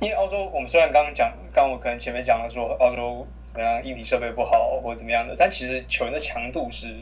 [0.00, 3.26] 因为澳洲，我们虽然刚刚讲，刚我可能前面讲了说澳洲。
[3.46, 3.82] 怎么样？
[3.82, 5.34] 硬体设备不好，或者怎么样的？
[5.38, 6.92] 但其实球员的强度是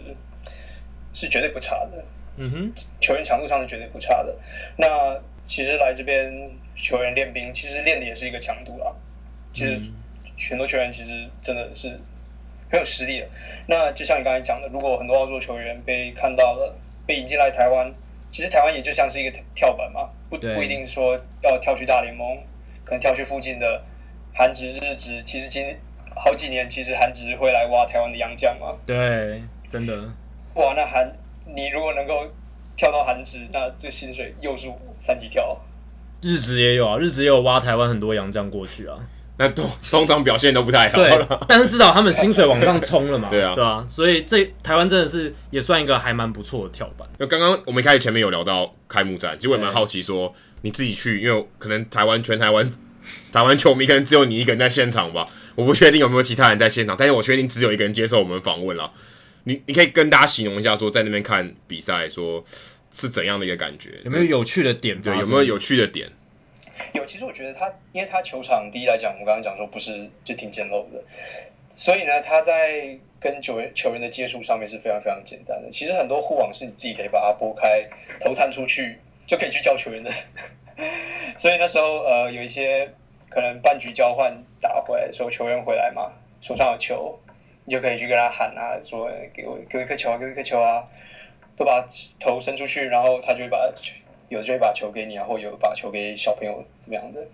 [1.14, 2.04] 是绝对不差的。
[2.36, 4.36] 嗯哼，球员强度上是绝对不差的。
[4.76, 8.94] 那其实来这边球员练兵，其实练的也是一个强度啦。
[9.54, 9.80] 其实
[10.50, 11.98] 很多球员其实真的是
[12.70, 13.26] 很有实力的。
[13.66, 16.76] 那就像你刚才讲的，如果很多澳洲球员被看到了，
[17.06, 17.92] 被引进来台湾，
[18.30, 22.38] 其实台湾也就像是一个跳板嘛，不不一定说要跳去大联盟，
[22.84, 23.82] 可能跳去附近的
[24.34, 25.22] 韩职、日职。
[25.24, 25.76] 其实今
[26.14, 28.76] 好几年，其实韩职会来挖台湾的洋将嘛？
[28.86, 30.12] 对，真的。
[30.54, 31.12] 哇，那韩
[31.46, 32.30] 你如果能够
[32.76, 35.58] 跳到韩职，那这薪水又是三级跳。
[36.22, 38.98] 日职也有啊，日职也有挖台湾很多洋将过去啊。
[39.36, 40.96] 那通通常表现都不太好。
[40.96, 43.28] 对，但是至少他们薪水往上冲了嘛。
[43.30, 47.08] 对啊，对啊，所以这台湾真的是也算一个还蛮不错的跳板。
[47.18, 50.32] 那刚刚我们一开始前面有聊到开幕战，其实我也蛮好奇说
[50.62, 52.70] 你自己去，因为可能台湾全台湾。
[53.30, 55.26] 台湾球迷可能只有你一个人在现场吧，
[55.56, 58.90] 我不确定有没有其他人在现场，但是我确定只有一个人接受我们访问了。
[59.42, 62.42] 你你可以跟大家形容一下，说在那边看比赛，说
[62.90, 64.00] 是怎样的一个感觉？
[64.06, 64.98] 有没有有趣的点？
[65.02, 66.10] 对，有没有有趣的点？
[66.94, 71.02] 有，其实我觉得他，因为他球场第一来讲，我刚刚讲说不是就挺简陋的，
[71.74, 75.68] 所以呢，他在跟球员球员的接触上面是非常非常简单的。
[75.70, 77.82] 其实很多护网是你自己可以把它拨开，
[78.20, 80.10] 投弹出去就可以去叫球员的。
[81.36, 82.88] 所以那时候，呃，有一些
[83.28, 87.18] 可能半局交换打回来的时候，球员回来嘛，手上有球，
[87.64, 90.84] 你就可以去跟他喊啊，说给我给我一颗球啊，给我一颗球啊，
[91.56, 91.84] 都把
[92.20, 93.72] 头伸出去，然后他就会把
[94.34, 97.26] 有的就会把球给你然后有把球给小朋友怎么样的。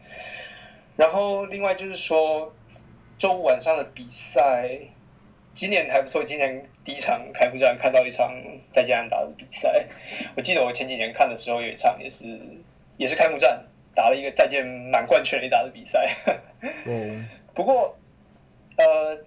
[0.96, 2.54] 然后另外就是说，
[3.18, 4.78] 周五晚上的比赛，
[5.52, 8.32] 今年还不错，今年第一场开幕战看到一场
[8.70, 9.86] 再见安打的比赛，
[10.36, 12.38] 我记得我前几年看的时候有一场也是。
[13.00, 16.14] 也是开幕战，打了一个再见满贯全垒打的比赛。
[16.84, 17.96] 嗯， 不过，
[18.76, 19.18] 呃，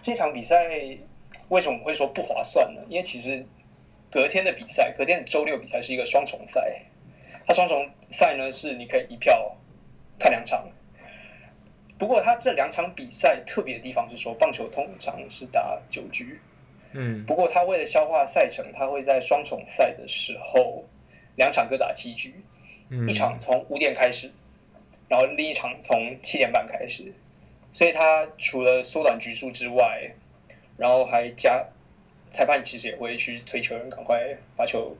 [0.00, 0.66] 这场比赛
[1.50, 2.80] 为什么会说不划算呢？
[2.88, 3.44] 因为其实
[4.10, 6.80] 隔天的比赛，隔天的周六比赛是一个双重赛。
[7.48, 9.56] 它双重赛呢，是你可以一票
[10.18, 10.68] 看两场。
[11.98, 16.38] 不过，它这两场比赛特别的地方是说，棒球通常是打九局。
[16.92, 17.24] 嗯。
[17.24, 20.84] 不过，它为了消化赛程，它会在双重赛的时候
[21.36, 22.34] 两场各打七局。
[23.06, 24.32] 一场从五点开始，
[25.08, 27.12] 然后另一场从七点半开始，
[27.70, 30.10] 所以他除了缩短局数之外，
[30.78, 31.66] 然后还加
[32.30, 34.96] 裁判其实也会去催球员赶快把球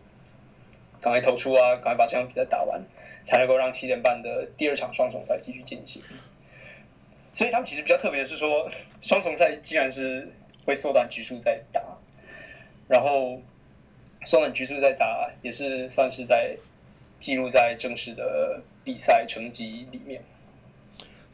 [1.01, 2.83] 赶快投出啊，赶快把这场比赛打完，
[3.25, 6.03] 才能够让七点半的第二场双重赛继续进行。
[7.33, 8.69] 所以他们其实比较特别的是说，
[9.03, 10.29] 双重赛既然是
[10.65, 11.83] 会缩短局数在打，
[12.89, 13.41] 然后
[14.25, 16.57] 缩短局数在打也是算是在。
[17.21, 20.23] 记录在正式的比赛成绩里面。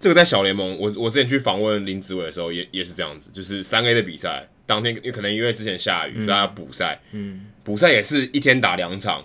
[0.00, 9.22] 这个在小联盟，我我之前去访问林子伟的时候也，也也是这样子，就是三 A 的比赛当天，可能因为之前下雨，嗯、所以他补赛，嗯，补赛也是一天打两场，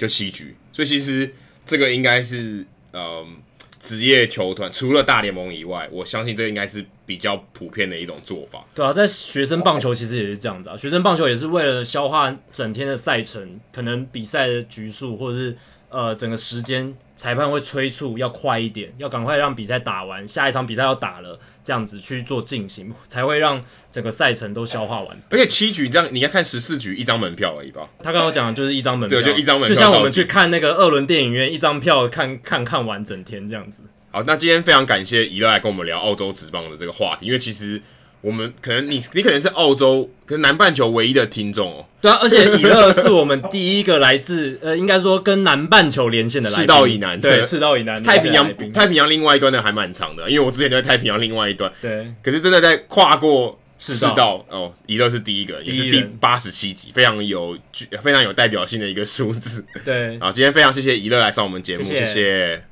[0.00, 1.30] 就七局，所以其实
[1.64, 3.36] 这个应该是，嗯，
[3.78, 8.64] 职业球团除了大联盟以外，我相信这应该是比较普遍的一种做法。
[8.74, 15.56] 对啊，在学生棒球其实也是这样子啊，学生棒球也是为了消化整天的赛程，可能比赛的局数或者是。
[15.92, 23.62] 呃，整个时间裁判会催促要快一点，要赶快让比赛打完，下一场比赛要打了，这样子去做进行，才会让
[23.92, 25.14] 整个赛程都消化完。
[25.28, 27.86] 而且七局这样，你要看十四局一张门票而已吧？
[28.02, 33.82] 他刚刚讲的就是一张门票，对，就一张门票，就像我们去看那个二轮电影院，一张票看看看完整天这样子。
[34.10, 37.82] 好，那今天非常感谢怡乐来跟我们聊澳洲职棒的这个话题，因为其实。
[38.22, 41.86] 我们可能你你可能是澳洲跟南半球唯一的听众哦。
[42.00, 48.02] 对啊，而且以乐是我们第一个来自 呃，应该说跟南半球连线的来自赤道以南，对，赤道以南。
[48.02, 51.70] 太平洋太平洋另外一端的还蛮长的，因为我之前就在太平洋另外一端。
[51.80, 54.46] 对，可是真的在跨过赤道，赤道。
[54.48, 57.58] 哦，以乐是第一个，也是第八十七集，非常有
[58.02, 59.64] 非常有代表性的一个数字。
[59.84, 62.62] 对，好，今天非常谢谢以乐来上我们节目，谢谢，谢谢，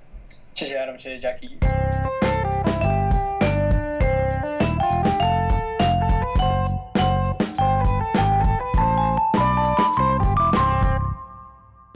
[0.53, 2.28] 谢谢 Adam，谢谢 Jackie。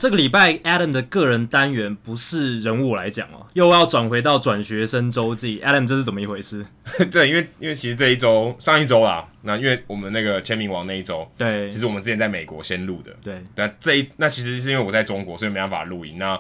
[0.03, 5.61] 这个礼拜 Adam 的个人单元不是人物来讲哦，又要转回到转学生周记。
[5.61, 6.67] Adam，这是怎么一回事？
[7.09, 16.19] 对，因为因为其实这一周上一周啦，那因为我们那个签名王那一周，对，其实我们之前在美国先录的，对，那这一那其实是因为我在中国，所以没办法录音。
[16.19, 16.37] 那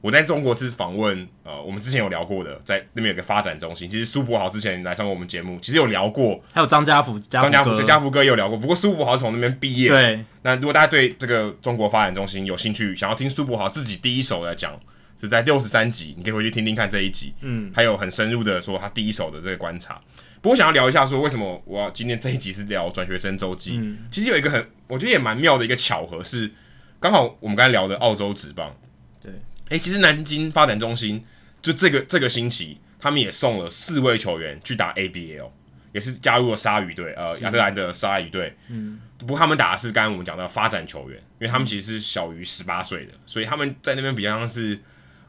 [0.00, 3.90] 我在中国是访问，呃，我们之前有聊过的，在那边有个发展中心。
[3.90, 6.40] 其实苏柏豪之前来上过我们节目，其实有聊过。
[6.52, 8.56] 还有张家福，张家福对家福哥也有聊过。
[8.56, 9.88] 不过苏柏豪是从那边毕业。
[9.88, 10.24] 对。
[10.42, 14.78] 那如果大家对这个中国发展中心有兴趣，想要听苏柏豪自己第一手来讲，
[15.20, 17.34] 是在六十三集，你可以回去听听看这一集。
[17.40, 17.72] 嗯。
[17.74, 20.00] 还有很深入的说他第一手的这个观察。
[20.40, 23.76] 不过想要聊一下说为什么我要今天这一集是聊转学生周记。
[23.82, 23.98] 嗯。
[24.12, 26.52] 其实有一个很我觉得也蛮妙的一个巧合是，
[27.00, 28.72] 刚好我们刚才聊的澳洲职棒。
[29.68, 31.24] 诶、欸，其实南京发展中心
[31.60, 35.50] 就这个这个星期，他们也送了四位球员去打 ABL，
[35.92, 38.56] 也是加入了鲨鱼队，呃，亚特兰的鲨鱼队。
[38.68, 44.80] 嗯，不过他们打的是刚刚我们讲到发展球员，因为他们其实是小于十八岁的，所以他们在那边比较像是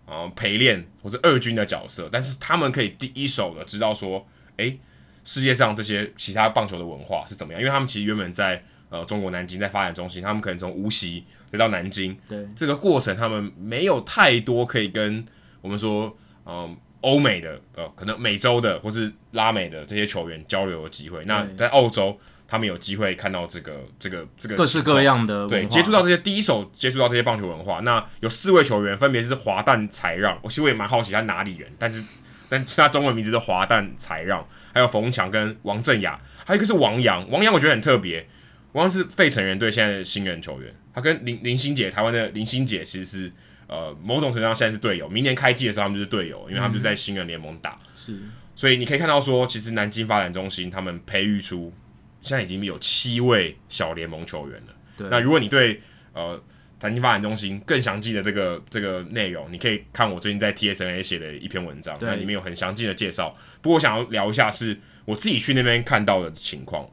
[0.06, 4.26] 呃陪练或者二军的角色，但是他们可以第一手的知道说，
[4.58, 4.80] 诶、欸，
[5.24, 8.64] 世界上这些其他棒球的文化是怎么样，因为他们其实原本在。
[8.90, 15.24] 呃，中国南京在发展中心，他们可能从无锡回到南京，对这个过程，他们没有太多可以跟
[15.62, 21.24] 我们说，嗯，欧美的呃，可能美洲的或是拉美的这些球员交流的机会。
[21.26, 27.82] 那在澳洲，他们有机会看到这个这个这个各式各样的对，接触到这些第一手接触到这些棒球文化。
[27.82, 32.04] 那有四位球员，分别是华诞才让，我其实我也蛮好奇他哪里人，但是
[32.50, 38.28] 但是他中文名字是华诞才让，还有冯强跟王振雅，还有一个是王洋，王洋我觉得很特别。
[38.74, 43.32] 王洋是费城人队现在的新人球员，他跟林林心姐，台湾的林心姐其实是
[43.68, 47.80] 呃某种程度上现在是队友，明年开季的时候他们就是队友，因为他们就在新人联盟打。
[47.96, 48.16] 是，
[48.56, 51.74] 所以你可以看到说，其实南京发展中心他们培育出
[52.22, 54.76] 现在已经有七位小联盟球员了。
[54.98, 55.08] 对。
[55.10, 55.82] 那如果你对
[56.14, 56.40] 呃
[56.82, 63.36] 南京发展中心更详细的这个这个内容，你可以看我最近在 TSNA 写的一篇文章，那里面有很详尽的介绍。
[63.62, 66.88] 不过我想要聊一下是我自己去那边看到的情况。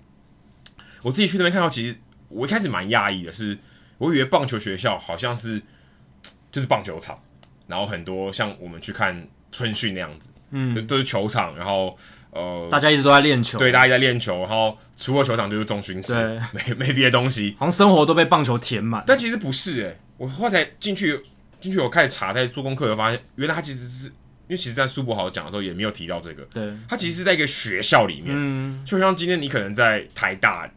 [1.07, 1.97] 我自己去那边看到，其实
[2.29, 3.59] 我一开始蛮讶异的是，是
[3.99, 5.63] 我以为棒球学校好像是
[6.51, 7.17] 就是棒球场，
[7.69, 11.97] 然后很多像我们去看春训那样子，嗯，都是球场，然后
[12.33, 16.13] 呃，大家一直都在练球，对，大家在练球，然后除了球场就是中训室，
[16.51, 19.05] 没没别的东西，好像生活都被棒球填满。
[19.07, 21.21] 但其实不是诶、欸，我后来进去
[21.61, 24.13] 进去，我开始查，在做功课，我发现原来他其实是因
[24.49, 30.69] 为其实，在苏博豪讲的时候也没有提到这个，对，他其实是在一个学校里面，嗯，就像今天你可能在台大。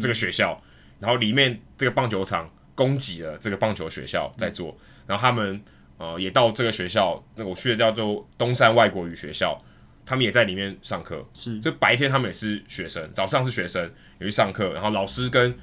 [0.00, 0.60] 这个学校，
[1.00, 4.76] 然后里面这个棒球场供给了这个棒球学校在做，
[5.06, 5.60] 然后他们
[5.98, 9.62] 呃也到这个学校，那我去的叫做东山外国语学校，
[10.06, 15.54] 他们也在里面上课，是，就白天他们也是学生，早上是学生也去上课，然后老师跟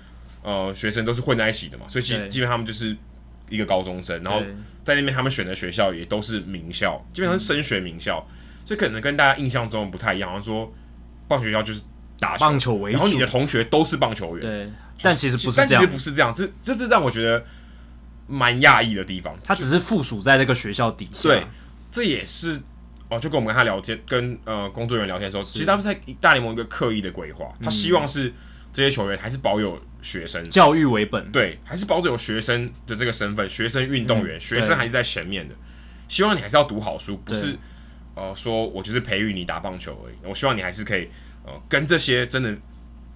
[0.44, 2.96] 呃学生都是混在一起的嘛，所以基基本上他们就是
[3.50, 4.42] 一个高中生，然后
[4.84, 8.28] 在那边他们选的学校也都是名校，基本上是升学名校，
[8.66, 10.72] 所以可能跟大家印象中不太一样，好像说
[11.28, 11.84] 棒球学校就是。
[12.20, 17.44] 打棒球为主，然后你的同学都是棒球员，对，但其实不是，但其实不是这样，这这是让我觉得
[18.28, 19.34] 蛮讶异的地方。
[19.44, 21.44] 他只是附属在那个学校底下，对，
[21.90, 22.62] 这也是
[23.08, 28.34] 哦，就跟我们跟他聊天，跟呃工作人员聊天的时候，其实他们在大联盟一个刻意的规划，他希望是
[28.74, 30.50] 这些球员还是保有学生。
[30.50, 35.56] 教育为本，对，还是保有学生的这个身份，学生运动员，学生还是在前面的，
[36.10, 37.58] 希望你还是要读好书，不是
[38.16, 41.10] 呃说我就是培育你打棒球而已，我希望你还是可以。
[41.68, 42.56] 跟这些真的，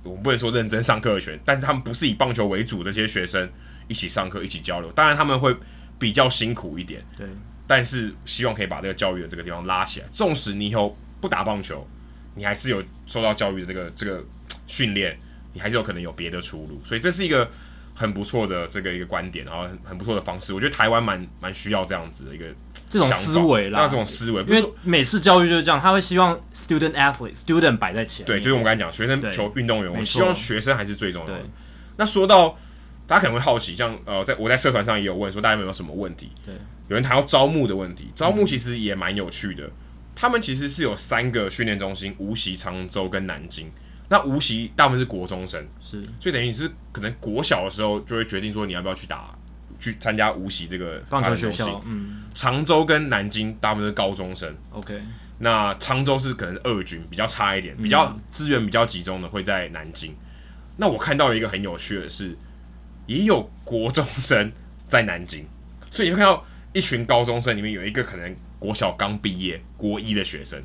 [0.04, 3.50] 我们不能说认真上课的学生，但是他们不是以棒球为主的这些学生
[3.88, 5.56] 一起上课、一起交流，当然他们会
[6.00, 7.06] 比较辛苦一点。
[7.18, 7.28] 对，
[7.68, 10.08] 但是希望可以把这个教育的这个地方拉起来。
[10.12, 11.88] 纵使你以后不打棒球，
[12.36, 14.24] 你还是有受到教育的这个这个
[14.68, 15.18] 训练，
[15.54, 16.82] 你还是有可能有别的出路。
[16.84, 17.50] 所以这是一个
[17.96, 20.54] 很不错的这个一个观点，然后很很不错的方式。
[20.54, 22.46] 我觉得台湾蛮蛮需要这样子的一个
[22.90, 28.28] 这种思维啦，那这种思维，因为美式教育就是这样，他会希望 student athlete student 摆在前面。
[28.28, 31.46] 对，就是我们刚才讲学生求运动员，我希望学生还是最重要的。
[31.98, 32.58] 那说到
[33.06, 36.32] 大家可能会好奇，像呃，在我在社团上也有问说，大家有没有什么问题？
[36.46, 36.56] 对，
[36.88, 39.66] 有人谈到招募的问题，招募其实也蛮有趣的。
[39.66, 39.72] 嗯、
[40.16, 43.72] 他们其实是有三个训练中心：无锡、常州跟南京。
[44.10, 49.36] 那无锡大部分是国中生，是，所以等于你是可能国小的时候就会决定说你要不要去打，
[49.80, 51.82] 去参加无锡这个棒球学校。
[51.86, 54.56] 嗯，常州跟南京大部分是高中生。
[54.72, 55.02] OK，
[55.40, 60.12] 那常州是可能是二军比较差一点，比较资源比较集中的会在南京。
[60.12, 60.16] 嗯、
[60.78, 62.38] 那我看到一个很有趣的是，
[63.08, 64.52] 也有国中生
[64.88, 65.48] 在南京，
[65.90, 70.62] 所以你会看到一群高中生里面有一个可能国小刚毕业国一的学生，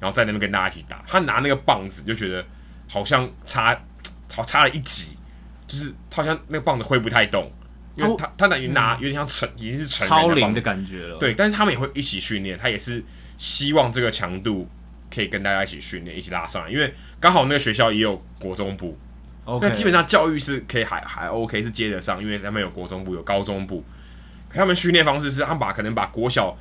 [0.00, 2.44] 然后在那边跟大家一起打，他拿那个棒子就觉得。
[2.88, 3.78] 好像差，
[4.34, 5.16] 好差了一级，
[5.66, 7.52] 就是他好像那个棒子挥不太动，
[7.94, 11.18] 因为他他等于拿有点像成，已经是成超龄的感觉了。
[11.18, 13.04] 对，但是他们也会一起训练，他也是
[13.36, 14.66] 希望这个强度
[15.14, 16.70] 可以跟大家一起训练，一起拉上来。
[16.70, 18.96] 因为刚好那个学校也有国中部，
[19.60, 23.84] 那基本上教育是可以还还 OK 是接得上，因为他们有国中部有高中部，
[24.48, 26.56] 可他们训练方式是他们把可能把国小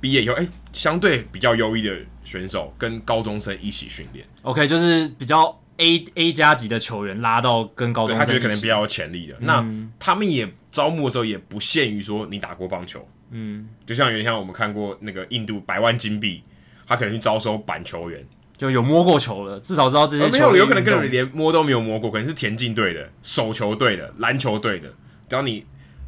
[0.00, 4.26] 毕业以后，哎、欸，相对比较优异的选手跟高中生一起训练。
[4.42, 5.56] OK，就是比较。
[5.78, 9.34] A A 加级的球员拉到跟高中生，他觉得可能比较有潜力的。
[9.40, 16.42] 嗯、那他们也招募的时候也不限于说你打过棒球，嗯，就像有点像我们看过那个印度百万金币，
[16.86, 18.26] 他可能去招收板球员，
[18.56, 20.32] 就有摸过球了，至少知道这些球。
[20.32, 24.88] 没有，有可能跟你连摸都没有摸过，可能是田径队的、手球队的、篮球队的，
[25.28, 25.64] 只要你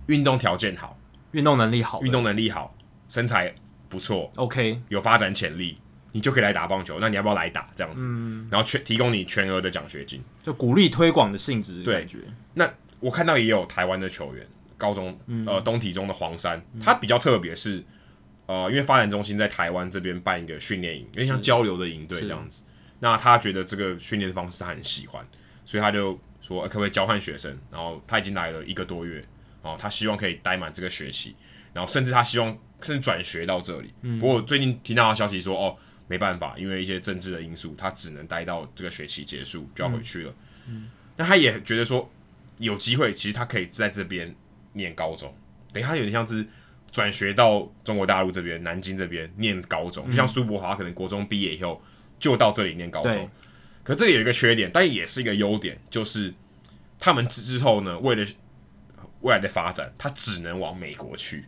[0.06, 0.98] 运动条件好，
[1.30, 2.74] 运动能力好，运动能力好，
[3.08, 3.54] 身材
[3.88, 5.78] 不错，OK，有发展潜力。
[6.12, 8.06] 你就可以来打棒球，那你要不要来打这样子？
[8.08, 11.82] 嗯、然后全提供你全额的奖学金，就鼓励推广的性质。
[11.82, 12.06] 对，
[12.54, 14.46] 那我看到也有台湾的球员，
[14.76, 17.84] 高中、嗯、呃东体中的黄山，嗯、他比较特别是，
[18.46, 22.64] 呃，因为发展中心在台湾这边办一个训练营，有点像交流的营队这样子。
[22.98, 25.24] 那他觉得这个训练的方式他很喜欢，
[25.64, 27.56] 所以他就说可不可以交换学生？
[27.70, 29.22] 然后他已经来了一个多月，
[29.62, 31.36] 哦，他希望可以待满这个学期，
[31.72, 32.48] 然后甚至他希望
[32.82, 33.94] 甚至转学到这里。
[34.02, 35.76] 嗯、不过我最近听到的消息说，哦。
[36.10, 40.34] 没办法，因为一些政治的因素，他只能待到这个学期结束就要回去了。
[40.66, 42.10] 嗯，那他也觉得说
[42.58, 44.34] 有机会，其实他可以在这边
[44.72, 45.32] 念高中，
[45.72, 46.44] 等于他有点像是
[46.90, 51.80] 转学到中国大陆这边南京这边念高中，就像苏柏华可能国中毕业以后
[52.18, 53.30] 就到这里念高中。
[53.84, 56.34] 可这里有一个缺点，但也是一个优点，就是
[56.98, 58.26] 他们之后呢，为了
[59.20, 61.44] 未来的发展，他只能往美国去，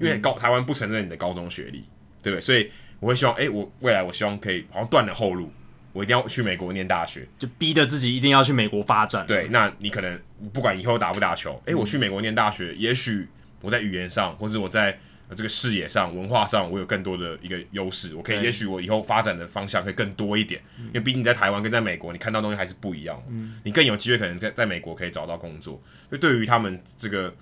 [0.00, 1.84] 因为高台湾不承认你的高中学历，
[2.20, 2.40] 对不对？
[2.40, 2.68] 所以。
[3.00, 5.50] 我会希望，哎、欸，我未来我希望可以好像断了后路，
[5.92, 9.26] 我一定要去美国念大学，就逼着自己一定要去美国发展。
[9.26, 10.20] 对，那你可能
[10.52, 13.26] 不管以后打不打球，哎、欸，我去美国念大学，嗯、也许
[13.62, 14.98] 我在语言上，或者我在
[15.34, 20.60] 这个视野上、文化上，我有更多的一个优势，我可以，也许我以后发展的方向可以更多一点。
[20.78, 23.22] 嗯、因为毕竟在台湾跟在美国，你看到东西还是不一样。
[23.30, 25.80] 嗯，你更有机会可能在在美国可以找到工作。
[26.10, 27.34] 所以对于他们这个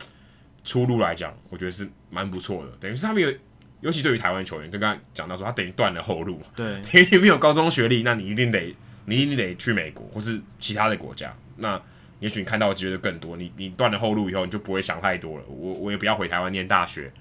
[0.63, 2.71] 出路来讲，我觉得是蛮不错的。
[2.79, 3.33] 等于是他们有。
[3.81, 6.43] 尤其对于台湾球员，就刚刚讲到说，他等于断了后路。
[6.57, 8.75] 对， 你没有高中学历，那你一定得，
[9.05, 11.33] 你一定得去美国或是其他的国家。
[11.59, 11.81] 那
[12.19, 13.37] 也许你看到的机会就更多。
[13.37, 15.45] 你你断了后路以后，你就不会想太多了。
[15.47, 17.13] 我我也不要回台湾念大学，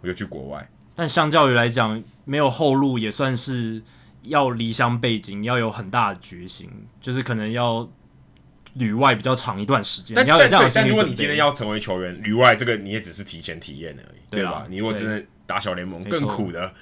[0.00, 0.68] 我就去国外。
[0.96, 3.80] 但相较于来讲，没有后路也算是
[4.24, 6.68] 要离乡背井，要有很大的决心，
[7.00, 7.88] 就是可能要
[8.74, 10.16] 旅外比较长一段时间。
[10.16, 14.66] 但你要有这样的但如果你今天要成为球员，旅外这个你也只是提前体验而已，对吧？
[14.68, 15.24] 你如果真的。
[15.52, 16.72] 打小联盟更苦的，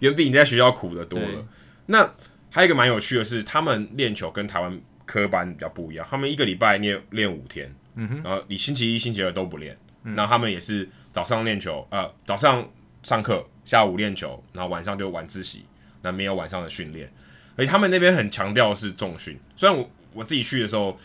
[0.00, 1.46] 远 比你在学校苦的多了。
[1.86, 2.12] 那
[2.50, 6.06] 还有一个蛮有趣的是，他们练球跟台湾科班比较不一样。
[6.10, 9.74] 他们一个礼拜练练五天，嗯哼，然后你星期一、星期二都不练。
[10.04, 12.68] 嗯、那他们也是早上练球，呃，早上
[13.02, 15.64] 上课，下午练球，然后晚上就晚自习。
[16.02, 17.10] 那没有晚上的训练，
[17.56, 19.40] 而且他们那边很强调是重训。
[19.56, 20.98] 虽然我我自己去的时候，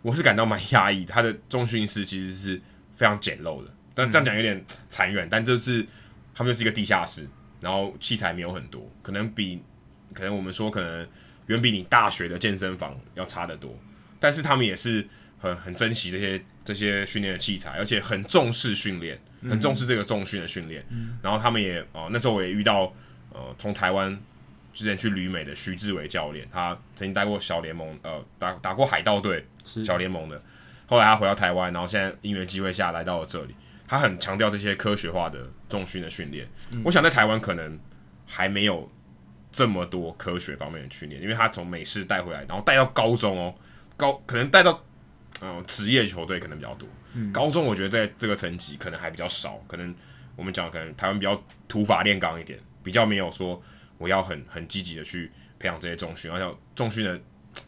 [0.00, 1.12] 我是感到蛮压抑的。
[1.12, 2.58] 他的重训室其实是
[2.96, 5.86] 非常简陋的，但这样讲有点残忍，嗯、但就是。
[6.40, 7.28] 他们就是一个地下室，
[7.60, 9.62] 然后器材没有很多，可能比
[10.14, 11.06] 可能我们说可能
[11.48, 13.78] 远比你大学的健身房要差得多，
[14.18, 15.06] 但是他们也是
[15.38, 19.20] 很很珍惜这些这些训练的器材，而且很重视训练，
[19.50, 20.82] 很重视这个重训的训练。
[20.88, 22.90] 嗯、然后他们也哦、呃，那时候我也遇到
[23.34, 24.18] 呃，从台湾
[24.72, 30.42] 之前去旅美的徐志伟教练，他曾经带过小联盟，呃，打打过海盗队小联盟的，
[30.86, 33.54] 后来他回到台湾，然后现在因缘机会下来到了这里。
[33.90, 37.76] 他很强调这些科学化的重训的训练，嗯、我想在台湾可能
[38.24, 38.88] 还没有
[39.50, 43.52] 这么多科学方面的训练，因为他从美式带回来，然后带到高中哦，
[43.96, 44.80] 高可能带到
[45.42, 46.88] 嗯职业球队可能比较多。
[47.14, 49.92] 嗯、高中我觉得在这个层级可能还比较少，可能
[50.36, 53.60] 我们讲可能台湾比较土法炼钢一点，比较没有说
[53.98, 57.20] 我要很很积极的去培养这些重训，而且重训的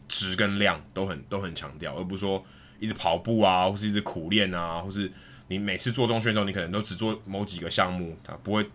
[0.07, 2.41] 值跟量都很都很强调，而不是说
[2.79, 5.11] 一直跑步啊，或是一直苦练啊，或是
[5.47, 8.69] 你每次做重训的时候，你可能都只做某几个项目，啊不会。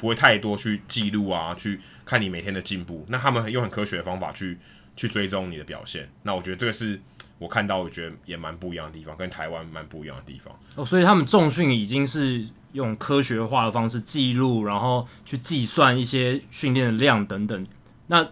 [0.00, 3.04] 不会太多去记录啊，去看你每天的进步。
[3.08, 4.56] 那他们用很科学的方法去
[4.94, 6.08] 去追踪你的表现。
[6.22, 7.02] 那我觉得这个是
[7.40, 10.56] 我看到，我觉得也蛮不一样的地方，跟台湾蛮不一样的地方。
[10.76, 17.66] 哦，所以他们重训已经是用科学化的方式记录，然后去计算一些训练的量等等。
[18.06, 18.24] 那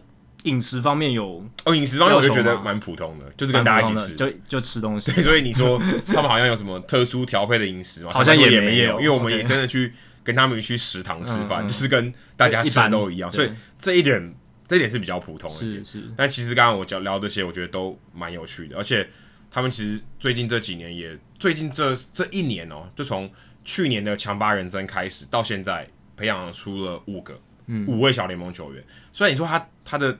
[0.46, 5.12] 饮食方面有哦，饮食方面我就觉得蛮普通的，就是跟大家一起吃，就就吃东西。
[5.12, 8.10] 对，所以你说他们好像有什么特殊调配的饮食吗？
[8.14, 9.92] 好像也没有，因为我们也真的去。
[10.26, 14.34] 跟他们去食堂吃饭，就是跟大家吃的都一样，所以这一点
[14.66, 15.84] 这一点是比较普通一点。
[15.84, 16.02] 是是。
[16.16, 19.08] 但其实刚刚我讲聊这些，我觉得都蛮有趣的，而且
[19.52, 23.30] 他们其实最近这几年也，最近这这一年哦、喔，就从
[23.64, 28.82] 去年的强巴人争开始到现在，培养出了五个、嗯、五位小联盟球员。
[29.12, 30.18] 虽然你说他他的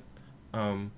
[0.56, 0.90] 嗯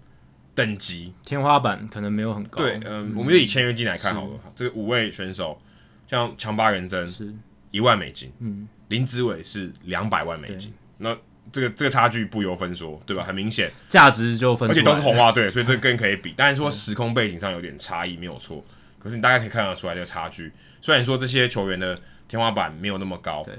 [0.55, 1.13] 等级。
[1.25, 5.61] 天花板可能没有很高，对，嗯，我们就以签约金来看好了，这个五位选手
[6.07, 7.35] 像强巴人真是。
[7.71, 8.67] 一万美金，嗯。
[8.89, 11.15] 林子伟是两百万美金，那
[11.53, 13.23] 这个这个差距不由分说，对吧？
[13.23, 16.33] 很明显，价值就分，而且都是红花队，所以这更可以比。
[16.33, 18.65] 当然说时空背景上有点差异，没有错。
[18.99, 20.51] 可是你大概可以看得出来这个差距。
[20.81, 23.55] 虽然说这些球员的天花板没有那么高，对，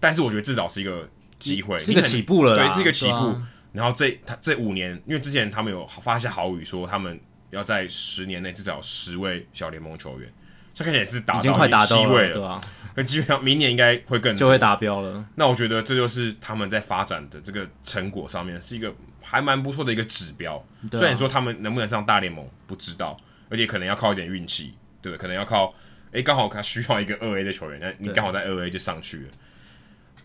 [0.00, 1.06] 但是我觉得至少是一个
[1.38, 3.36] 机会，是一个起步了，对，是一个起步。
[3.72, 7.18] 然后这他这五年，因为之前他们有发下豪语说，他们
[7.50, 10.32] 要在十年内至少有十位小联盟球员，
[10.74, 11.40] 这看起来也是达到
[11.86, 12.60] 七位了，对吧？
[12.96, 15.24] 那基本上明年应该会更就会达标了。
[15.36, 18.92] 那我觉得这就是他们在发展的这个成果上面是一个
[19.22, 20.56] 还蛮不错的一个指标。
[20.56, 23.16] 啊、虽然说他们能不能上大联盟不知道，
[23.48, 25.72] 而且可能要靠一点运气，对，可能要靠
[26.10, 29.28] 诶刚好他需要一个二 A 的球员，那你刚好在二 A 就上去了。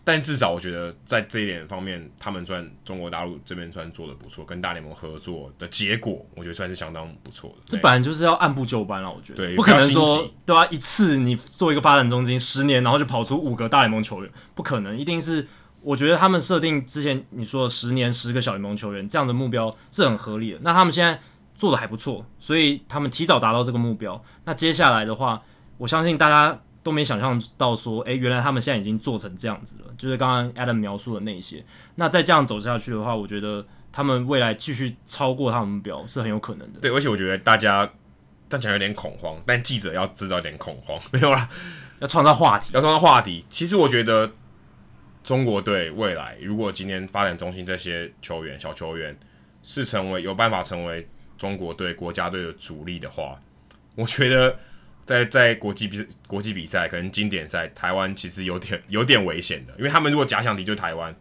[0.08, 7.56] 但至少我觉得在这一点方面，他们算中国大陆这边算做的不错，跟大联盟合作的结果，我觉得算是相当不错的。
[7.66, 10.68] 这本来就是要按部就班了，我觉得，对，不可能说对吧、啊？
[10.70, 15.44] 一次你做一个发展中心十年，然后就跑出五个大联盟球员，不可能，一定是
[15.82, 20.60] 我觉得他们设定之前你说的十年十个小联盟球员这样的目标是很合理的。
[20.62, 21.20] 那他们现在
[21.56, 24.24] 做的还不错，所以他们提早达到这个目标。
[24.44, 25.42] 那接下来的话，
[25.78, 26.60] 我相信大家。
[26.86, 31.64] 都没想象到说，诶，原来他们现在已经做成这样子了，就是刚刚 Adam 描述的那些。
[31.96, 36.78] 那再这样走下去的话，我觉得他们未来继续超过他们目标是很有可能的。
[36.78, 37.90] 对，而且我觉得大家
[38.48, 41.48] 大家有点恐慌，但记者要制造点恐慌， 没有啦，
[41.98, 43.44] 要创造话题，要创造话题。
[43.50, 44.30] 其实我觉得
[45.24, 49.18] 中国队未来如果今天发展中心这些球员、小球员
[49.64, 53.40] 是成为有办法成为中国队国家队的主力的话，
[53.96, 54.56] 我觉得。
[55.06, 61.14] 在在国际比国际比赛，可能经典赛，台湾其实有点有点危险的，因为他们如果假想敌就是台湾，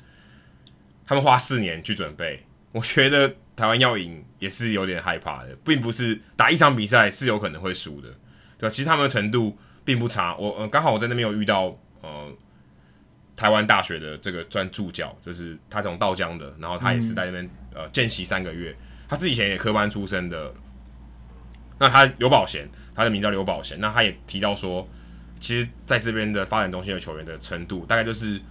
[1.06, 8.10] 他们花四年去准备，我觉得台湾要赢也是有点害怕的，并不是打一场比赛是有可能会输的，
[8.58, 8.70] 对吧？
[8.70, 9.56] 其实他们的程度
[9.86, 12.34] 并不差，我呃刚好我在那边有遇到呃
[13.36, 18.76] 台湾大学的这个专助教，就是他从道江的，然后他也是在那边、嗯、呃见习三个月，
[19.08, 20.52] 他自己以前也科班出身的。
[21.78, 22.66] 那他刘宝贤，
[22.96, 23.80] 他的名叫刘宝贤。
[23.82, 24.88] 那他也提到说，
[25.40, 28.42] 其实在这边的发展中心的球员的程度，大概就是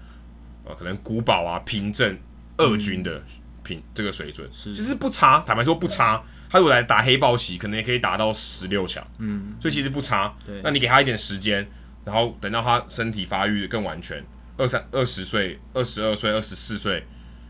[0.65, 2.19] 呃，可能古堡啊、平镇
[2.57, 3.23] 二军的
[3.63, 5.41] 平、嗯、这个水准，其实不差。
[5.47, 6.23] 坦白说不差。
[6.51, 9.05] 他如果来打黑豹旗，可能也可以打到十六强。
[9.19, 10.33] 嗯，所以其实不差。
[10.47, 11.67] 对，那你给他一点时间，
[12.05, 14.25] 然后等到他身体发育的更完全，
[14.57, 17.05] 二三二十岁、二十二岁、二十四岁。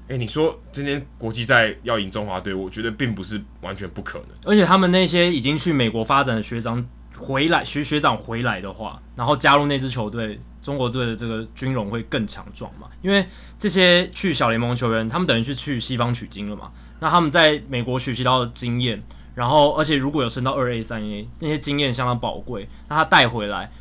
[0.09, 4.29] 诶、你说今天国际赛要赢中华队，我觉得并不是完全不可能。
[4.45, 6.87] 而且他们那些已经去美国发展的学长
[7.17, 12.87] 回来，学学长回来的话，然后加入那支球队，中国队的这个军容会更强壮嘛？
[13.01, 13.25] 因为
[13.59, 16.71] 这些去小联盟球员，他们等于是去西方取经了嘛。
[17.01, 19.03] 那他们在美国学习到的经验，
[19.35, 22.69] 然后而且如果有升到二 A、三 A，那些经验相当宝贵。
[22.89, 23.73] 那他带回来，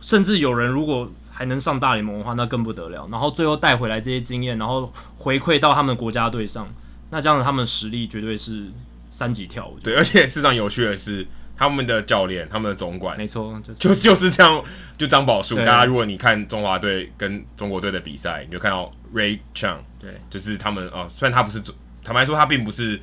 [0.00, 3.08] 甚至有人如果还能上大联盟的话，那更不得了。
[3.10, 6.72] 然后最后带回来这些经验，然后回馈到他们国家队上，
[7.10, 8.70] 那这样子他们实力绝对是
[9.10, 9.68] 三级跳。
[9.82, 14.62] 对，而且非常有趣的是，他们的教练、他们的总管，没错，就是、就 就是这样。
[14.96, 21.10] 就张宝树，大家如果你看中华队跟中国队的比赛，你就看到 Ray Chang，对，就是他们哦。
[21.12, 21.60] 虽然他不是
[22.04, 23.00] 坦白说，他并不是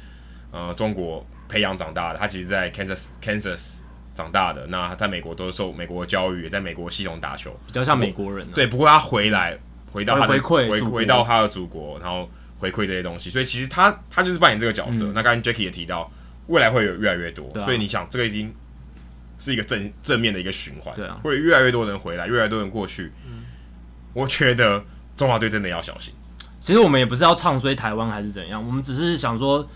[0.51, 3.79] 呃中国培养长大的，他其实在 Kansas Kansas。
[4.13, 8.51] 长大的，那在美国都是受美国教育，也在美国系统打球，比较像美国人、啊。
[8.53, 9.57] 对，不过他回来，
[9.91, 15.05] 回到他的回回回到他的祖国，然后回馈这些东西，所以其实他他就是扮演这个角色。
[15.05, 16.11] 嗯、那刚刚 Jackie 也提到，
[16.47, 18.53] 未来会有越来越多，啊、所以你想，这个已经
[19.39, 20.93] 是一个正正面的一个循环。
[20.95, 23.11] 对啊，会越来越多人回来，越来越多人过去。
[23.25, 23.43] 嗯，
[24.13, 24.83] 我觉得
[25.15, 26.13] 中华队真的要小心。
[26.59, 29.67] 其实我们也不是要唱衰台湾还是怎样，我们只是想说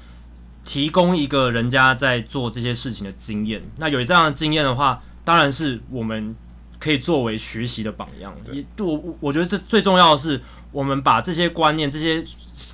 [0.65, 3.63] 提供一个人家在做这些事情的经验。
[3.77, 6.35] 那有这样的经验的话，当然是我们
[6.79, 8.35] 可以作为学习的榜样。
[8.51, 12.25] 也我我觉得这最重要的是，我们把这些观念、这些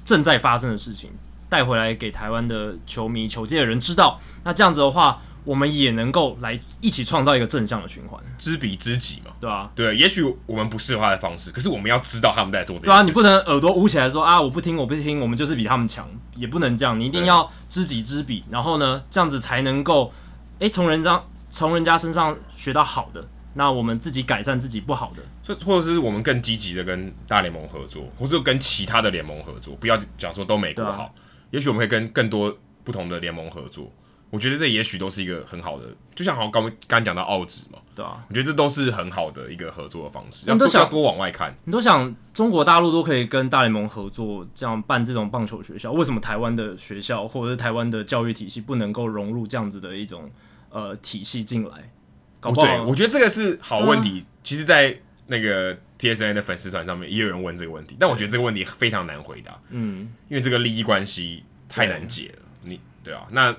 [0.05, 1.11] 正在发生的事情
[1.49, 4.19] 带回来给台湾的球迷、球界的人知道。
[4.43, 12.87] 那这样子的话，我们也能够来一起创造一个正向的循环，知彼知己嘛，对啊，对，也许我们不适合他的方式，可是我们要知道他们在做这个。
[12.87, 20.13] 对啊，你不能耳朵捂起来说啊，我不听，我不听，我们就是比他们强，也不能这样，你一定要知己知彼，然后呢，这样子才能够，
[20.59, 31.09] 哎，从人家从人家身上学到好的，那我们自己改善自己不好的，这或者是我们更积极的跟大联盟合作，或者跟其他的联盟合作，不要讲说都美国好，啊、
[31.49, 33.91] 也许我们可以跟更多不同的联盟合作。
[34.31, 35.85] 我觉得这也许都是一个很好的，
[36.15, 40.49] 就像好像刚刚讲到澳职嘛，对啊，我觉得这都是很好的一个合作的方式。
[40.49, 50.31] 你都想多往外看，你都想中国大陆都可以跟大联盟合作，这样办这种棒球学校，为什么台湾的学校或者是台湾的教育体系不能够融入这样子的一种
[50.69, 51.91] 呃体系进来？
[52.39, 54.19] 搞不好，对，我觉得这个是好问题。
[54.19, 54.97] 嗯、其实，在
[55.27, 59.59] 那个 TSN 的粉丝团上面也有人问这个问题，但我觉得这个问题非常难回答。
[59.71, 62.43] 嗯，因为这个利益关系太难解了。
[62.63, 63.53] 你对啊，那。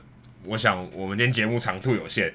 [0.44, 2.32] 我想，我们今天节目长度有限，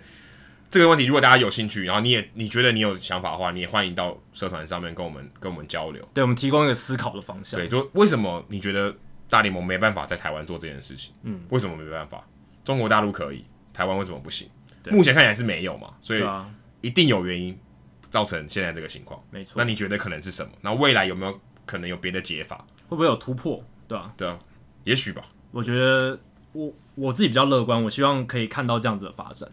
[0.69, 7.59] 这个问题如果大家有兴趣，然后你也你觉得你有想法的话，你也欢迎到社团上面跟我们跟我们交流，对我们提供一个思考的方向。
[7.59, 8.95] 对，就为什么你觉得
[9.29, 11.13] 大联盟没办法在台湾做这件事情？
[11.23, 12.25] 嗯，为什么没办法？
[12.63, 14.49] 中国大陆可以，台湾为什么不行？
[14.84, 16.23] 对目前看起来是没有嘛，所以
[16.81, 17.57] 一定有原因
[18.09, 19.21] 造成现在这个情况。
[19.31, 19.53] 没错。
[19.57, 20.51] 那你觉得可能是什么？
[20.61, 22.57] 那未来有没有可能有别的解法？
[22.88, 23.63] 会不会有突破？
[23.88, 24.38] 对啊，对啊，
[24.84, 25.23] 也许吧。
[25.51, 26.19] 我觉得
[26.65, 26.73] 我。
[26.99, 29.47] 我自己比较乐观，我希望可以看到这样子的发展。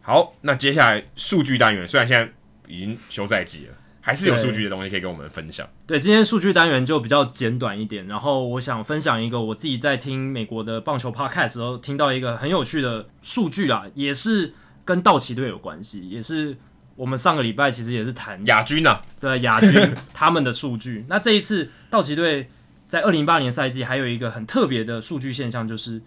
[0.00, 2.28] 好，那接下来数据单元，虽然现在
[2.66, 5.64] 已经休赛季了，还是有数据的东西可以跟我们分享。
[5.86, 8.08] 对，对，今天数据单元就比较简短一点。
[8.08, 14.52] 然后我想分享一个我自己在听美国的棒球 podcast 的时候听到一个很有趣的数据啊，也是
[14.84, 16.56] 跟道奇队有关系，也是
[16.96, 19.72] 我们上个礼拜其实也是谈亚军啊，对亚军
[20.12, 21.04] 他们的数据。
[21.08, 22.48] 那这一次道奇队
[22.88, 26.02] 在二零一八年赛季还有一个很特别的数据现象，就是。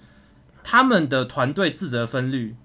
[0.68, 2.56] 他们的团队自责分率，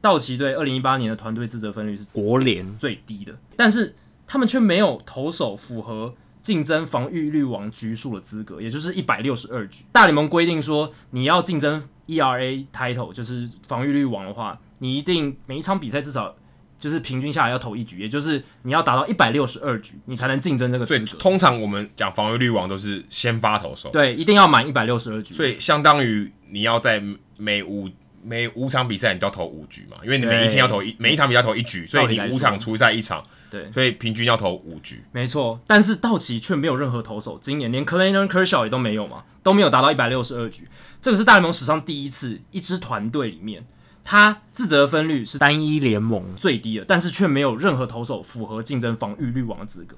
[0.00, 3.94] 道奇队二零一八年的团队自责分率是国联最低的，但是
[4.26, 6.12] 他们却没有投手符合
[6.42, 9.84] 竞争防御率王局数的资格，也就是一百六十二局。
[9.92, 16.34] 大联盟规定说，你要竞争 ERA title，就是防御率王的话，你一定每一场比赛至少
[16.80, 21.06] 就是平均下来要投一局，也就是你要达到一百六十二局，你才能竞争这个资格。
[21.06, 25.32] 所以通常我们讲防御率王都是先发投手，对，一定要满一百六十二局。
[25.32, 27.00] 所以相当于你要在
[27.36, 27.88] 每五
[28.22, 35.04] 每五场比赛你都要投五局嘛，因为你每一天要投一每一场比赛投一局，所以你五场出赛一场，对，所以平均要投五局。
[35.12, 40.68] 没错，但是道奇却没有任何投手，今年连 Clayton Kershaw 也都没有嘛，都没有达到一百六十二局，
[41.00, 43.64] 这个是大联盟史上第一次，一支团队里面，
[44.02, 49.96] 他自责分率是单一联盟最低的，但是却没有任何投手符合竞争防御率王的资格。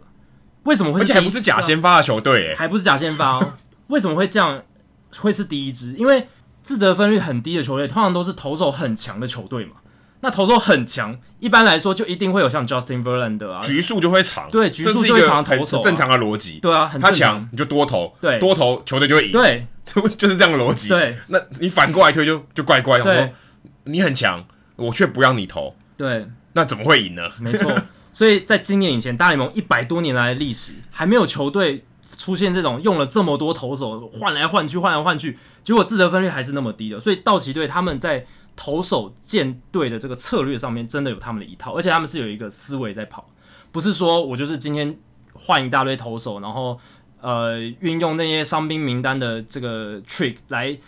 [0.64, 1.00] 为什么会？
[1.00, 3.54] 而且还不是假先发的球队，还不是假先发哦？
[3.86, 4.62] 为什么会这样？
[5.20, 5.94] 会是第一支？
[5.94, 6.28] 因为
[6.68, 9.76] 自责分率很低的球队，通常都是投手很强的球队嘛。
[10.20, 14.50] 那投手很强，一般来说就一定会有像 Justin Verlander 啊，局数就会长。
[14.50, 16.58] 对，局数就会长，投手、啊、正常的逻辑。
[16.60, 19.32] 对啊，很他强你就多投，对，多投球队就会赢。
[19.32, 19.66] 对，
[20.18, 20.90] 就是这样的逻辑。
[20.90, 23.30] 对，那你反过来推就就怪怪，对说
[23.84, 24.44] 你很强，
[24.76, 25.74] 我却不让你投。
[25.96, 27.22] 对，那怎么会赢呢？
[27.40, 27.74] 没错，
[28.12, 31.86] 所以在今年以前，大联盟一百多年来的历史，还没有球队。
[32.16, 38.24] 出现这种用了这么多投手换来换去换来换去，结果自责分率还是那么低的，所以道奇队他们在
[38.56, 43.28] 投手建队的这个策略上面真的有他们的一套，而且他们是有一个思维在跑，
[43.70, 44.98] 不是说我就是今天
[45.34, 46.80] 换一大堆投手，然后
[47.20, 50.78] 呃运用那些伤兵名单的这个 trick 来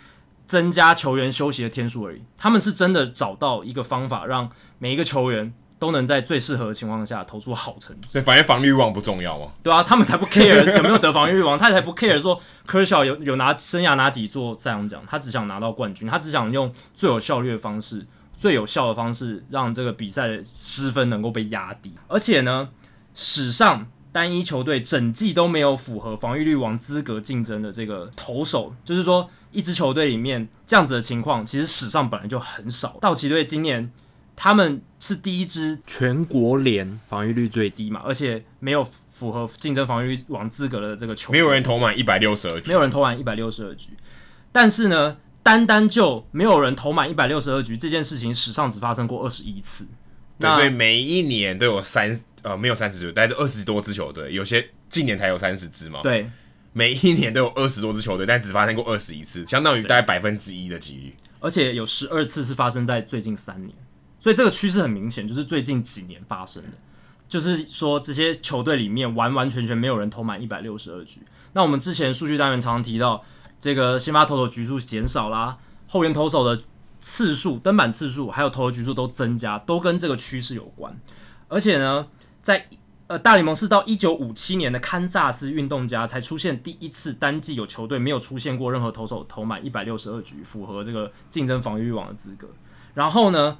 [0.47, 4.49] 增加球员休息的天数而已，他们是真的找到一个方法让
[4.79, 5.53] 每一个球员。
[5.81, 9.47] 都能在最适合的情况下投出好成绩，所以反正防御欲望不重要吗？
[9.63, 18.05] 对啊，他们才不 care 有没有得防御欲望，他才不 care 说科尔有有拿生涯拿几座赛扬奖，他只想拿到冠军，他只想用最有效率的方式、
[18.37, 21.91] 最有效的方式让这个比赛的失分能够被压低。
[22.07, 22.69] 而且呢，
[23.15, 32.99] 史上单一球队整季都没有符合防御率王资格竞争的这个投手，就是说一支球队里面这样子的情况，其实史上本来就很少。
[33.01, 33.91] 道奇队今年。
[34.43, 43.89] 他们是第一支全国联防御率最低嘛，而且没有符合竞争防御率王资格的这个球队，没有人投满一百六十二局，没有人投满一百六十二局。
[44.51, 49.87] 但是呢，单单就没有人投满一百六十二局这件事情，史上只发生过二十一次。
[50.39, 55.99] 对，所以每一年都有三呃没有三十支，但是二十多支球队，有些近年才有三十支嘛。
[56.01, 56.27] 对，
[56.73, 61.15] 每一年都有二十多支球队，但只发生过二十一次，相当于大概百分之一的几率。
[61.39, 63.75] 而且有十二次是发生在最近三年，
[64.21, 66.77] 所以这个趋势很明显，就是最近几年发生的。
[67.27, 71.21] 就是说，这些球队里面完完全全没有人投满一百六十二局。
[71.53, 73.23] 那我们之前数据单元常常提到，
[73.59, 75.57] 这个先发投手局数减少啦，
[75.87, 76.61] 后援投手的
[76.99, 80.95] 次数、登板次数还有投球局数都增加，都跟这个趋势有关。
[81.47, 82.05] 而且呢，
[82.43, 82.67] 在
[83.07, 92.49] 呃大联盟是到一九五七年的堪萨斯运动家才出现第一次单季有球队没有出现过任何投手投满一百六十二局，符合这个竞争防御率王的资格。
[92.93, 93.57] 然后呢，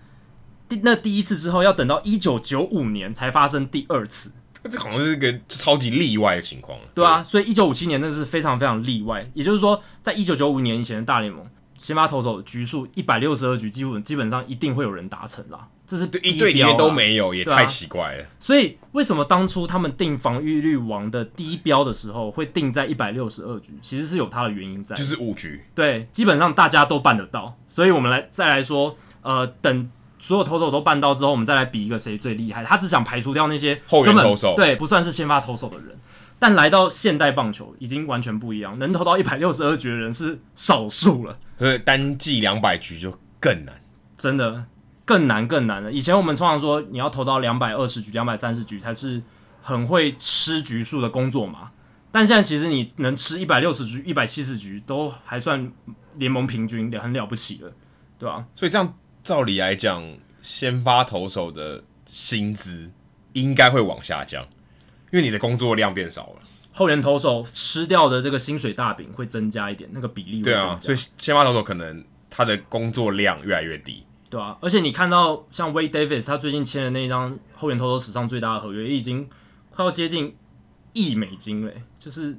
[0.84, 4.32] 那第一次之后，要等到一九九五年才发生第二次，
[4.70, 6.78] 这好像是一个超级例外的情况。
[6.94, 9.30] 对啊，所以一九五七年那是非常非常例外。
[9.34, 11.46] 也就是说，在一九九五年以前的大联盟，
[11.78, 15.68] 先发投手局数一百六十二局，基本基本上一定会有人达成啦。
[15.88, 18.24] 这是一对里面都没有，也太奇怪了。
[18.24, 23.78] 啊、所以为什么当初他们定防御率王的第一标的时候会定在一百六十二局？
[23.82, 25.66] 其实是有它的原因在，就是五局。
[25.76, 27.58] 对，基本上大家都办得到。
[27.68, 29.90] 所以我们来再来说，呃，等。
[30.22, 32.64] 所有投手都办到之后，我们再来比一个谁最厉害。
[32.64, 35.98] 他只想排除掉那些后援投手，对，不算是先发投手的人。
[36.38, 41.40] 但来到现代棒球，已经完全不一样，能投到一百六十二局的人是少数了。
[41.58, 43.82] 所以单季两百局就更难，
[44.16, 44.66] 真的
[45.06, 45.92] 更难更难了。
[45.92, 49.22] 以前我们通常说，你要投到两百二十局、两百三十局才是
[49.60, 51.72] 很会吃局数的工作嘛。
[52.12, 55.72] 但现在其实你能吃一百六十局、一百七十局，都还算
[56.18, 57.72] 联盟平均，很了不起了，
[58.20, 58.46] 对吧？
[58.54, 58.94] 所以这样。
[59.24, 60.04] 照理来讲，
[60.42, 62.92] 先发投手的薪资
[63.34, 64.44] 应该会往下降，
[65.12, 66.42] 因为你的工作量变少了。
[66.74, 70.60] 后援投手吃掉的这个薪水大饼会增加一点，那个比例会增加。
[70.60, 74.04] 对啊，所以先发投手可能他的工作量越来越低。
[74.30, 79.30] 对啊，而且你看到像 Wade Davis，他最近签的那一张后援投手史上最大的合约，也已经
[79.70, 80.36] 快要接近
[80.94, 82.38] 亿美金了，就是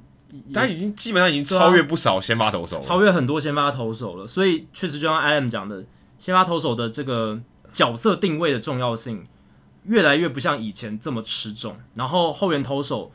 [0.53, 4.27] 他已经基本上已经超越不少先发投手了，超越很多先发投手了。
[4.27, 5.85] 所以确实就像 Adam 讲的。
[6.23, 9.25] 先发投手的这个角色定位的重要性
[9.83, 13.11] 越来越不像以前这么吃重，然后后援投手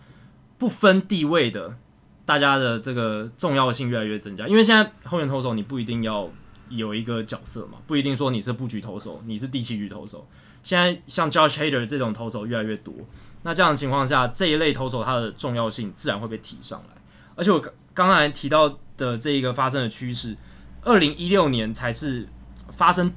[0.59, 1.79] 不分地位的，
[2.27, 4.47] 大家的这个重要性越来越增加。
[4.47, 6.29] 因为现在后援投手你不一定要
[6.69, 10.29] 有一个角色嘛，不一定说你是布局投手，你是第七局投手。
[10.63, 12.93] 现在像 Josh Hader 这种投手越来越多，
[13.43, 17.01] 那这样的情况下，这一类投手它的重要性自然会被提上来。
[17.37, 17.59] 而且我
[17.95, 20.37] 刚才提到的这一个发生的趋势，
[20.83, 22.29] 二零一六年才是。
[22.79, 23.13] 发生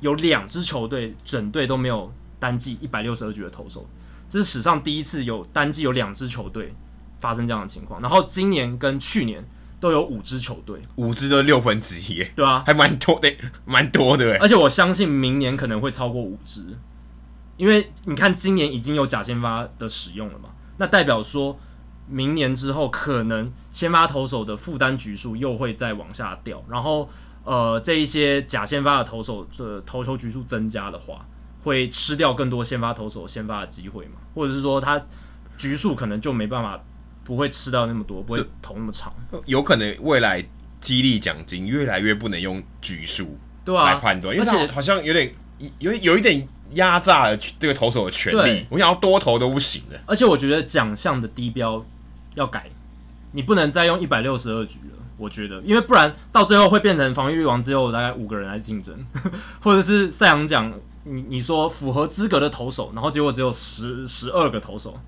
[0.00, 3.86] 有两支球队整队都没有单季一百六十二局的投手，
[4.30, 6.72] 这是史上第一次有单季有两支球队
[7.20, 8.00] 发生这样的情况。
[8.00, 9.46] 然后今年跟去年
[9.78, 13.30] 都有五支球队，五支都六分之一，对啊，还蛮多的，
[13.66, 14.38] 蛮多的。
[14.38, 16.64] 而且我相信明年可能会超过五支，
[17.58, 20.48] 因为你看今年已经有假先发的使用了嘛，
[20.78, 21.60] 那代表说
[22.08, 27.10] 明年之后可能先发投手的负担局数又会再往下掉，然后。
[27.44, 31.26] 呃，这一些假先发的投手，这投球局数增加的话，
[31.62, 34.12] 会吃掉更多先发投手先发的机会嘛？
[34.34, 35.00] 或者是说，他
[35.58, 36.82] 局数可能就没办法，
[37.22, 39.12] 不会吃到那么多，不会投那么长。
[39.44, 40.42] 有可能未来
[40.80, 45.34] 激励奖金越来越不能用局数对啊来判断，因为好像有点
[45.78, 48.66] 有有一点压榨了这个投手的权利。
[48.70, 50.00] 我想要多投都不行的。
[50.06, 51.84] 而且我觉得奖项的低标
[52.34, 52.70] 要改，
[53.32, 55.03] 你不能再用一百六十二局了。
[55.16, 58.94] 我觉得，因为不然到最后会变成防御率王只有大概五个人来竞争，
[59.62, 60.72] 或者是赛扬奖，
[61.04, 64.98] 你你说符合资格的投手，然后结果只有十十二个投手，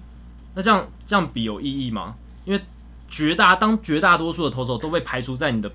[0.54, 2.14] 那这样这样比有意义吗？
[2.44, 2.60] 因为
[3.08, 5.70] 绝大当绝大多数的投手都被排除在你的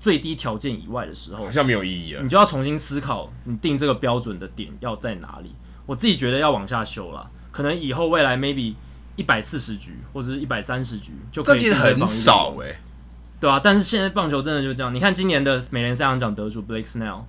[0.00, 2.20] 最低条件以外的时候，好像没有意义啊。
[2.22, 5.52] 你就要重新思考，你定这个标准的点要在哪里？
[5.86, 8.74] 我自己觉得要往下修了，可能以后未来 maybe
[9.16, 11.58] 一百四十局或者是一百三十局就可以。
[11.58, 12.80] 这其实很少哎、欸。
[13.42, 14.94] 对啊，但是现在棒球真的就这样。
[14.94, 17.24] 你看今年的美联赛扬奖得主 Blake Snell，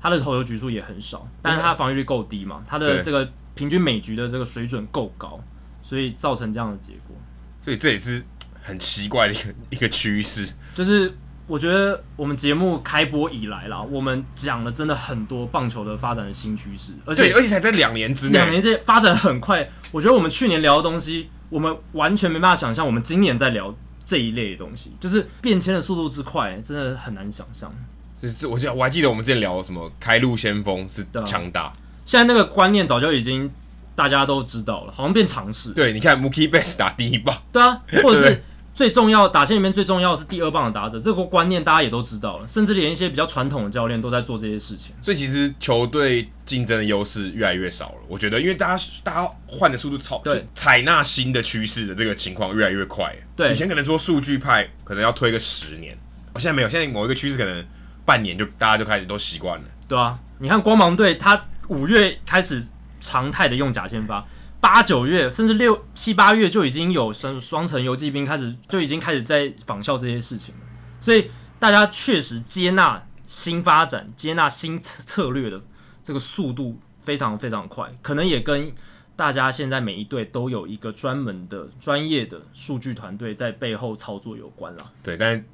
[0.00, 5.38] 他的投球局数也很少，但是他防御率够低嘛，他的这个平均每局的这个水准够高，
[5.82, 7.14] 所以造成这样的结果。
[7.60, 8.24] 所以这也是
[8.62, 10.54] 很奇怪的一个一个趋势。
[10.74, 11.14] 就是
[11.46, 19.68] 我觉得我们节目开播以来啦，我们讲了真的很多棒球的发展的新趋势，而且而且才在两年之内，两年之内发展很快。
[19.92, 23.76] 我觉得我们去年聊的东西，我们完全没办法想象，我们今年在聊。
[24.08, 27.70] 这一类的东西，就是变迁的速度之快，真的很难想象。
[28.18, 31.70] 就是我记得我还记得我们之前聊什么开路先锋是强大，
[32.06, 33.50] 现在那个观念早就已经
[33.94, 35.72] 大家都知道了，好像变常识。
[35.72, 38.42] 对，你看 Mookie Betts 打第一棒，对啊，或者是
[38.78, 44.94] 最重要打线里面最重要的是第二棒的打者，这个观念大家也都知道了，甚至连一些比较传统的教练都在做这些事情。
[45.02, 47.94] 所以其实球队竞争的优势越来越少了。
[48.06, 53.12] 我觉得，因为大家大家换的速度超，对，采纳新的趋势的这个情况越来越快。
[53.34, 55.98] 对，以前可能说数据派可能要推个十年，
[56.32, 57.66] 我现在没有，现在某一个趋势可能
[58.04, 59.64] 半年就大家就开始都习惯了。
[59.88, 62.64] 对啊，你看光芒队，他五月开始
[63.00, 64.24] 常态的用假先发。
[64.60, 70.60] 八九月甚至六七八月就已经有双双层游击兵开始就已经开始在仿效这些事情了，
[71.00, 75.60] 所以大家确实接纳新发展、接纳新策略的
[76.02, 78.72] 这个速度非常非常快，可能也跟
[79.14, 84.92] 大家现在每一队都有一个专门的专业的数据团队在背后操作有关了。
[85.02, 85.44] 对，但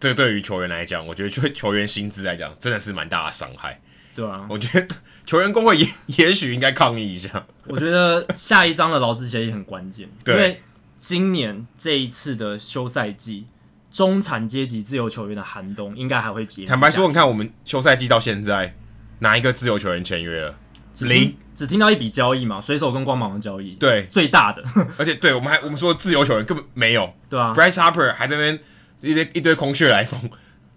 [0.00, 3.80] 这对于球员来讲，我觉得对球员薪资来讲真的是蛮大的伤害。
[4.14, 4.94] 对啊，我觉得
[5.24, 7.46] 球员工会也也许应该抗议一下。
[7.66, 10.62] 我觉得下一章的劳资协议很关键， 对，因为
[10.98, 13.46] 今年这一次的休赛季，
[13.90, 16.66] 中产阶级自由球员的寒冬应该还会结。
[16.66, 18.76] 坦白说，你看我们休赛季到现在，
[19.20, 20.56] 哪一个自由球员签约了？
[21.00, 24.62] 零，只听到一笔交易嘛，水手跟光芒的交易，对，最大的。
[24.98, 28.60] 而且，对我们还我们说自由球员根本没有，对啊，Bryce Harper 还在那边
[29.00, 30.20] 一堆一堆空穴来风，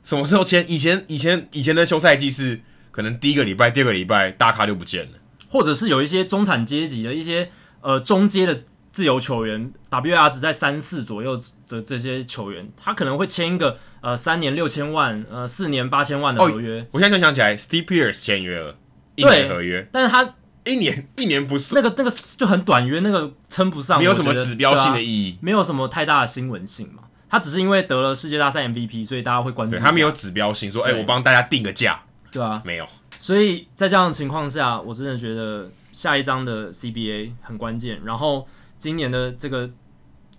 [0.03, 0.64] 什么时候签？
[0.72, 2.62] 以前以前以前的休赛季是。
[2.95, 5.17] 可能第一个礼拜、第二个礼拜大咖就不见了，
[5.49, 7.49] 或者是有一些中产阶级的一些
[7.81, 8.57] 呃中阶的
[8.93, 16.80] 自由球员，WAR 值在三四左右的这些球员，他可能会签一个呃三年六千万，呃四年八千万的合约。
[16.80, 18.77] 哦，我现在就想起来，Steve Pearce 签约了，
[19.17, 27.03] 一年合约，但是他一年一年不是那个那个就很短约，那个称不上，没有什么指标性的意义，啊，没有什么太大的新闻性嘛。
[27.30, 29.76] 他只是因为得了世界大赛 MVP，所以大家会关注。
[29.76, 32.01] 对，他没有指标性，说哎，欸，我帮大家定个价，
[32.36, 32.86] 对啊，没有。
[33.22, 38.02] 所以在这样的情况下，我真的觉得下一章的 CBA 很关键。
[38.03, 38.45] 然后
[38.78, 39.70] 今年的这个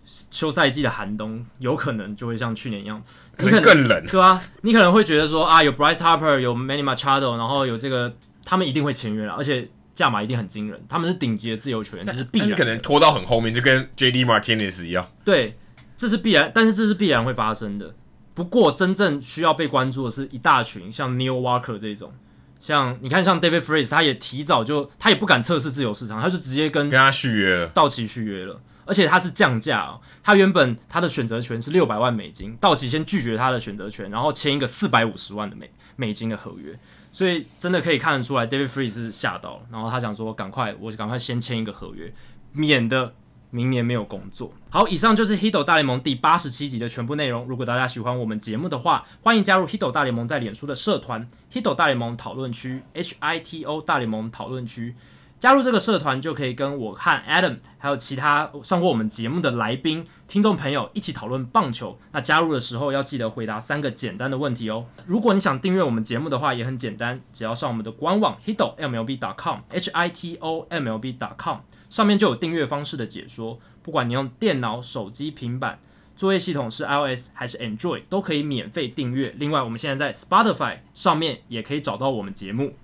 [0.04, 3.02] 休赛季的寒冬，有可能就会像去年一样，
[3.38, 8.14] 可能更冷，对啊，你可能会觉得说啊，有 Bryce Harper，有 Manny Machado，然后有这个，
[8.44, 10.84] 他们一定会签约了，而且价码一定很惊人。
[10.86, 12.50] 他们是顶级的自由球员，这是必然。
[12.50, 15.10] 可能拖到很后面，就跟 JD Martinez 一样。
[15.24, 15.58] 对，
[15.96, 17.94] 这是必然，但是这是必然会发生的。
[18.36, 22.12] 不过真正需要被关注的是一大群像 Neil Walker 这种。
[22.60, 36.78] 像你看，像 David Freeze，他也提早就，他也不敢测试自由市场，他就直接跟跟他续约了，道奇续约了，而且他是降价哦，他原本他的选择权是六百万美金，道奇先拒绝他的选择权，然后签一个四百五十万的美美金的合约，
[37.10, 42.12] 所以真的可以看得出来，David Freese 是吓到了，然后他想说，赶快，我赶快先签一个合约，
[42.52, 43.14] 免得。
[43.56, 44.52] 明年没有工作。
[44.68, 47.46] 好，以上就是《Hito 大联盟》第八十七集的全部内容。
[47.46, 54.94] 如果大家喜欢我们节目的话，欢迎加入《Hito 大联盟》在脸书的社团 “Hito 大联盟讨论区 ”（H I T O 大联盟讨论区）。
[55.38, 61.98] 加入这个社团就可以跟我和 Adam 还有其他上过我们节目的来宾、听众朋友一起讨论棒球。
[62.12, 64.86] 那加入的时候要记得回答三个简单的问题哦。
[65.04, 71.60] 如果你想订阅我们节目的话，也很简单，只要上我们的官网 Hito MLB dot com（H I T O M L B dot com）。
[71.88, 75.78] 上面就有订阅方式的解说，不管你用电脑、手机、平板，
[76.16, 79.34] 作业系统是 iOS 还是 Android，都可以免费订阅。
[79.38, 82.74] 另外，我们现在在 Spotify 上面也可以找到我们节目。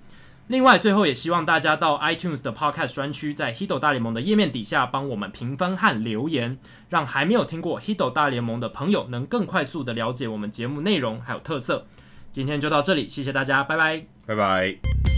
[0.49, 6.59] 另外，最后也希望大家到 iTunes 的 Podcast 专区，在 Hito 大联盟的页面底下帮我们评分和留言，
[6.91, 11.87] 让还没有听过 Hito 大联盟的朋友能更快速的了解我们节目内容还有特色。
[12.33, 15.12] 今天就到这里，谢谢大家，拜拜，拜拜。